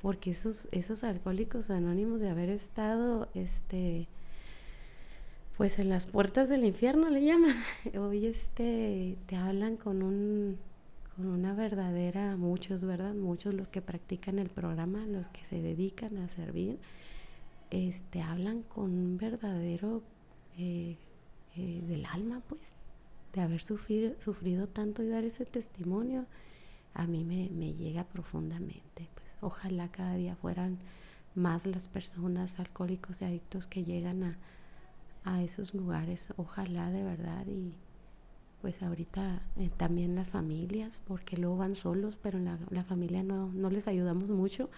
Porque 0.00 0.30
esos, 0.30 0.68
esos 0.70 1.02
alcohólicos 1.02 1.70
anónimos 1.70 2.20
de 2.20 2.30
haber 2.30 2.50
estado 2.50 3.28
este, 3.34 4.06
pues 5.56 5.80
en 5.80 5.88
las 5.88 6.06
puertas 6.06 6.48
del 6.48 6.64
infierno 6.64 7.08
le 7.08 7.24
llaman. 7.24 7.56
Hoy 7.98 8.26
este 8.26 9.18
te 9.26 9.34
hablan 9.34 9.76
con 9.76 10.04
un 10.04 10.56
con 11.18 11.26
una 11.26 11.52
verdadera, 11.52 12.36
muchos, 12.36 12.84
¿verdad? 12.84 13.12
Muchos 13.12 13.52
los 13.52 13.68
que 13.68 13.82
practican 13.82 14.38
el 14.38 14.50
programa, 14.50 15.04
los 15.04 15.28
que 15.28 15.44
se 15.44 15.60
dedican 15.60 16.16
a 16.18 16.28
servir, 16.28 16.78
este 17.72 18.22
hablan 18.22 18.62
con 18.62 18.92
un 18.92 19.18
verdadero 19.18 20.04
eh, 20.56 20.96
eh, 21.56 21.82
del 21.88 22.06
alma, 22.06 22.40
pues, 22.48 22.60
de 23.32 23.40
haber 23.40 23.60
sufrido, 23.60 24.14
sufrido 24.20 24.68
tanto 24.68 25.02
y 25.02 25.08
dar 25.08 25.24
ese 25.24 25.44
testimonio, 25.44 26.24
a 26.94 27.08
mí 27.08 27.24
me, 27.24 27.50
me 27.50 27.72
llega 27.72 28.04
profundamente. 28.04 29.08
Pues 29.14 29.38
ojalá 29.40 29.88
cada 29.88 30.14
día 30.14 30.36
fueran 30.36 30.78
más 31.34 31.66
las 31.66 31.88
personas 31.88 32.60
alcohólicos 32.60 33.22
y 33.22 33.24
adictos 33.24 33.66
que 33.66 33.82
llegan 33.82 34.22
a, 34.22 34.38
a 35.24 35.42
esos 35.42 35.74
lugares, 35.74 36.32
ojalá 36.36 36.92
de 36.92 37.02
verdad 37.02 37.44
y 37.48 37.74
pues 38.60 38.82
ahorita 38.82 39.42
eh, 39.56 39.70
también 39.76 40.14
las 40.14 40.30
familias, 40.30 41.00
porque 41.06 41.36
luego 41.36 41.58
van 41.58 41.74
solos, 41.74 42.16
pero 42.20 42.38
la, 42.38 42.58
la 42.70 42.84
familia 42.84 43.22
no, 43.22 43.50
no 43.52 43.70
les 43.70 43.86
ayudamos 43.88 44.30
mucho. 44.30 44.68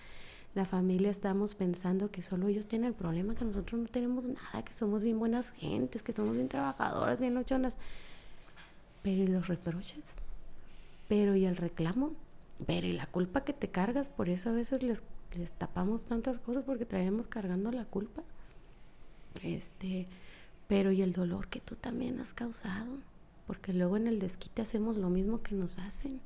La 0.54 0.64
familia 0.64 1.10
estamos 1.10 1.54
pensando 1.54 2.10
que 2.10 2.22
solo 2.22 2.48
ellos 2.48 2.66
tienen 2.66 2.88
el 2.88 2.94
problema, 2.94 3.34
que 3.34 3.44
nosotros 3.44 3.80
no 3.80 3.86
tenemos 3.86 4.24
nada, 4.24 4.64
que 4.64 4.72
somos 4.72 5.04
bien 5.04 5.18
buenas 5.18 5.50
gentes, 5.50 6.02
que 6.02 6.12
somos 6.12 6.34
bien 6.34 6.48
trabajadoras, 6.48 7.20
bien 7.20 7.34
luchonas. 7.34 7.76
Pero 9.02 9.22
y 9.22 9.26
los 9.28 9.46
reproches, 9.46 10.16
pero 11.08 11.36
y 11.36 11.46
el 11.46 11.56
reclamo, 11.56 12.12
pero 12.66 12.86
y 12.86 12.92
la 12.92 13.06
culpa 13.06 13.44
que 13.44 13.52
te 13.52 13.68
cargas, 13.68 14.08
por 14.08 14.28
eso 14.28 14.50
a 14.50 14.52
veces 14.52 14.82
les, 14.82 15.02
les 15.36 15.52
tapamos 15.52 16.04
tantas 16.04 16.38
cosas 16.38 16.64
porque 16.64 16.84
traemos 16.84 17.28
cargando 17.28 17.70
la 17.70 17.84
culpa. 17.84 18.22
Este, 19.42 20.06
pero 20.68 20.92
y 20.92 21.02
el 21.02 21.12
dolor 21.12 21.48
que 21.48 21.60
tú 21.60 21.76
también 21.76 22.20
has 22.20 22.34
causado, 22.34 22.98
porque 23.50 23.72
luego 23.72 23.96
en 23.96 24.06
el 24.06 24.20
desquite 24.20 24.62
hacemos 24.62 24.96
lo 24.96 25.10
mismo 25.10 25.42
que 25.42 25.56
nos 25.56 25.80
hacen 25.80 26.20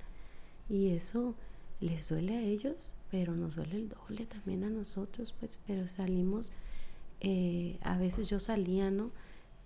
y 0.69 0.89
eso 0.89 1.35
les 1.81 2.11
duele 2.11 2.37
a 2.37 2.43
ellos, 2.43 2.93
pero 3.11 3.35
nos 3.35 3.57
duele 3.57 3.77
el 3.77 3.89
doble 3.89 4.27
también 4.27 4.63
a 4.63 4.69
nosotros, 4.69 5.35
pues, 5.41 5.59
pero 5.67 5.89
salimos, 5.89 6.53
eh, 7.23 7.79
a 7.81 7.97
veces 7.97 8.29
yo 8.29 8.39
salía, 8.39 8.91
¿no? 8.91 9.11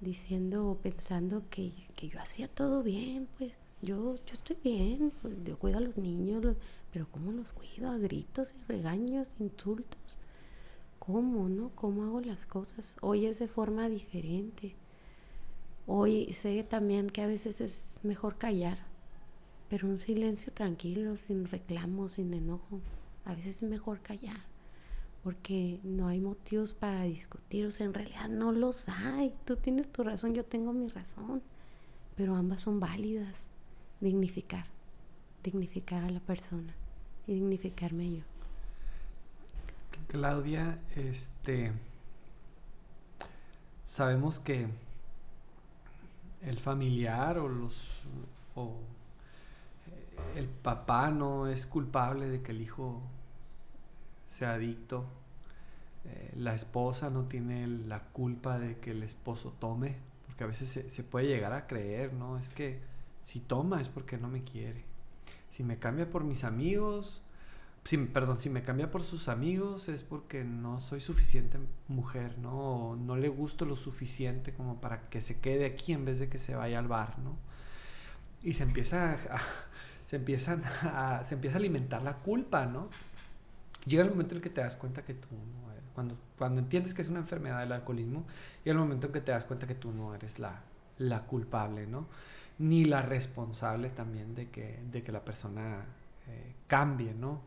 Diciendo 0.01 0.69
o 0.71 0.77
pensando 0.77 1.43
que, 1.51 1.73
que, 1.97 2.07
yo 2.07 2.21
hacía 2.21 2.47
todo 2.47 2.85
bien, 2.85 3.27
pues, 3.39 3.59
yo, 3.83 4.15
yo 4.15 4.35
estoy 4.35 4.57
bien, 4.63 5.13
pues, 5.21 5.35
yo 5.45 5.59
cuido 5.59 5.79
a 5.79 5.81
los 5.81 5.99
niños, 5.99 6.55
pero 6.93 7.09
¿cómo 7.11 7.33
los 7.33 7.53
cuido? 7.53 7.91
A 7.91 7.99
gritos 7.99 8.55
y 8.57 8.63
regaños, 8.71 9.31
insultos 9.41 10.17
cómo, 11.01 11.49
¿no? 11.49 11.71
¿Cómo 11.75 12.05
hago 12.05 12.21
las 12.21 12.47
cosas? 12.47 12.95
Hoy 13.01 13.27
es 13.27 13.41
de 13.41 13.49
forma 13.49 13.89
diferente. 13.89 14.77
Hoy 15.91 16.31
sé 16.35 16.63
también 16.65 17.09
que 17.09 17.23
a 17.23 17.27
veces 17.27 17.63
es 17.63 18.01
mejor 18.03 18.37
callar, 18.37 18.77
pero 19.71 19.89
un 19.89 19.99
silencio 19.99 20.53
tranquilo, 20.53 21.17
sin 21.17 21.47
reclamo, 21.47 22.11
sin 22.11 22.35
enojo. 22.35 22.83
A 23.25 23.35
veces 23.35 23.63
es 23.63 23.71
mejor 23.71 24.01
callar, 24.01 24.43
porque 25.25 25.81
no 25.85 26.09
hay 26.09 26.21
motivos 26.21 26.75
para 26.75 27.05
discutir, 27.05 27.65
o 27.65 27.71
sea, 27.71 27.87
en 27.87 27.95
realidad 27.95 28.29
no 28.29 28.53
los 28.53 28.91
hay. 28.91 29.33
Tú 29.47 29.57
tienes 29.57 29.91
tu 29.91 30.03
razón, 30.03 30.35
yo 30.35 30.45
tengo 30.45 30.75
mi 30.75 30.89
razón, 30.89 31.41
pero 32.17 32.37
ambas 32.37 32.61
son 32.61 32.81
válidas. 32.81 33.45
Dignificar, 34.03 34.67
dignificar 35.43 36.05
a 36.05 36.11
la 36.11 36.21
persona 36.21 36.75
y 37.27 37.33
dignificarme 37.33 38.17
yo. 38.17 38.23
Claudia, 40.09 40.79
este, 40.97 41.73
sabemos 43.87 44.39
que 44.39 44.69
el 46.43 46.59
familiar 46.59 47.39
o 47.39 47.49
los 47.49 48.05
o 48.55 48.77
el 50.35 50.47
papá 50.47 51.11
no 51.11 51.47
es 51.47 51.67
culpable 51.67 52.29
de 52.29 52.43
que 52.43 52.53
el 52.53 52.61
hijo 52.61 53.03
sea 54.31 54.55
adicto. 54.55 55.05
Eh, 56.05 56.33
la 56.37 56.55
esposa 56.55 57.11
no 57.11 57.25
tiene 57.25 57.67
la 57.67 58.05
culpa 58.05 58.59
de 58.59 58.79
que 58.79 58.93
el 58.93 59.03
esposo 59.03 59.55
tome, 59.59 59.97
porque 60.27 60.45
a 60.45 60.47
veces 60.47 60.71
se, 60.71 60.91
se, 60.91 61.03
puede 61.03 61.27
llegar 61.27 61.53
a 61.53 61.67
creer, 61.67 62.13
¿no? 62.13 62.39
Es 62.39 62.51
que 62.51 62.81
si 63.23 63.41
toma 63.41 63.81
es 63.81 63.89
porque 63.89 64.17
no 64.17 64.29
me 64.29 64.45
quiere. 64.45 64.85
Si 65.51 65.65
me 65.65 65.79
cambia 65.79 66.11
por 66.11 66.25
mis 66.25 66.45
amigos, 66.45 67.23
si, 67.89 67.97
perdón, 67.97 68.39
si 68.39 68.51
me 68.51 68.63
cambia 68.63 68.91
por 68.91 69.03
sus 69.03 69.29
amigos 69.29 69.89
es 69.89 70.03
porque 70.03 70.45
no 70.45 70.79
soy 70.79 71.01
suficiente 71.01 71.59
mujer, 71.89 72.37
¿no? 72.37 72.91
O 72.91 72.97
no 72.97 73.17
le 73.17 73.31
gusto 73.31 73.65
lo 73.65 73.77
suficiente 73.77 74.53
como 74.53 74.79
para 74.79 75.09
que 75.09 75.23
se 75.23 75.41
quede 75.41 75.65
aquí 75.65 75.95
en 75.95 76.05
vez 76.05 76.19
de 76.19 76.29
que 76.29 76.37
se 76.37 76.55
vaya 76.55 76.81
al 76.81 76.87
bar, 76.87 77.19
¿no? 77.19 77.39
Y 78.43 78.53
se 78.53 78.65
empieza 78.65 79.15
a, 79.15 79.41
se 80.05 80.17
empiezan 80.17 80.63
se 81.25 81.35
empieza 81.35 81.57
a 81.57 81.61
alimentar 81.61 82.03
la 82.03 82.19
culpa, 82.19 82.67
¿no? 82.67 82.91
Llega 83.87 84.03
el 84.03 84.11
momento 84.11 84.35
en 84.35 84.43
que 84.43 84.51
te 84.51 84.61
das 84.61 84.77
cuenta 84.77 85.03
que 85.03 85.15
tú 85.15 85.29
cuando, 85.95 86.15
cuando 86.37 86.61
entiendes 86.61 86.93
que 86.93 87.01
es 87.01 87.09
una 87.09 87.21
enfermedad 87.21 87.61
del 87.61 87.73
alcoholismo, 87.73 88.27
llega 88.65 88.77
el 88.77 88.85
momento 88.85 89.07
en 89.07 89.15
que 89.15 89.23
te 89.23 89.33
das 89.33 89.47
cuenta 89.47 89.67
que 89.67 89.75
tú 89.75 89.93
no 89.93 90.15
eres 90.15 90.39
la, 90.39 90.61
la 90.99 91.23
culpable, 91.23 91.87
¿no? 91.87 92.07
Ni 92.59 92.85
la 92.85 93.01
responsable 93.01 93.89
también 93.89 94.35
de 94.35 94.51
que, 94.51 94.79
de 94.93 95.03
que 95.03 95.11
la 95.11 95.25
persona 95.25 95.87
eh, 96.27 96.53
cambie, 96.67 97.15
¿no? 97.15 97.41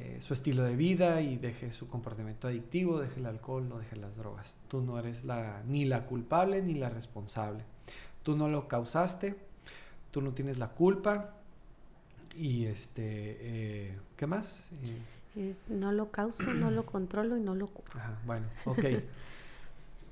Eh, 0.00 0.20
su 0.20 0.32
estilo 0.32 0.62
de 0.62 0.76
vida 0.76 1.20
y 1.22 1.38
deje 1.38 1.72
su 1.72 1.88
comportamiento 1.88 2.46
adictivo, 2.46 3.00
deje 3.00 3.18
el 3.18 3.26
alcohol 3.26 3.68
o 3.72 3.78
deje 3.80 3.96
las 3.96 4.16
drogas. 4.16 4.54
Tú 4.68 4.80
no 4.80 4.96
eres 4.96 5.24
la, 5.24 5.64
ni 5.66 5.84
la 5.86 6.06
culpable 6.06 6.62
ni 6.62 6.74
la 6.74 6.88
responsable. 6.88 7.64
Tú 8.22 8.36
no 8.36 8.48
lo 8.48 8.68
causaste, 8.68 9.34
tú 10.12 10.22
no 10.22 10.34
tienes 10.34 10.58
la 10.58 10.68
culpa, 10.68 11.34
y 12.36 12.66
este, 12.66 13.38
eh, 13.40 13.98
¿qué 14.16 14.28
más? 14.28 14.70
Eh, 15.34 15.48
es 15.50 15.68
no 15.68 15.90
lo 15.90 16.12
causo, 16.12 16.52
no 16.54 16.70
lo 16.70 16.86
controlo 16.86 17.36
y 17.36 17.40
no 17.40 17.56
lo 17.56 17.66
curo. 17.66 17.98
Ajá, 17.98 18.20
bueno, 18.24 18.46
ok. 18.66 18.84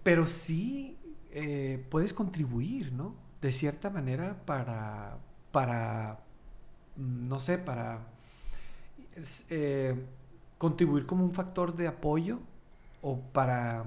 Pero 0.03 0.27
sí 0.27 0.97
puedes 1.91 2.13
contribuir, 2.13 2.93
¿no? 2.93 3.15
De 3.41 3.53
cierta 3.53 3.91
manera 3.91 4.37
para, 4.47 5.19
para 5.53 6.19
mm, 6.97 7.29
no 7.29 7.39
sé, 7.39 7.59
para 7.59 8.16
contribuir 10.59 11.07
como 11.07 11.25
un 11.25 11.33
factor 11.33 11.75
de 11.77 11.87
apoyo 11.87 12.39
o 13.03 13.21
para 13.21 13.85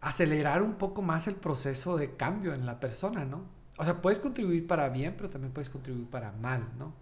acelerar 0.00 0.62
un 0.62 0.74
poco 0.74 1.02
más 1.02 1.26
el 1.26 1.34
proceso 1.34 1.96
de 1.96 2.14
cambio 2.14 2.54
en 2.54 2.66
la 2.66 2.80
persona, 2.80 3.24
¿no? 3.24 3.42
O 3.76 3.84
sea, 3.84 4.00
puedes 4.00 4.18
contribuir 4.18 4.66
para 4.66 4.88
bien, 4.88 5.14
pero 5.16 5.30
también 5.30 5.52
puedes 5.52 5.70
contribuir 5.70 6.06
para 6.08 6.32
mal, 6.32 6.66
¿no? 6.78 6.92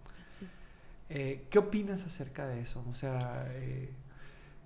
Eh, 1.09 1.45
¿Qué 1.49 1.57
opinas 1.57 2.05
acerca 2.05 2.47
de 2.47 2.61
eso? 2.61 2.83
O 2.89 2.93
sea, 2.93 3.47
eh, 3.55 3.91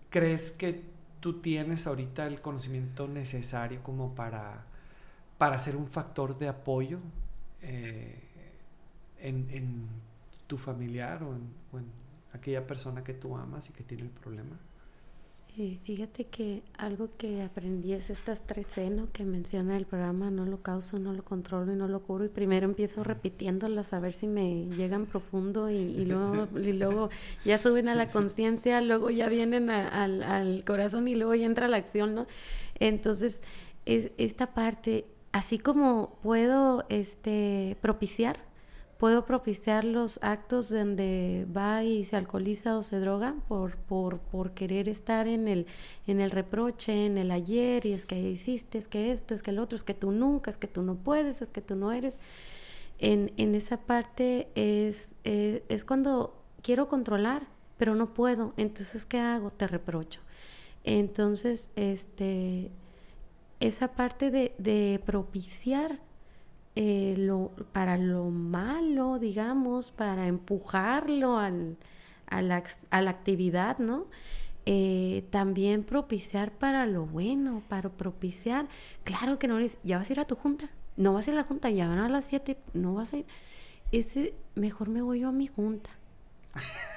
¿crees 0.09 0.51
que 0.51 0.83
tú 1.21 1.39
tienes 1.39 1.87
ahorita 1.87 2.27
el 2.27 2.41
conocimiento 2.41 3.07
necesario 3.07 3.81
como 3.81 4.13
para, 4.13 4.65
para 5.37 5.57
ser 5.57 5.77
un 5.77 5.87
factor 5.87 6.37
de 6.37 6.49
apoyo 6.49 6.99
eh, 7.61 8.19
en, 9.19 9.87
tu 10.47 10.57
familiar 10.57 11.23
o 11.23 11.33
en 11.33 12.02
aquella 12.33 12.67
persona 12.67 13.03
que 13.03 13.13
tú 13.13 13.35
amas 13.37 13.69
y 13.69 13.73
que 13.73 13.83
tiene 13.83 14.03
el 14.03 14.09
problema? 14.09 14.59
fíjate 15.83 16.25
que 16.25 16.63
algo 16.79 17.09
que 17.15 17.43
aprendí 17.43 17.93
es 17.93 18.09
estas 18.09 18.41
tres 18.41 18.65
C 18.65 18.91
que 19.11 19.23
menciona 19.23 19.77
el 19.77 19.85
programa, 19.85 20.31
no 20.31 20.45
lo 20.45 20.63
causo, 20.63 20.97
no 20.97 21.13
lo 21.13 21.23
controlo 21.23 21.71
y 21.71 21.75
no 21.75 21.87
lo 21.87 22.01
curo. 22.01 22.25
Y 22.25 22.29
primero 22.29 22.65
empiezo 22.65 23.03
repitiéndolas 23.03 23.93
a 23.93 23.99
ver 23.99 24.13
si 24.13 24.25
me 24.25 24.65
llegan 24.65 25.05
profundo 25.05 25.69
y, 25.69 26.05
luego, 26.05 26.47
y 26.57 26.73
luego 26.73 27.09
ya 27.45 27.59
suben 27.59 27.87
a 27.87 27.93
la 27.93 28.09
conciencia, 28.09 28.81
luego 28.81 29.11
ya 29.11 29.29
vienen 29.29 29.69
al, 29.69 30.23
al, 30.23 30.63
corazón 30.65 31.07
y 31.07 31.15
luego 31.15 31.35
ya 31.35 31.45
entra 31.45 31.67
la 31.67 31.77
acción, 31.77 32.15
¿no? 32.15 32.25
Entonces, 32.79 33.43
es, 33.85 34.09
esta 34.17 34.55
parte, 34.55 35.05
así 35.33 35.59
como 35.59 36.17
puedo 36.23 36.83
este, 36.89 37.77
propiciar, 37.79 38.39
puedo 39.03 39.25
propiciar 39.25 39.83
los 39.83 40.17
actos 40.21 40.69
donde 40.69 41.45
va 41.53 41.83
y 41.83 42.05
se 42.05 42.15
alcoholiza 42.15 42.77
o 42.77 42.81
se 42.81 43.01
droga 43.01 43.35
por, 43.49 43.75
por, 43.75 44.19
por, 44.19 44.53
querer 44.53 44.87
estar 44.87 45.27
en 45.27 45.49
el, 45.49 45.67
en 46.07 46.21
el 46.21 46.31
reproche, 46.31 47.05
en 47.05 47.17
el 47.17 47.29
ayer, 47.31 47.85
y 47.85 47.91
es 47.91 48.05
que 48.05 48.17
hiciste, 48.17 48.77
es 48.77 48.87
que 48.87 49.11
esto, 49.11 49.33
es 49.33 49.43
que 49.43 49.51
el 49.51 49.59
otro, 49.59 49.75
es 49.75 49.83
que 49.83 49.93
tú 49.93 50.13
nunca, 50.13 50.49
es 50.49 50.57
que 50.57 50.67
tú 50.67 50.83
no 50.83 50.95
puedes, 50.95 51.41
es 51.41 51.49
que 51.49 51.59
tú 51.59 51.75
no 51.75 51.91
eres. 51.91 52.17
En, 52.97 53.33
en 53.35 53.55
esa 53.55 53.75
parte 53.75 54.47
es, 54.55 55.09
eh, 55.25 55.65
es 55.67 55.83
cuando 55.83 56.41
quiero 56.61 56.87
controlar, 56.87 57.45
pero 57.77 57.95
no 57.95 58.13
puedo. 58.13 58.53
Entonces, 58.55 59.05
¿qué 59.05 59.19
hago? 59.19 59.51
Te 59.51 59.67
reprocho. 59.67 60.21
Entonces, 60.85 61.71
este, 61.75 62.71
esa 63.59 63.89
parte 63.95 64.31
de, 64.31 64.55
de 64.59 65.01
propiciar 65.05 65.99
eh, 66.75 67.15
lo, 67.17 67.51
para 67.71 67.97
lo 67.97 68.25
malo, 68.29 69.19
digamos, 69.19 69.91
para 69.91 70.27
empujarlo 70.27 71.37
al, 71.37 71.77
a, 72.27 72.41
la, 72.41 72.63
a, 72.89 73.01
la, 73.01 73.11
actividad, 73.11 73.77
¿no? 73.77 74.07
Eh, 74.65 75.25
también 75.29 75.83
propiciar 75.83 76.51
para 76.51 76.85
lo 76.85 77.05
bueno, 77.05 77.61
para 77.67 77.89
propiciar, 77.89 78.67
claro 79.03 79.37
que 79.37 79.47
no 79.47 79.57
eres, 79.57 79.77
ya 79.83 79.97
vas 79.97 80.09
a 80.09 80.13
ir 80.13 80.19
a 80.19 80.25
tu 80.25 80.35
junta, 80.35 80.69
no 80.97 81.13
vas 81.13 81.27
a 81.27 81.31
ir 81.31 81.37
a 81.37 81.41
la 81.41 81.47
junta, 81.47 81.69
ya 81.69 81.87
van 81.87 81.99
a 81.99 82.09
las 82.09 82.25
7, 82.25 82.57
no 82.73 82.95
vas 82.95 83.13
a 83.13 83.17
ir, 83.17 83.25
ese, 83.91 84.33
mejor 84.55 84.89
me 84.89 85.01
voy 85.01 85.19
yo 85.19 85.27
a 85.27 85.31
mi 85.31 85.47
junta, 85.47 85.91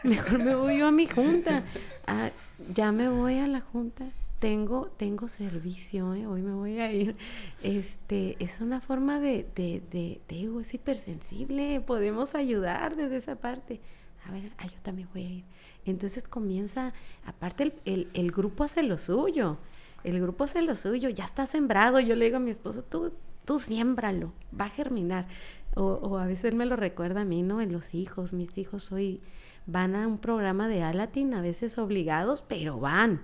mejor 0.04 0.38
me 0.38 0.54
voy 0.54 0.78
yo 0.78 0.86
a 0.86 0.92
mi 0.92 1.06
junta, 1.06 1.64
ah, 2.06 2.30
ya 2.72 2.92
me 2.92 3.08
voy 3.08 3.38
a 3.40 3.46
la 3.46 3.60
junta, 3.60 4.06
tengo, 4.38 4.88
tengo 4.96 5.28
servicio, 5.28 6.14
¿eh? 6.14 6.26
hoy 6.26 6.42
me 6.42 6.52
voy 6.52 6.80
a 6.80 6.92
ir. 6.92 7.16
Este, 7.62 8.36
es 8.38 8.60
una 8.60 8.80
forma 8.80 9.18
de, 9.18 9.46
de, 9.54 9.82
de, 9.90 10.20
digo, 10.28 10.60
es 10.60 10.74
hipersensible, 10.74 11.80
podemos 11.80 12.34
ayudar 12.34 12.96
desde 12.96 13.16
esa 13.16 13.36
parte. 13.36 13.80
A 14.26 14.32
ver, 14.32 14.52
ah, 14.58 14.66
yo 14.66 14.80
también 14.82 15.08
voy 15.12 15.24
a 15.24 15.30
ir. 15.30 15.44
Entonces 15.84 16.24
comienza, 16.28 16.92
aparte 17.24 17.74
el, 17.84 18.08
el, 18.12 18.32
grupo 18.32 18.64
hace 18.64 18.82
lo 18.82 18.98
suyo, 18.98 19.56
el 20.04 20.20
grupo 20.20 20.44
hace 20.44 20.62
lo 20.62 20.74
suyo, 20.74 21.08
ya 21.08 21.24
está 21.24 21.46
sembrado. 21.46 22.00
Yo 22.00 22.14
le 22.16 22.26
digo 22.26 22.36
a 22.38 22.40
mi 22.40 22.50
esposo, 22.50 22.82
tú, 22.82 23.12
tú 23.44 23.58
siémbralo, 23.58 24.32
va 24.58 24.66
a 24.66 24.70
germinar. 24.70 25.28
O, 25.74 25.84
o, 25.84 26.18
a 26.18 26.26
veces 26.26 26.54
me 26.54 26.66
lo 26.66 26.76
recuerda 26.76 27.22
a 27.22 27.24
mí, 27.24 27.42
¿no? 27.42 27.60
En 27.60 27.72
los 27.72 27.94
hijos, 27.94 28.32
mis 28.32 28.58
hijos 28.58 28.90
hoy 28.92 29.20
van 29.66 29.94
a 29.94 30.06
un 30.06 30.18
programa 30.18 30.68
de 30.68 30.82
Alatin, 30.82 31.34
a 31.34 31.40
veces 31.40 31.78
obligados, 31.78 32.42
pero 32.42 32.80
van 32.80 33.20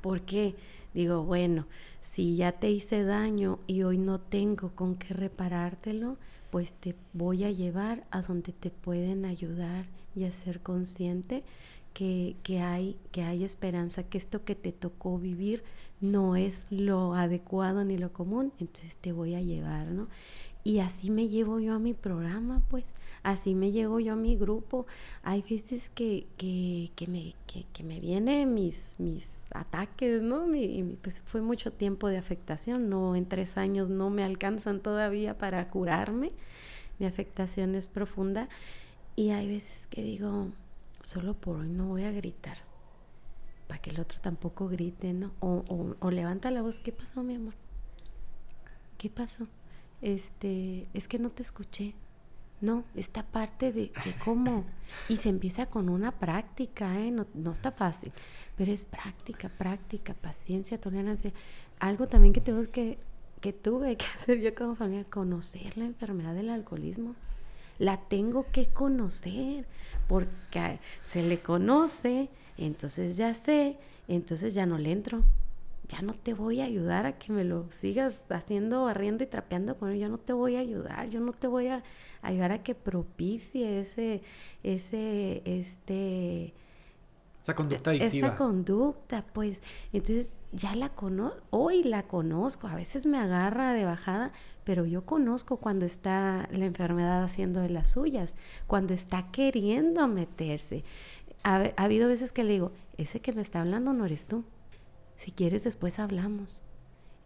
porque 0.00 0.54
digo, 0.94 1.24
bueno, 1.24 1.66
si 2.00 2.36
ya 2.36 2.52
te 2.52 2.70
hice 2.70 3.04
daño 3.04 3.58
y 3.66 3.82
hoy 3.82 3.98
no 3.98 4.20
tengo 4.20 4.70
con 4.74 4.96
qué 4.96 5.14
reparártelo, 5.14 6.16
pues 6.50 6.72
te 6.72 6.94
voy 7.12 7.44
a 7.44 7.50
llevar 7.50 8.04
a 8.10 8.22
donde 8.22 8.52
te 8.52 8.70
pueden 8.70 9.24
ayudar 9.24 9.86
y 10.16 10.24
a 10.24 10.32
ser 10.32 10.60
consciente 10.60 11.44
que, 11.94 12.36
que, 12.42 12.60
hay, 12.60 12.96
que 13.12 13.22
hay 13.22 13.44
esperanza, 13.44 14.02
que 14.02 14.18
esto 14.18 14.44
que 14.44 14.54
te 14.54 14.72
tocó 14.72 15.18
vivir 15.18 15.62
no 16.00 16.34
es 16.36 16.66
lo 16.70 17.14
adecuado 17.14 17.84
ni 17.84 17.98
lo 17.98 18.12
común, 18.12 18.52
entonces 18.58 18.96
te 18.96 19.12
voy 19.12 19.34
a 19.34 19.42
llevar, 19.42 19.88
¿no? 19.88 20.08
Y 20.62 20.80
así 20.80 21.10
me 21.10 21.28
llevo 21.28 21.58
yo 21.58 21.74
a 21.74 21.78
mi 21.78 21.94
programa, 21.94 22.60
pues, 22.68 22.84
así 23.22 23.54
me 23.54 23.72
llevo 23.72 23.98
yo 23.98 24.12
a 24.12 24.16
mi 24.16 24.36
grupo. 24.36 24.86
Hay 25.22 25.42
veces 25.42 25.90
que, 25.90 26.26
que, 26.36 26.90
que 26.96 27.06
me, 27.06 27.34
que, 27.46 27.64
que, 27.72 27.82
me 27.82 27.98
vienen 27.98 28.52
mis, 28.52 28.94
mis 28.98 29.30
ataques, 29.54 30.20
¿no? 30.20 30.54
Y, 30.54 30.98
pues 31.02 31.22
fue 31.22 31.40
mucho 31.40 31.72
tiempo 31.72 32.08
de 32.08 32.18
afectación, 32.18 32.90
no, 32.90 33.16
en 33.16 33.26
tres 33.26 33.56
años 33.56 33.88
no 33.88 34.10
me 34.10 34.22
alcanzan 34.22 34.80
todavía 34.80 35.38
para 35.38 35.68
curarme. 35.70 36.32
Mi 36.98 37.06
afectación 37.06 37.74
es 37.74 37.86
profunda 37.86 38.50
y 39.16 39.30
hay 39.30 39.48
veces 39.48 39.86
que 39.86 40.02
digo, 40.02 40.48
solo 41.02 41.34
por 41.34 41.56
hoy 41.56 41.68
no 41.68 41.86
voy 41.86 42.04
a 42.04 42.12
gritar, 42.12 42.58
para 43.66 43.80
que 43.80 43.90
el 43.90 44.00
otro 44.00 44.20
tampoco 44.20 44.68
grite, 44.68 45.14
¿no? 45.14 45.32
O, 45.40 45.64
o, 45.68 45.96
o 46.00 46.10
levanta 46.10 46.50
la 46.50 46.60
voz, 46.60 46.80
¿qué 46.80 46.92
pasó, 46.92 47.22
mi 47.22 47.36
amor? 47.36 47.54
¿Qué 48.98 49.08
pasó? 49.08 49.46
Este, 50.02 50.86
es 50.94 51.08
que 51.08 51.18
no 51.18 51.30
te 51.30 51.42
escuché. 51.42 51.94
No, 52.60 52.84
esta 52.94 53.22
parte 53.22 53.72
de, 53.72 53.90
cómo. 54.22 54.66
Y 55.08 55.16
se 55.16 55.30
empieza 55.30 55.66
con 55.66 55.88
una 55.88 56.12
práctica, 56.12 57.00
¿eh? 57.00 57.10
No, 57.10 57.26
no, 57.32 57.52
está 57.52 57.72
fácil, 57.72 58.12
pero 58.56 58.70
es 58.70 58.84
práctica, 58.84 59.48
práctica, 59.48 60.12
paciencia, 60.12 60.78
tolerancia. 60.78 61.32
Algo 61.78 62.06
también 62.06 62.34
que 62.34 62.42
tenemos 62.42 62.68
que, 62.68 62.98
que 63.40 63.54
tuve 63.54 63.96
que 63.96 64.04
hacer 64.14 64.40
yo 64.40 64.54
como 64.54 64.74
familia, 64.74 65.04
conocer 65.04 65.78
la 65.78 65.86
enfermedad 65.86 66.34
del 66.34 66.50
alcoholismo. 66.50 67.14
La 67.78 67.96
tengo 67.96 68.44
que 68.52 68.66
conocer, 68.66 69.64
porque 70.06 70.80
se 71.02 71.22
le 71.22 71.40
conoce, 71.40 72.28
entonces 72.58 73.16
ya 73.16 73.32
sé, 73.32 73.78
entonces 74.06 74.52
ya 74.52 74.66
no 74.66 74.76
le 74.76 74.92
entro. 74.92 75.24
Ya 75.90 76.02
no 76.02 76.14
te 76.14 76.34
voy 76.34 76.60
a 76.60 76.66
ayudar 76.66 77.04
a 77.06 77.18
que 77.18 77.32
me 77.32 77.42
lo 77.42 77.68
sigas 77.70 78.22
haciendo, 78.28 78.84
barriendo 78.84 79.24
y 79.24 79.26
trapeando 79.26 79.76
con 79.76 79.90
él. 79.90 79.98
Yo 79.98 80.08
no 80.08 80.18
te 80.18 80.32
voy 80.32 80.54
a 80.54 80.60
ayudar, 80.60 81.08
yo 81.08 81.18
no 81.18 81.32
te 81.32 81.48
voy 81.48 81.66
a 81.66 81.82
ayudar 82.22 82.52
a 82.52 82.62
que 82.62 82.76
propicie 82.76 83.80
ese, 83.80 84.22
ese, 84.62 85.42
este, 85.44 86.54
esa 87.42 87.56
conducta 87.56 87.90
adictiva. 87.90 88.28
Esa 88.28 88.36
conducta, 88.36 89.24
pues. 89.32 89.62
Entonces 89.92 90.38
ya 90.52 90.76
la 90.76 90.90
conozco, 90.90 91.40
hoy 91.50 91.82
la 91.82 92.04
conozco. 92.04 92.68
A 92.68 92.76
veces 92.76 93.04
me 93.04 93.18
agarra 93.18 93.72
de 93.72 93.84
bajada, 93.84 94.30
pero 94.62 94.86
yo 94.86 95.04
conozco 95.04 95.56
cuando 95.56 95.86
está 95.86 96.48
la 96.52 96.66
enfermedad 96.66 97.24
haciendo 97.24 97.60
de 97.60 97.70
las 97.70 97.90
suyas, 97.90 98.36
cuando 98.68 98.94
está 98.94 99.32
queriendo 99.32 100.06
meterse. 100.06 100.84
Ha, 101.42 101.72
ha 101.76 101.82
habido 101.82 102.08
veces 102.08 102.32
que 102.32 102.44
le 102.44 102.52
digo, 102.52 102.72
ese 102.96 103.20
que 103.20 103.32
me 103.32 103.42
está 103.42 103.60
hablando 103.60 103.92
no 103.92 104.06
eres 104.06 104.26
tú. 104.26 104.44
Si 105.20 105.32
quieres, 105.32 105.64
después 105.64 105.98
hablamos. 105.98 106.62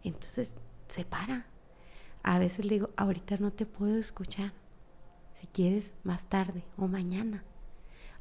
Entonces 0.03 0.57
se 0.89 1.05
para. 1.05 1.45
A 2.23 2.39
veces 2.39 2.65
le 2.65 2.73
digo, 2.73 2.89
ahorita 2.97 3.37
no 3.37 3.51
te 3.51 3.65
puedo 3.65 3.97
escuchar. 3.97 4.51
Si 5.33 5.47
quieres, 5.47 5.93
más 6.03 6.27
tarde 6.27 6.63
o 6.77 6.87
mañana 6.87 7.43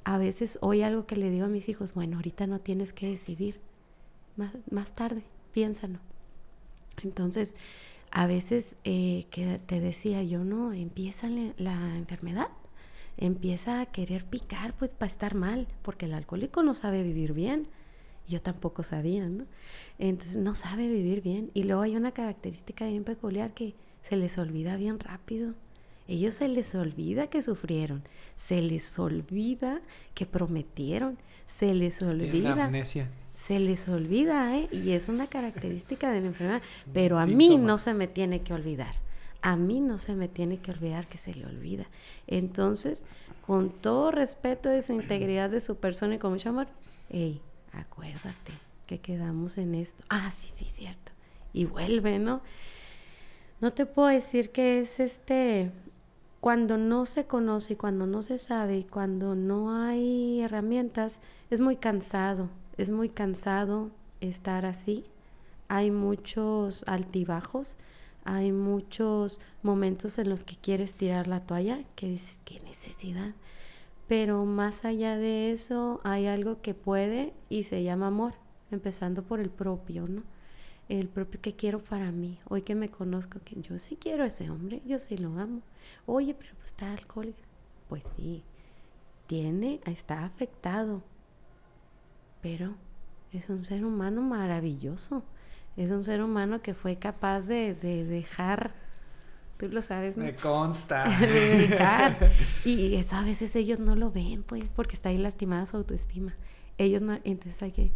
a 0.05 0.19
veces 0.19 0.59
hoy 0.61 0.83
algo 0.83 1.07
que 1.07 1.17
le 1.17 1.31
digo 1.31 1.47
a 1.47 1.49
mis 1.49 1.69
hijos, 1.69 1.95
bueno, 1.95 2.17
ahorita 2.17 2.47
no 2.47 2.61
tienes 2.61 2.93
que 2.93 3.09
decidir, 3.09 3.61
más, 4.71 4.95
tarde, 4.95 5.23
piénsalo. 5.53 5.99
Entonces, 7.03 7.57
a 8.11 8.27
veces 8.27 8.77
eh, 8.85 9.27
que 9.31 9.59
te 9.59 9.81
decía 9.81 10.23
yo, 10.23 10.45
no, 10.45 10.73
empieza 10.73 11.29
la 11.57 11.97
enfermedad, 11.97 12.49
empieza 13.17 13.81
a 13.81 13.87
querer 13.87 14.25
picar, 14.25 14.75
pues 14.75 14.93
para 14.93 15.11
estar 15.11 15.35
mal, 15.35 15.67
porque 15.83 16.07
el 16.07 16.15
alcohólico 16.15 16.63
no 16.63 16.75
sabe 16.75 17.03
vivir 17.03 17.33
bien. 17.33 17.69
Yo 18.29 18.41
tampoco 18.41 18.83
sabía, 18.83 19.29
¿no? 19.29 19.45
Entonces 19.99 20.37
no 20.37 20.55
sabe 20.55 20.89
vivir 20.89 21.21
bien. 21.21 21.51
Y 21.55 21.65
luego 21.65 21.83
hay 21.83 21.97
una 21.97 22.13
característica 22.13 22.87
bien 22.87 23.05
peculiar 23.05 23.53
que 23.53 23.75
se 24.03 24.17
les 24.17 24.39
olvida 24.39 24.77
bien 24.77 24.99
rápido. 24.99 25.55
Ellos 26.07 26.35
se 26.35 26.49
les 26.49 26.75
olvida 26.75 27.29
que 27.29 27.41
sufrieron, 27.41 28.03
se 28.35 28.61
les 28.61 28.99
olvida 28.99 29.81
que 30.15 30.27
prometieron, 30.27 31.17
se 31.47 31.73
les 31.73 32.03
olvida. 32.03 32.71
Se 33.33 33.59
les 33.59 33.89
olvida, 33.89 34.57
¿eh? 34.57 34.69
Y 34.71 34.91
es 34.91 35.09
una 35.09 35.27
característica 35.27 36.13
de 36.13 36.21
la 36.21 36.27
enfermedad. 36.29 36.63
Pero 36.93 37.19
a 37.19 37.27
mí 37.27 37.57
no 37.57 37.79
se 37.79 37.95
me 37.95 38.07
tiene 38.07 38.43
que 38.43 38.53
olvidar. 38.53 38.95
A 39.43 39.57
mí 39.57 39.81
no 39.81 39.99
se 39.99 40.15
me 40.15 40.29
tiene 40.29 40.59
que 40.59 40.71
olvidar 40.71 41.07
que 41.07 41.19
se 41.19 41.35
le 41.35 41.45
olvida. 41.45 41.87
Entonces, 42.27 43.07
con 43.47 43.71
todo 43.71 44.11
respeto 44.11 44.69
de 44.69 44.83
su 44.83 44.93
integridad 44.93 45.51
de 45.51 45.61
su 45.61 45.77
persona 45.77 46.15
y 46.15 46.19
con 46.19 46.33
mucho 46.33 46.51
amor, 46.51 46.69
hey, 47.11 47.41
acuérdate 47.79 48.53
que 48.87 49.01
quedamos 49.01 49.59
en 49.59 49.75
esto. 49.75 50.05
Ah, 50.09 50.31
sí, 50.31 50.49
sí, 50.53 50.67
cierto. 50.67 51.13
Y 51.53 51.65
vuelve, 51.65 52.19
¿no? 52.19 52.43
No 53.61 53.73
te 53.73 53.87
puedo 53.87 54.09
decir 54.09 54.51
que 54.51 54.81
es 54.81 55.01
este 55.01 55.71
cuando 56.41 56.77
no 56.77 57.07
se 57.07 57.27
conoce 57.27 57.73
y 57.73 57.77
cuando 57.77 58.07
no 58.07 58.23
se 58.23 58.37
sabe 58.37 58.77
y 58.77 58.85
cuando 58.85 59.35
no 59.35 59.75
hay 59.83 60.43
herramientas, 60.43 61.21
es 61.49 61.61
muy 61.61 61.77
cansado, 61.77 62.51
es 62.77 62.91
muy 62.91 63.09
cansado 63.09 63.91
estar 64.21 64.67
así. 64.67 65.07
Hay 65.69 65.91
muchos 65.91 66.85
altibajos, 66.87 67.77
hay 68.25 68.53
muchos 68.53 69.41
momentos 69.63 70.19
en 70.19 70.29
los 70.29 70.45
que 70.45 70.57
quieres 70.57 70.93
tirar 70.93 71.29
la 71.29 71.41
toalla, 71.41 71.81
que 71.97 72.09
dices, 72.09 72.43
qué 72.45 72.61
necesidad. 72.61 73.33
Pero 74.09 74.45
más 74.45 74.85
allá 74.85 75.17
de 75.17 75.53
eso, 75.53 76.01
hay 76.05 76.27
algo 76.27 76.61
que 76.61 76.75
puede 76.75 77.33
y 77.49 77.63
se 77.65 77.83
llama 77.83 78.09
amor, 78.09 78.35
empezando 78.71 79.23
por 79.23 79.41
el 79.41 79.51
propio, 79.51 80.07
¿no? 80.07 80.23
el 80.89 81.09
propio 81.09 81.41
que 81.41 81.55
quiero 81.55 81.83
para 81.83 82.13
mí. 82.13 82.39
Hoy 82.49 82.63
que 82.63 82.75
me 82.75 82.91
conozco, 82.91 83.41
que 83.45 83.61
yo 83.61 83.79
sí 83.79 83.97
quiero 83.97 84.25
a 84.25 84.27
ese 84.27 84.51
hombre, 84.51 84.83
yo 84.87 84.99
sí 84.99 85.17
lo 85.17 85.39
amo. 85.39 85.63
Oye, 86.07 86.35
pero 86.35 86.55
pues 86.57 86.67
está 86.67 86.93
alcohólico. 86.93 87.39
Pues 87.89 88.05
sí, 88.17 88.43
tiene, 89.27 89.81
está 89.87 90.25
afectado. 90.25 91.03
Pero 92.43 92.75
es 93.33 93.49
un 93.49 93.63
ser 93.63 93.85
humano 93.85 94.23
maravilloso. 94.23 95.23
Es 95.77 95.91
un 95.91 96.03
ser 96.03 96.23
humano 96.23 96.63
que 96.63 96.75
fue 96.75 96.97
capaz 96.97 97.43
de, 97.43 97.75
dejar, 97.75 98.75
tú 99.57 99.69
lo 99.69 99.83
sabes, 99.83 100.17
¿no? 100.17 100.25
Me 100.25 100.35
consta. 100.35 101.05
Y 102.65 102.97
eso 102.97 103.17
a 103.17 103.23
veces 103.23 103.55
ellos 103.57 103.79
no 103.79 103.97
lo 103.97 104.11
ven, 104.11 104.43
pues, 104.43 104.65
porque 104.75 104.97
está 104.97 105.11
ahí 105.11 105.19
lastimada 105.19 105.67
su 105.67 105.77
autoestima. 105.77 106.35
Ellos 106.79 107.03
no, 107.03 107.19
entonces 107.25 107.63
hay 107.63 107.73
que 107.73 107.93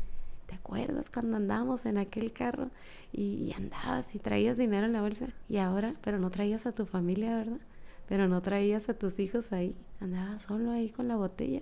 ¿te 0.48 0.54
acuerdas 0.54 1.10
cuando 1.10 1.36
andábamos 1.36 1.84
en 1.84 1.98
aquel 1.98 2.32
carro 2.32 2.70
y, 3.12 3.52
andabas 3.54 4.14
y 4.14 4.18
traías 4.18 4.56
dinero 4.56 4.86
en 4.86 4.94
la 4.94 5.02
bolsa? 5.02 5.28
Y 5.46 5.58
ahora, 5.58 5.94
pero 6.02 6.18
no 6.18 6.30
traías 6.30 6.64
a 6.64 6.72
tu 6.72 6.86
familia, 6.86 7.36
¿verdad? 7.36 7.60
Pero 8.08 8.28
no 8.28 8.40
traías 8.40 8.88
a 8.88 8.94
tus 8.94 9.18
hijos 9.18 9.52
ahí, 9.52 9.76
andabas 10.00 10.42
solo 10.42 10.70
ahí 10.70 10.88
con 10.88 11.06
la 11.06 11.16
botella. 11.16 11.60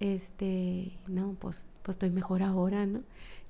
Este, 0.00 0.98
no, 1.06 1.36
pues, 1.38 1.66
pues 1.82 1.94
estoy 1.94 2.10
mejor 2.10 2.42
ahora, 2.42 2.84
¿no? 2.84 3.02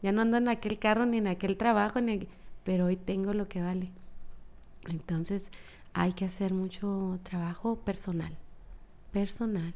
Ya 0.02 0.12
no 0.12 0.20
ando 0.20 0.36
en 0.36 0.48
aquel 0.48 0.78
carro 0.78 1.06
ni 1.06 1.16
en 1.16 1.26
aquel 1.26 1.56
trabajo, 1.56 2.02
ni 2.02 2.28
pero 2.64 2.86
hoy 2.86 2.96
tengo 2.96 3.32
lo 3.32 3.48
que 3.48 3.62
vale. 3.62 3.92
Entonces, 4.88 5.50
hay 5.92 6.12
que 6.12 6.24
hacer 6.24 6.54
mucho 6.54 7.18
trabajo 7.22 7.76
personal, 7.76 8.36
personal 9.12 9.74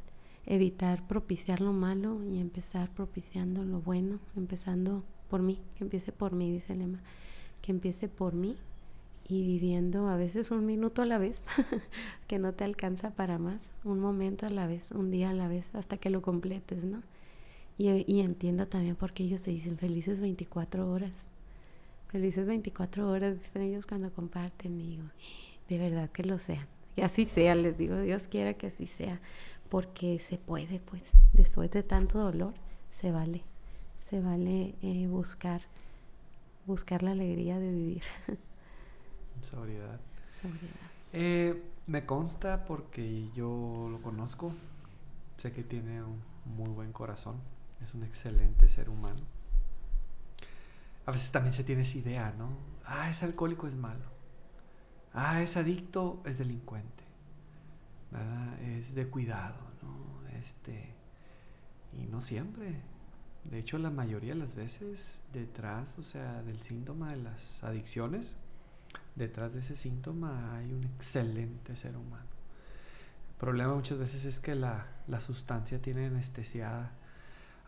evitar 0.49 1.07
propiciar 1.07 1.61
lo 1.61 1.75
malo 1.75 2.25
y 2.25 2.41
empezar 2.41 2.89
propiciando 2.89 3.65
lo 3.65 3.81
bueno, 3.81 4.19
empezando 4.35 5.05
por 5.29 5.43
mí, 5.43 5.61
que 5.77 5.85
empiece 5.85 6.11
por 6.11 6.33
mí, 6.33 6.51
dice 6.51 6.75
Lema, 6.75 7.01
que 7.61 7.71
empiece 7.71 8.09
por 8.09 8.33
mí 8.33 8.57
y 9.29 9.43
viviendo 9.43 10.09
a 10.09 10.17
veces 10.17 10.51
un 10.51 10.65
minuto 10.65 11.03
a 11.03 11.07
la 11.07 11.19
vez, 11.19 11.43
que 12.27 12.39
no 12.39 12.55
te 12.55 12.65
alcanza 12.65 13.11
para 13.11 13.39
más, 13.39 13.73
un 13.85 14.01
momento 14.01 14.47
a 14.47 14.51
la 14.51 14.67
vez, 14.67 14.91
un 14.93 15.11
día 15.11 15.31
a 15.31 15.35
la 15.35 15.49
vez, 15.49 15.69
hasta 15.75 15.99
que 15.99 16.09
lo 16.09 16.23
completes, 16.23 16.87
¿no? 16.87 17.03
Y, 17.77 18.11
y 18.11 18.21
entiendo 18.21 18.67
también 18.69 18.97
por 18.97 19.13
qué 19.13 19.25
ellos 19.25 19.43
se 19.43 19.51
dicen 19.51 19.77
felices 19.77 20.19
24 20.19 20.91
horas. 20.91 21.27
Felices 22.09 22.47
24 22.47 23.11
horas, 23.11 23.39
dicen 23.39 23.63
ellos 23.63 23.87
cuando 23.87 24.11
comparten, 24.13 24.81
y 24.81 24.97
digo, 24.97 25.05
de 25.69 25.79
verdad 25.79 26.11
que 26.11 26.25
lo 26.25 26.39
sean. 26.39 26.67
Y 26.97 27.03
así 27.03 27.27
sea, 27.27 27.55
les 27.55 27.77
digo, 27.77 28.01
Dios 28.01 28.29
quiera 28.29 28.55
que 28.55 28.69
así 28.69 28.87
sea, 28.87 29.21
porque 29.69 30.19
se 30.19 30.39
puede, 30.39 30.81
pues, 30.81 31.03
después 31.35 31.71
de 31.71 31.83
tanto 31.83 32.19
dolor, 32.19 32.55
se 32.91 33.13
vale, 33.13 33.43
se 33.99 34.21
vale 34.21 34.75
eh, 34.83 35.07
buscar, 35.07 35.61
buscar 36.67 37.03
la 37.03 37.11
alegría 37.11 37.59
de 37.59 37.71
vivir. 37.71 38.03
Sobriedad. 39.43 40.01
Eh, 41.13 41.63
me 41.87 42.07
consta 42.07 42.65
porque 42.65 43.29
yo 43.35 43.89
lo 43.91 44.01
conozco, 44.03 44.53
sé 45.37 45.53
que 45.53 45.63
tiene 45.63 46.03
un 46.03 46.21
muy 46.45 46.71
buen 46.71 46.93
corazón, 46.93 47.37
es 47.83 47.95
un 47.95 48.03
excelente 48.03 48.69
ser 48.69 48.89
humano. 48.89 49.38
A 51.09 51.11
veces 51.11 51.31
también 51.31 51.55
se 51.55 51.65
tiene 51.65 51.83
esa 51.83 51.97
idea, 51.97 52.35
¿no? 52.37 52.51
Ah, 52.85 53.09
ese 53.09 53.25
alcohólico 53.25 53.67
es 53.67 53.75
malo. 53.75 54.05
Ah, 55.15 55.41
es 55.41 55.57
adicto, 55.57 56.21
es 56.27 56.37
delincuente. 56.37 57.03
¿verdad? 58.11 58.61
Es 58.61 58.95
de 58.95 59.09
cuidado, 59.09 59.57
¿no? 59.81 60.29
Este, 60.39 60.93
y 61.95 62.05
no 62.09 62.21
siempre. 62.21 62.83
De 63.45 63.59
hecho, 63.59 63.79
la 63.79 63.89
mayoría 63.89 64.35
de 64.35 64.41
las 64.41 64.55
veces 64.55 65.23
detrás, 65.33 65.99
o 65.99 66.03
sea, 66.03 66.43
del 66.43 66.61
síntoma 66.61 67.09
de 67.09 67.23
las 67.23 67.65
adicciones, 67.65 68.37
detrás 69.17 69.55
de 69.55 69.61
ese 69.61 69.77
síntoma 69.77 70.57
hay 70.59 70.71
un 70.71 70.85
excelente 70.85 71.75
ser 71.75 71.97
humano. 71.97 72.29
El 73.31 73.37
problema 73.39 73.75
muchas 73.75 73.97
veces 73.97 74.27
es 74.27 74.41
que 74.41 74.55
la, 74.55 74.89
la 75.07 75.21
sustancia 75.21 75.81
tiene 75.81 76.09
anestesiada 76.09 76.93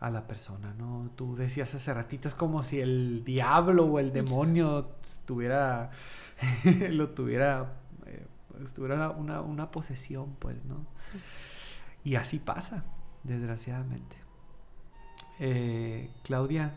a 0.01 0.09
la 0.09 0.27
persona, 0.27 0.73
¿no? 0.77 1.09
Tú 1.15 1.35
decías 1.35 1.73
hace 1.73 1.93
ratito, 1.93 2.27
es 2.27 2.35
como 2.35 2.63
si 2.63 2.79
el 2.81 3.23
diablo 3.23 3.85
o 3.85 3.99
el 3.99 4.11
demonio 4.11 4.95
estuviera, 5.03 5.91
lo 6.89 7.09
tuviera 7.11 7.81
estuviera 8.63 9.09
una, 9.11 9.41
una 9.41 9.71
posesión, 9.71 10.35
pues, 10.39 10.63
¿no? 10.65 10.85
Y 12.03 12.15
así 12.15 12.39
pasa, 12.39 12.83
desgraciadamente. 13.23 14.15
Eh, 15.39 16.09
Claudia, 16.23 16.75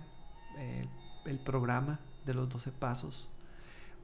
eh, 0.58 0.86
el 1.26 1.38
programa 1.38 2.00
de 2.24 2.34
los 2.34 2.48
12 2.48 2.72
pasos, 2.72 3.28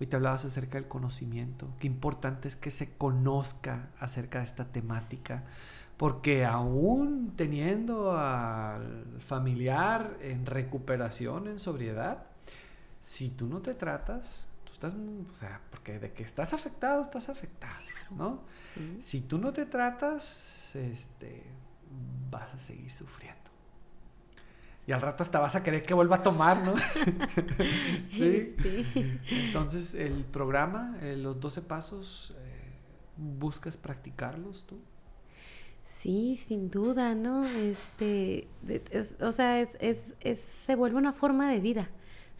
hoy 0.00 0.06
te 0.06 0.16
hablabas 0.16 0.44
acerca 0.44 0.78
del 0.78 0.88
conocimiento, 0.88 1.68
qué 1.78 1.86
importante 1.86 2.48
es 2.48 2.56
que 2.56 2.70
se 2.70 2.96
conozca 2.96 3.90
acerca 3.98 4.38
de 4.38 4.46
esta 4.46 4.66
temática, 4.66 5.44
porque 6.00 6.46
aún 6.46 7.34
teniendo 7.36 8.18
al 8.18 9.18
familiar 9.18 10.16
en 10.22 10.46
recuperación, 10.46 11.46
en 11.46 11.58
sobriedad, 11.58 12.24
si 13.02 13.28
tú 13.28 13.46
no 13.48 13.60
te 13.60 13.74
tratas, 13.74 14.48
estás, 14.72 14.94
o 14.94 15.34
sea, 15.34 15.60
porque 15.68 15.98
de 15.98 16.14
que 16.14 16.22
estás 16.22 16.54
afectado, 16.54 17.02
estás 17.02 17.28
afectado, 17.28 17.74
¿no? 18.12 18.40
Si 19.00 19.20
tú 19.20 19.36
no 19.36 19.52
te 19.52 19.66
tratas, 19.66 20.74
este, 20.74 21.44
vas 22.30 22.54
a 22.54 22.58
seguir 22.58 22.90
sufriendo. 22.90 23.50
Y 24.86 24.92
al 24.92 25.02
rato 25.02 25.22
hasta 25.22 25.38
vas 25.38 25.54
a 25.54 25.62
querer 25.62 25.82
que 25.82 25.92
vuelva 25.92 26.16
a 26.16 26.22
tomar, 26.22 26.64
¿no? 26.64 26.76
¿Sí? 28.10 28.56
Entonces, 29.28 29.92
el 29.94 30.24
programa, 30.24 30.96
eh, 31.02 31.14
los 31.18 31.38
12 31.38 31.60
pasos, 31.60 32.34
eh, 32.38 32.72
¿buscas 33.18 33.76
practicarlos 33.76 34.64
tú? 34.66 34.80
Sí, 36.00 36.40
sin 36.48 36.70
duda, 36.70 37.14
¿no? 37.14 37.44
Este, 37.44 38.48
o 39.20 39.32
sea, 39.32 39.60
es, 39.60 39.76
es, 39.80 40.14
es, 40.20 40.40
se 40.40 40.74
vuelve 40.74 40.96
una 40.96 41.12
forma 41.12 41.50
de 41.50 41.60
vida 41.60 41.90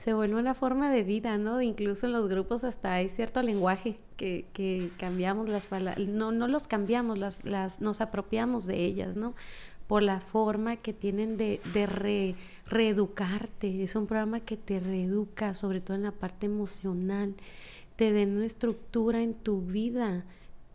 se 0.01 0.15
vuelve 0.15 0.37
una 0.37 0.55
forma 0.55 0.91
de 0.91 1.05
vida, 1.05 1.37
¿no? 1.37 1.61
Incluso 1.61 2.07
en 2.07 2.13
los 2.13 2.27
grupos 2.27 2.65
hasta 2.65 2.95
hay 2.95 3.11
cierto 3.11 3.43
lenguaje 3.43 3.99
que, 4.17 4.47
que 4.55 4.89
cambiamos 4.97 5.47
las 5.51 5.67
palabras, 5.67 6.09
no, 6.09 6.33
no 6.33 6.49
los 6.49 6.67
cambiamos, 6.67 7.19
las, 7.19 7.45
las, 7.45 7.83
nos 7.83 8.01
apropiamos 8.01 8.65
de 8.65 8.83
ellas, 8.83 9.17
¿no? 9.17 9.35
Por 9.87 10.03
la 10.03 10.23
forma 10.23 10.77
que 10.77 10.95
tienen 10.95 11.37
de, 11.37 11.61
de 11.75 12.35
reeducarte. 12.65 13.83
Es 13.83 13.95
un 13.95 14.07
programa 14.07 14.41
que 14.41 14.57
te 14.57 14.81
reeduca, 14.81 15.53
sobre 15.53 15.83
todo 15.83 15.99
en 15.99 16.05
la 16.05 16.13
parte 16.13 16.47
emocional, 16.47 17.35
te 17.97 18.11
den 18.11 18.39
una 18.39 18.47
estructura 18.47 19.21
en 19.21 19.35
tu 19.35 19.61
vida 19.61 20.25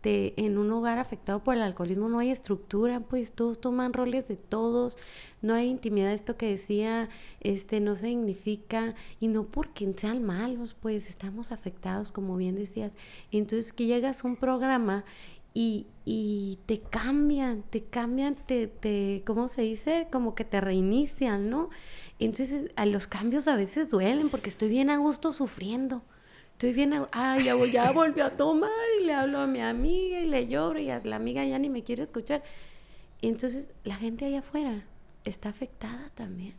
en 0.05 0.57
un 0.57 0.71
hogar 0.71 0.99
afectado 0.99 1.43
por 1.43 1.55
el 1.55 1.61
alcoholismo 1.61 2.09
no 2.09 2.19
hay 2.19 2.29
estructura, 2.29 2.99
pues 2.99 3.31
todos 3.31 3.59
toman 3.59 3.93
roles 3.93 4.27
de 4.27 4.35
todos, 4.35 4.97
no 5.41 5.53
hay 5.53 5.67
intimidad, 5.67 6.13
esto 6.13 6.37
que 6.37 6.49
decía, 6.49 7.09
este 7.41 7.79
no 7.79 7.95
se 7.95 8.07
significa, 8.07 8.95
y 9.19 9.27
no 9.27 9.45
porque 9.45 9.91
sean 9.97 10.23
malos, 10.23 10.75
pues 10.79 11.09
estamos 11.09 11.51
afectados, 11.51 12.11
como 12.11 12.37
bien 12.37 12.55
decías. 12.55 12.93
Entonces 13.31 13.73
que 13.73 13.85
llegas 13.85 14.23
a 14.23 14.27
un 14.27 14.35
programa 14.35 15.05
y, 15.53 15.87
y, 16.03 16.59
te 16.65 16.81
cambian, 16.81 17.63
te 17.69 17.83
cambian, 17.83 18.35
te, 18.35 18.67
te, 18.67 19.23
¿cómo 19.25 19.47
se 19.47 19.61
dice? 19.61 20.07
Como 20.11 20.35
que 20.35 20.43
te 20.43 20.59
reinician, 20.61 21.49
¿no? 21.49 21.69
Entonces 22.19 22.71
a 22.75 22.85
los 22.85 23.07
cambios 23.07 23.47
a 23.47 23.55
veces 23.55 23.89
duelen 23.89 24.29
porque 24.29 24.49
estoy 24.49 24.69
bien 24.69 24.89
a 24.89 24.97
gusto 24.97 25.31
sufriendo 25.31 26.01
estoy 26.55 26.71
bien, 26.71 26.93
ay, 27.11 27.43
ya, 27.43 27.91
volvió 27.91 28.25
a 28.25 28.29
tomar 28.31 28.71
y 29.01 29.03
le 29.03 29.13
hablo 29.13 29.39
a 29.39 29.47
mi 29.47 29.59
amiga 29.59 30.21
y 30.21 30.25
le 30.25 30.47
lloro 30.47 30.79
y 30.79 30.85
la 30.85 31.17
amiga 31.17 31.43
ya 31.43 31.59
ni 31.59 31.69
me 31.69 31.83
quiere 31.83 32.01
escuchar. 32.01 32.43
entonces 33.21 33.71
la 33.83 33.95
gente 33.95 34.23
allá 34.23 34.39
afuera 34.39 34.85
está 35.25 35.49
afectada 35.49 36.11
también. 36.15 36.53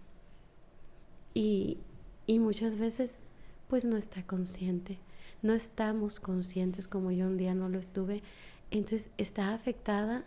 Y, 1.32 1.78
y 2.26 2.38
muchas 2.38 2.76
veces 2.76 3.20
pues 3.68 3.86
no 3.86 3.96
está 3.96 4.22
consciente, 4.22 4.98
no 5.40 5.54
estamos 5.54 6.20
conscientes 6.20 6.88
como 6.88 7.10
yo 7.10 7.26
un 7.26 7.38
día 7.38 7.54
no 7.54 7.70
lo 7.70 7.78
estuve. 7.78 8.22
Entonces 8.70 9.10
está 9.16 9.54
afectada 9.54 10.24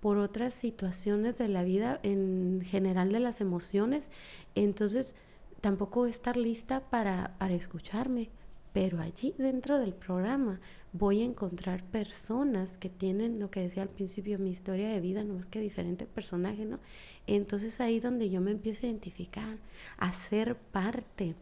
por 0.00 0.18
otras 0.18 0.52
situaciones 0.52 1.38
de 1.38 1.48
la 1.48 1.62
vida, 1.62 2.00
en 2.02 2.60
general 2.62 3.12
de 3.12 3.20
las 3.20 3.40
emociones. 3.40 4.10
Entonces 4.54 5.16
tampoco 5.62 6.06
estar 6.06 6.36
lista 6.36 6.80
para, 6.90 7.34
para 7.38 7.54
escucharme, 7.54 8.28
pero 8.76 9.00
allí 9.00 9.34
dentro 9.38 9.78
del 9.78 9.94
programa 9.94 10.60
voy 10.92 11.22
a 11.22 11.24
encontrar 11.24 11.82
personas 11.82 12.76
que 12.76 12.90
tienen 12.90 13.40
lo 13.40 13.50
que 13.50 13.60
decía 13.60 13.82
al 13.82 13.88
principio, 13.88 14.38
mi 14.38 14.50
historia 14.50 14.90
de 14.90 15.00
vida, 15.00 15.24
no 15.24 15.32
más 15.32 15.46
que 15.46 15.60
diferente 15.60 16.04
personaje, 16.04 16.66
¿no? 16.66 16.78
Entonces 17.26 17.80
ahí 17.80 18.00
donde 18.00 18.28
yo 18.28 18.42
me 18.42 18.50
empiezo 18.50 18.84
a 18.84 18.90
identificar, 18.90 19.56
a 19.96 20.12
ser 20.12 20.56
parte. 20.56 21.34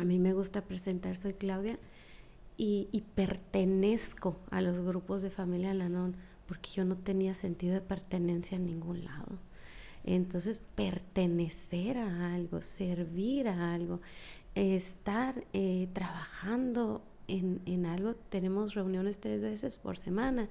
A 0.00 0.04
mí 0.04 0.18
me 0.18 0.32
gusta 0.32 0.62
presentar, 0.62 1.18
soy 1.18 1.34
Claudia, 1.34 1.78
y, 2.56 2.88
y 2.92 3.02
pertenezco 3.02 4.38
a 4.50 4.62
los 4.62 4.80
grupos 4.80 5.20
de 5.20 5.28
familia 5.28 5.74
Lanón, 5.74 6.16
porque 6.46 6.70
yo 6.70 6.86
no 6.86 6.96
tenía 6.96 7.34
sentido 7.34 7.74
de 7.74 7.82
pertenencia 7.82 8.56
en 8.56 8.64
ningún 8.64 9.04
lado. 9.04 9.38
Entonces, 10.04 10.62
pertenecer 10.74 11.98
a 11.98 12.32
algo, 12.34 12.62
servir 12.62 13.48
a 13.48 13.74
algo, 13.74 14.00
estar 14.58 15.44
eh, 15.52 15.88
trabajando 15.92 17.02
en, 17.28 17.60
en, 17.66 17.86
algo, 17.86 18.14
tenemos 18.14 18.74
reuniones 18.74 19.18
tres 19.18 19.40
veces 19.40 19.76
por 19.76 19.98
semana 19.98 20.48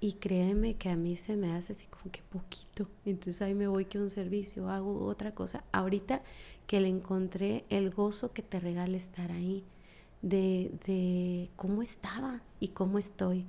y 0.00 0.14
créeme 0.14 0.74
que 0.74 0.88
a 0.88 0.96
mí 0.96 1.16
se 1.16 1.36
me 1.36 1.52
hace 1.52 1.72
así 1.72 1.86
como 1.86 2.12
que 2.12 2.22
poquito. 2.22 2.88
Entonces 3.04 3.42
ahí 3.42 3.54
me 3.54 3.66
voy 3.66 3.86
que 3.86 3.98
un 3.98 4.10
servicio, 4.10 4.68
hago 4.70 5.04
otra 5.06 5.34
cosa. 5.34 5.64
Ahorita 5.72 6.22
que 6.66 6.80
le 6.80 6.88
encontré 6.88 7.64
el 7.70 7.90
gozo 7.90 8.32
que 8.32 8.42
te 8.42 8.60
regala 8.60 8.96
estar 8.96 9.32
ahí, 9.32 9.64
de, 10.22 10.70
de 10.86 11.48
cómo 11.56 11.82
estaba 11.82 12.42
y 12.60 12.68
cómo 12.68 12.98
estoy, 12.98 13.46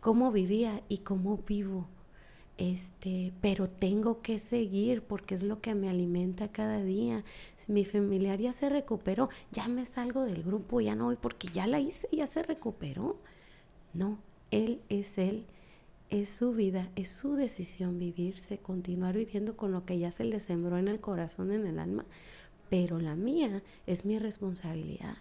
cómo 0.00 0.32
vivía 0.32 0.82
y 0.88 0.98
cómo 0.98 1.38
vivo 1.46 1.86
este, 2.58 3.32
pero 3.42 3.66
tengo 3.66 4.22
que 4.22 4.38
seguir 4.38 5.02
porque 5.02 5.34
es 5.34 5.42
lo 5.42 5.60
que 5.60 5.74
me 5.74 5.88
alimenta 5.88 6.48
cada 6.48 6.82
día. 6.82 7.22
Mi 7.68 7.84
familiar 7.84 8.38
ya 8.38 8.52
se 8.52 8.68
recuperó, 8.68 9.28
ya 9.52 9.68
me 9.68 9.84
salgo 9.84 10.24
del 10.24 10.42
grupo, 10.42 10.80
ya 10.80 10.94
no 10.94 11.06
voy 11.06 11.16
porque 11.16 11.48
ya 11.48 11.66
la 11.66 11.80
hice, 11.80 12.08
ya 12.12 12.26
se 12.26 12.42
recuperó. 12.42 13.18
No, 13.92 14.18
él 14.50 14.80
es 14.88 15.18
él, 15.18 15.44
es 16.10 16.30
su 16.30 16.52
vida, 16.52 16.90
es 16.96 17.10
su 17.10 17.34
decisión 17.34 17.98
vivirse, 17.98 18.58
continuar 18.58 19.16
viviendo 19.16 19.56
con 19.56 19.72
lo 19.72 19.84
que 19.84 19.98
ya 19.98 20.10
se 20.10 20.24
le 20.24 20.40
sembró 20.40 20.78
en 20.78 20.88
el 20.88 21.00
corazón, 21.00 21.52
en 21.52 21.66
el 21.66 21.78
alma, 21.78 22.06
pero 22.70 23.00
la 23.00 23.16
mía 23.16 23.62
es 23.86 24.04
mi 24.04 24.18
responsabilidad. 24.18 25.16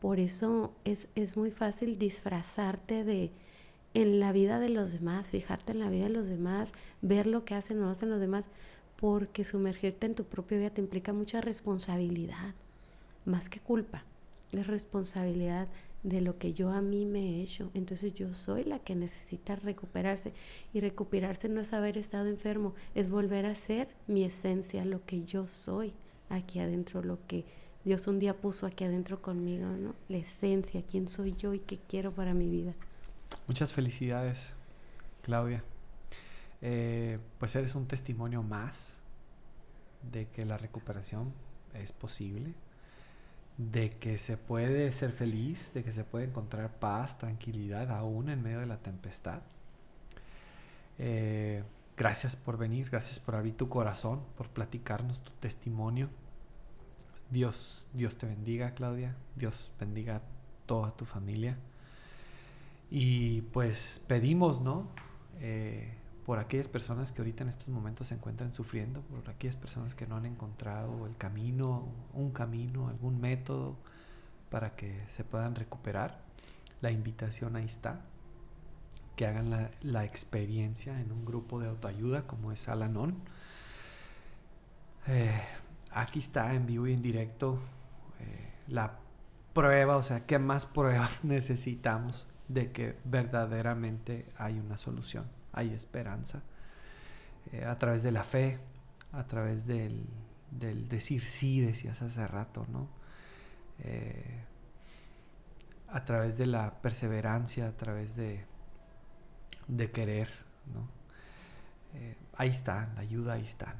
Por 0.00 0.20
eso 0.20 0.72
es, 0.84 1.08
es 1.16 1.36
muy 1.36 1.50
fácil 1.50 1.98
disfrazarte 1.98 3.02
de, 3.02 3.32
en 4.02 4.20
la 4.20 4.30
vida 4.32 4.60
de 4.60 4.68
los 4.68 4.92
demás, 4.92 5.30
fijarte 5.30 5.72
en 5.72 5.80
la 5.80 5.90
vida 5.90 6.04
de 6.04 6.10
los 6.10 6.28
demás, 6.28 6.72
ver 7.02 7.26
lo 7.26 7.44
que 7.44 7.54
hacen 7.54 7.82
o 7.82 7.90
hacen 7.90 8.10
los 8.10 8.20
demás, 8.20 8.44
porque 8.96 9.44
sumergirte 9.44 10.06
en 10.06 10.14
tu 10.14 10.24
propia 10.24 10.58
vida 10.58 10.70
te 10.70 10.80
implica 10.80 11.12
mucha 11.12 11.40
responsabilidad, 11.40 12.54
más 13.24 13.48
que 13.48 13.60
culpa, 13.60 14.04
es 14.52 14.66
responsabilidad 14.66 15.68
de 16.04 16.20
lo 16.20 16.38
que 16.38 16.54
yo 16.54 16.70
a 16.70 16.80
mí 16.80 17.06
me 17.06 17.20
he 17.20 17.42
hecho. 17.42 17.70
Entonces 17.74 18.14
yo 18.14 18.34
soy 18.34 18.62
la 18.62 18.78
que 18.78 18.94
necesita 18.94 19.56
recuperarse 19.56 20.32
y 20.72 20.80
recuperarse 20.80 21.48
no 21.48 21.60
es 21.60 21.72
haber 21.72 21.98
estado 21.98 22.28
enfermo, 22.28 22.74
es 22.94 23.10
volver 23.10 23.46
a 23.46 23.56
ser 23.56 23.88
mi 24.06 24.22
esencia, 24.24 24.84
lo 24.84 25.04
que 25.04 25.24
yo 25.24 25.48
soy 25.48 25.92
aquí 26.28 26.60
adentro, 26.60 27.02
lo 27.02 27.18
que 27.26 27.44
Dios 27.84 28.06
un 28.06 28.20
día 28.20 28.36
puso 28.36 28.66
aquí 28.66 28.84
adentro 28.84 29.20
conmigo, 29.22 29.66
¿no? 29.66 29.94
La 30.08 30.18
esencia, 30.18 30.82
quién 30.88 31.08
soy 31.08 31.34
yo 31.34 31.54
y 31.54 31.58
qué 31.58 31.78
quiero 31.78 32.12
para 32.12 32.34
mi 32.34 32.48
vida. 32.48 32.74
Muchas 33.46 33.72
felicidades, 33.72 34.52
Claudia. 35.22 35.64
Eh, 36.60 37.18
pues 37.38 37.54
eres 37.54 37.74
un 37.74 37.86
testimonio 37.86 38.42
más 38.42 39.00
de 40.02 40.28
que 40.28 40.44
la 40.44 40.58
recuperación 40.58 41.32
es 41.74 41.92
posible, 41.92 42.54
de 43.56 43.90
que 43.98 44.18
se 44.18 44.36
puede 44.36 44.92
ser 44.92 45.12
feliz, 45.12 45.72
de 45.74 45.84
que 45.84 45.92
se 45.92 46.04
puede 46.04 46.26
encontrar 46.26 46.78
paz, 46.78 47.18
tranquilidad 47.18 47.90
aún 47.90 48.28
en 48.30 48.42
medio 48.42 48.60
de 48.60 48.66
la 48.66 48.78
tempestad. 48.78 49.42
Eh, 50.98 51.62
gracias 51.96 52.36
por 52.36 52.56
venir, 52.56 52.90
gracias 52.90 53.18
por 53.18 53.34
abrir 53.34 53.56
tu 53.56 53.68
corazón, 53.68 54.22
por 54.36 54.48
platicarnos 54.48 55.22
tu 55.22 55.32
testimonio. 55.32 56.08
Dios, 57.30 57.86
Dios 57.92 58.16
te 58.16 58.26
bendiga, 58.26 58.72
Claudia. 58.72 59.14
Dios 59.36 59.70
bendiga 59.78 60.16
a 60.16 60.22
toda 60.66 60.96
tu 60.96 61.04
familia. 61.04 61.58
Y 62.90 63.42
pues 63.42 64.00
pedimos, 64.06 64.60
¿no? 64.60 64.88
Eh, 65.40 65.94
por 66.24 66.38
aquellas 66.38 66.68
personas 66.68 67.12
que 67.12 67.22
ahorita 67.22 67.42
en 67.42 67.48
estos 67.48 67.68
momentos 67.68 68.08
se 68.08 68.14
encuentran 68.14 68.52
sufriendo, 68.54 69.00
por 69.02 69.28
aquellas 69.30 69.56
personas 69.56 69.94
que 69.94 70.06
no 70.06 70.16
han 70.16 70.26
encontrado 70.26 71.06
el 71.06 71.16
camino, 71.16 71.88
un 72.12 72.32
camino, 72.32 72.88
algún 72.88 73.20
método 73.20 73.76
para 74.50 74.76
que 74.76 75.04
se 75.08 75.24
puedan 75.24 75.54
recuperar. 75.54 76.20
La 76.80 76.90
invitación 76.90 77.56
ahí 77.56 77.64
está. 77.64 78.02
Que 79.16 79.26
hagan 79.26 79.70
la, 79.82 80.04
experiencia 80.04 81.00
en 81.00 81.12
un 81.12 81.24
grupo 81.24 81.60
de 81.60 81.68
autoayuda 81.68 82.26
como 82.26 82.52
es 82.52 82.68
Alanon. 82.68 83.16
Eh, 85.06 85.42
aquí 85.90 86.18
está 86.18 86.54
en 86.54 86.66
vivo 86.66 86.86
y 86.86 86.92
en 86.92 87.02
directo 87.02 87.58
eh, 88.20 88.52
la 88.68 88.98
prueba, 89.54 89.96
o 89.96 90.02
sea, 90.02 90.26
¿qué 90.26 90.38
más 90.38 90.66
pruebas 90.66 91.24
necesitamos 91.24 92.26
de 92.48 92.72
que 92.72 92.96
verdaderamente 93.04 94.26
hay 94.36 94.58
una 94.58 94.78
solución, 94.78 95.26
hay 95.52 95.72
esperanza. 95.72 96.42
Eh, 97.52 97.64
a 97.64 97.78
través 97.78 98.02
de 98.02 98.12
la 98.12 98.24
fe, 98.24 98.58
a 99.12 99.24
través 99.26 99.66
del, 99.66 100.06
decir 100.50 101.22
sí, 101.22 101.60
decías 101.60 102.02
hace 102.02 102.26
rato, 102.26 102.66
¿no? 102.70 102.88
Eh, 103.80 104.44
a 105.88 106.04
través 106.04 106.36
de 106.36 106.46
la 106.46 106.82
perseverancia, 106.82 107.66
a 107.66 107.76
través 107.76 108.16
de, 108.16 108.44
de 109.68 109.90
querer, 109.90 110.28
¿no? 110.74 110.88
Eh, 111.94 112.16
ahí 112.36 112.50
está, 112.50 112.90
la 112.94 113.00
ayuda 113.00 113.34
ahí 113.34 113.44
está, 113.44 113.76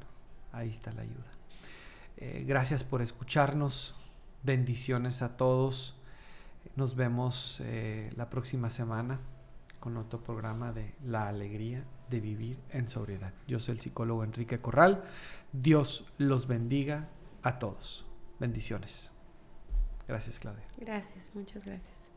Ahí 0.50 0.70
está 0.70 0.92
la 0.94 1.02
ayuda. 1.02 1.30
gracias 2.46 2.82
por 2.82 3.02
escucharnos, 3.02 3.94
bendiciones 4.42 5.20
a 5.20 5.36
todos. 5.36 5.97
Nos 6.78 6.94
vemos 6.94 7.60
eh, 7.64 8.12
la 8.14 8.30
próxima 8.30 8.70
semana 8.70 9.18
con 9.80 9.96
otro 9.96 10.22
programa 10.22 10.72
de 10.72 10.94
La 11.04 11.26
alegría 11.26 11.82
de 12.08 12.20
vivir 12.20 12.56
en 12.70 12.88
sobriedad. 12.88 13.32
Yo 13.48 13.58
soy 13.58 13.74
el 13.74 13.80
psicólogo 13.80 14.22
Enrique 14.22 14.60
Corral. 14.60 15.02
Dios 15.52 16.06
los 16.18 16.46
bendiga 16.46 17.08
a 17.42 17.58
todos. 17.58 18.06
Bendiciones. 18.38 19.10
Gracias, 20.06 20.38
Claudia. 20.38 20.68
Gracias, 20.76 21.34
muchas 21.34 21.64
gracias. 21.64 22.07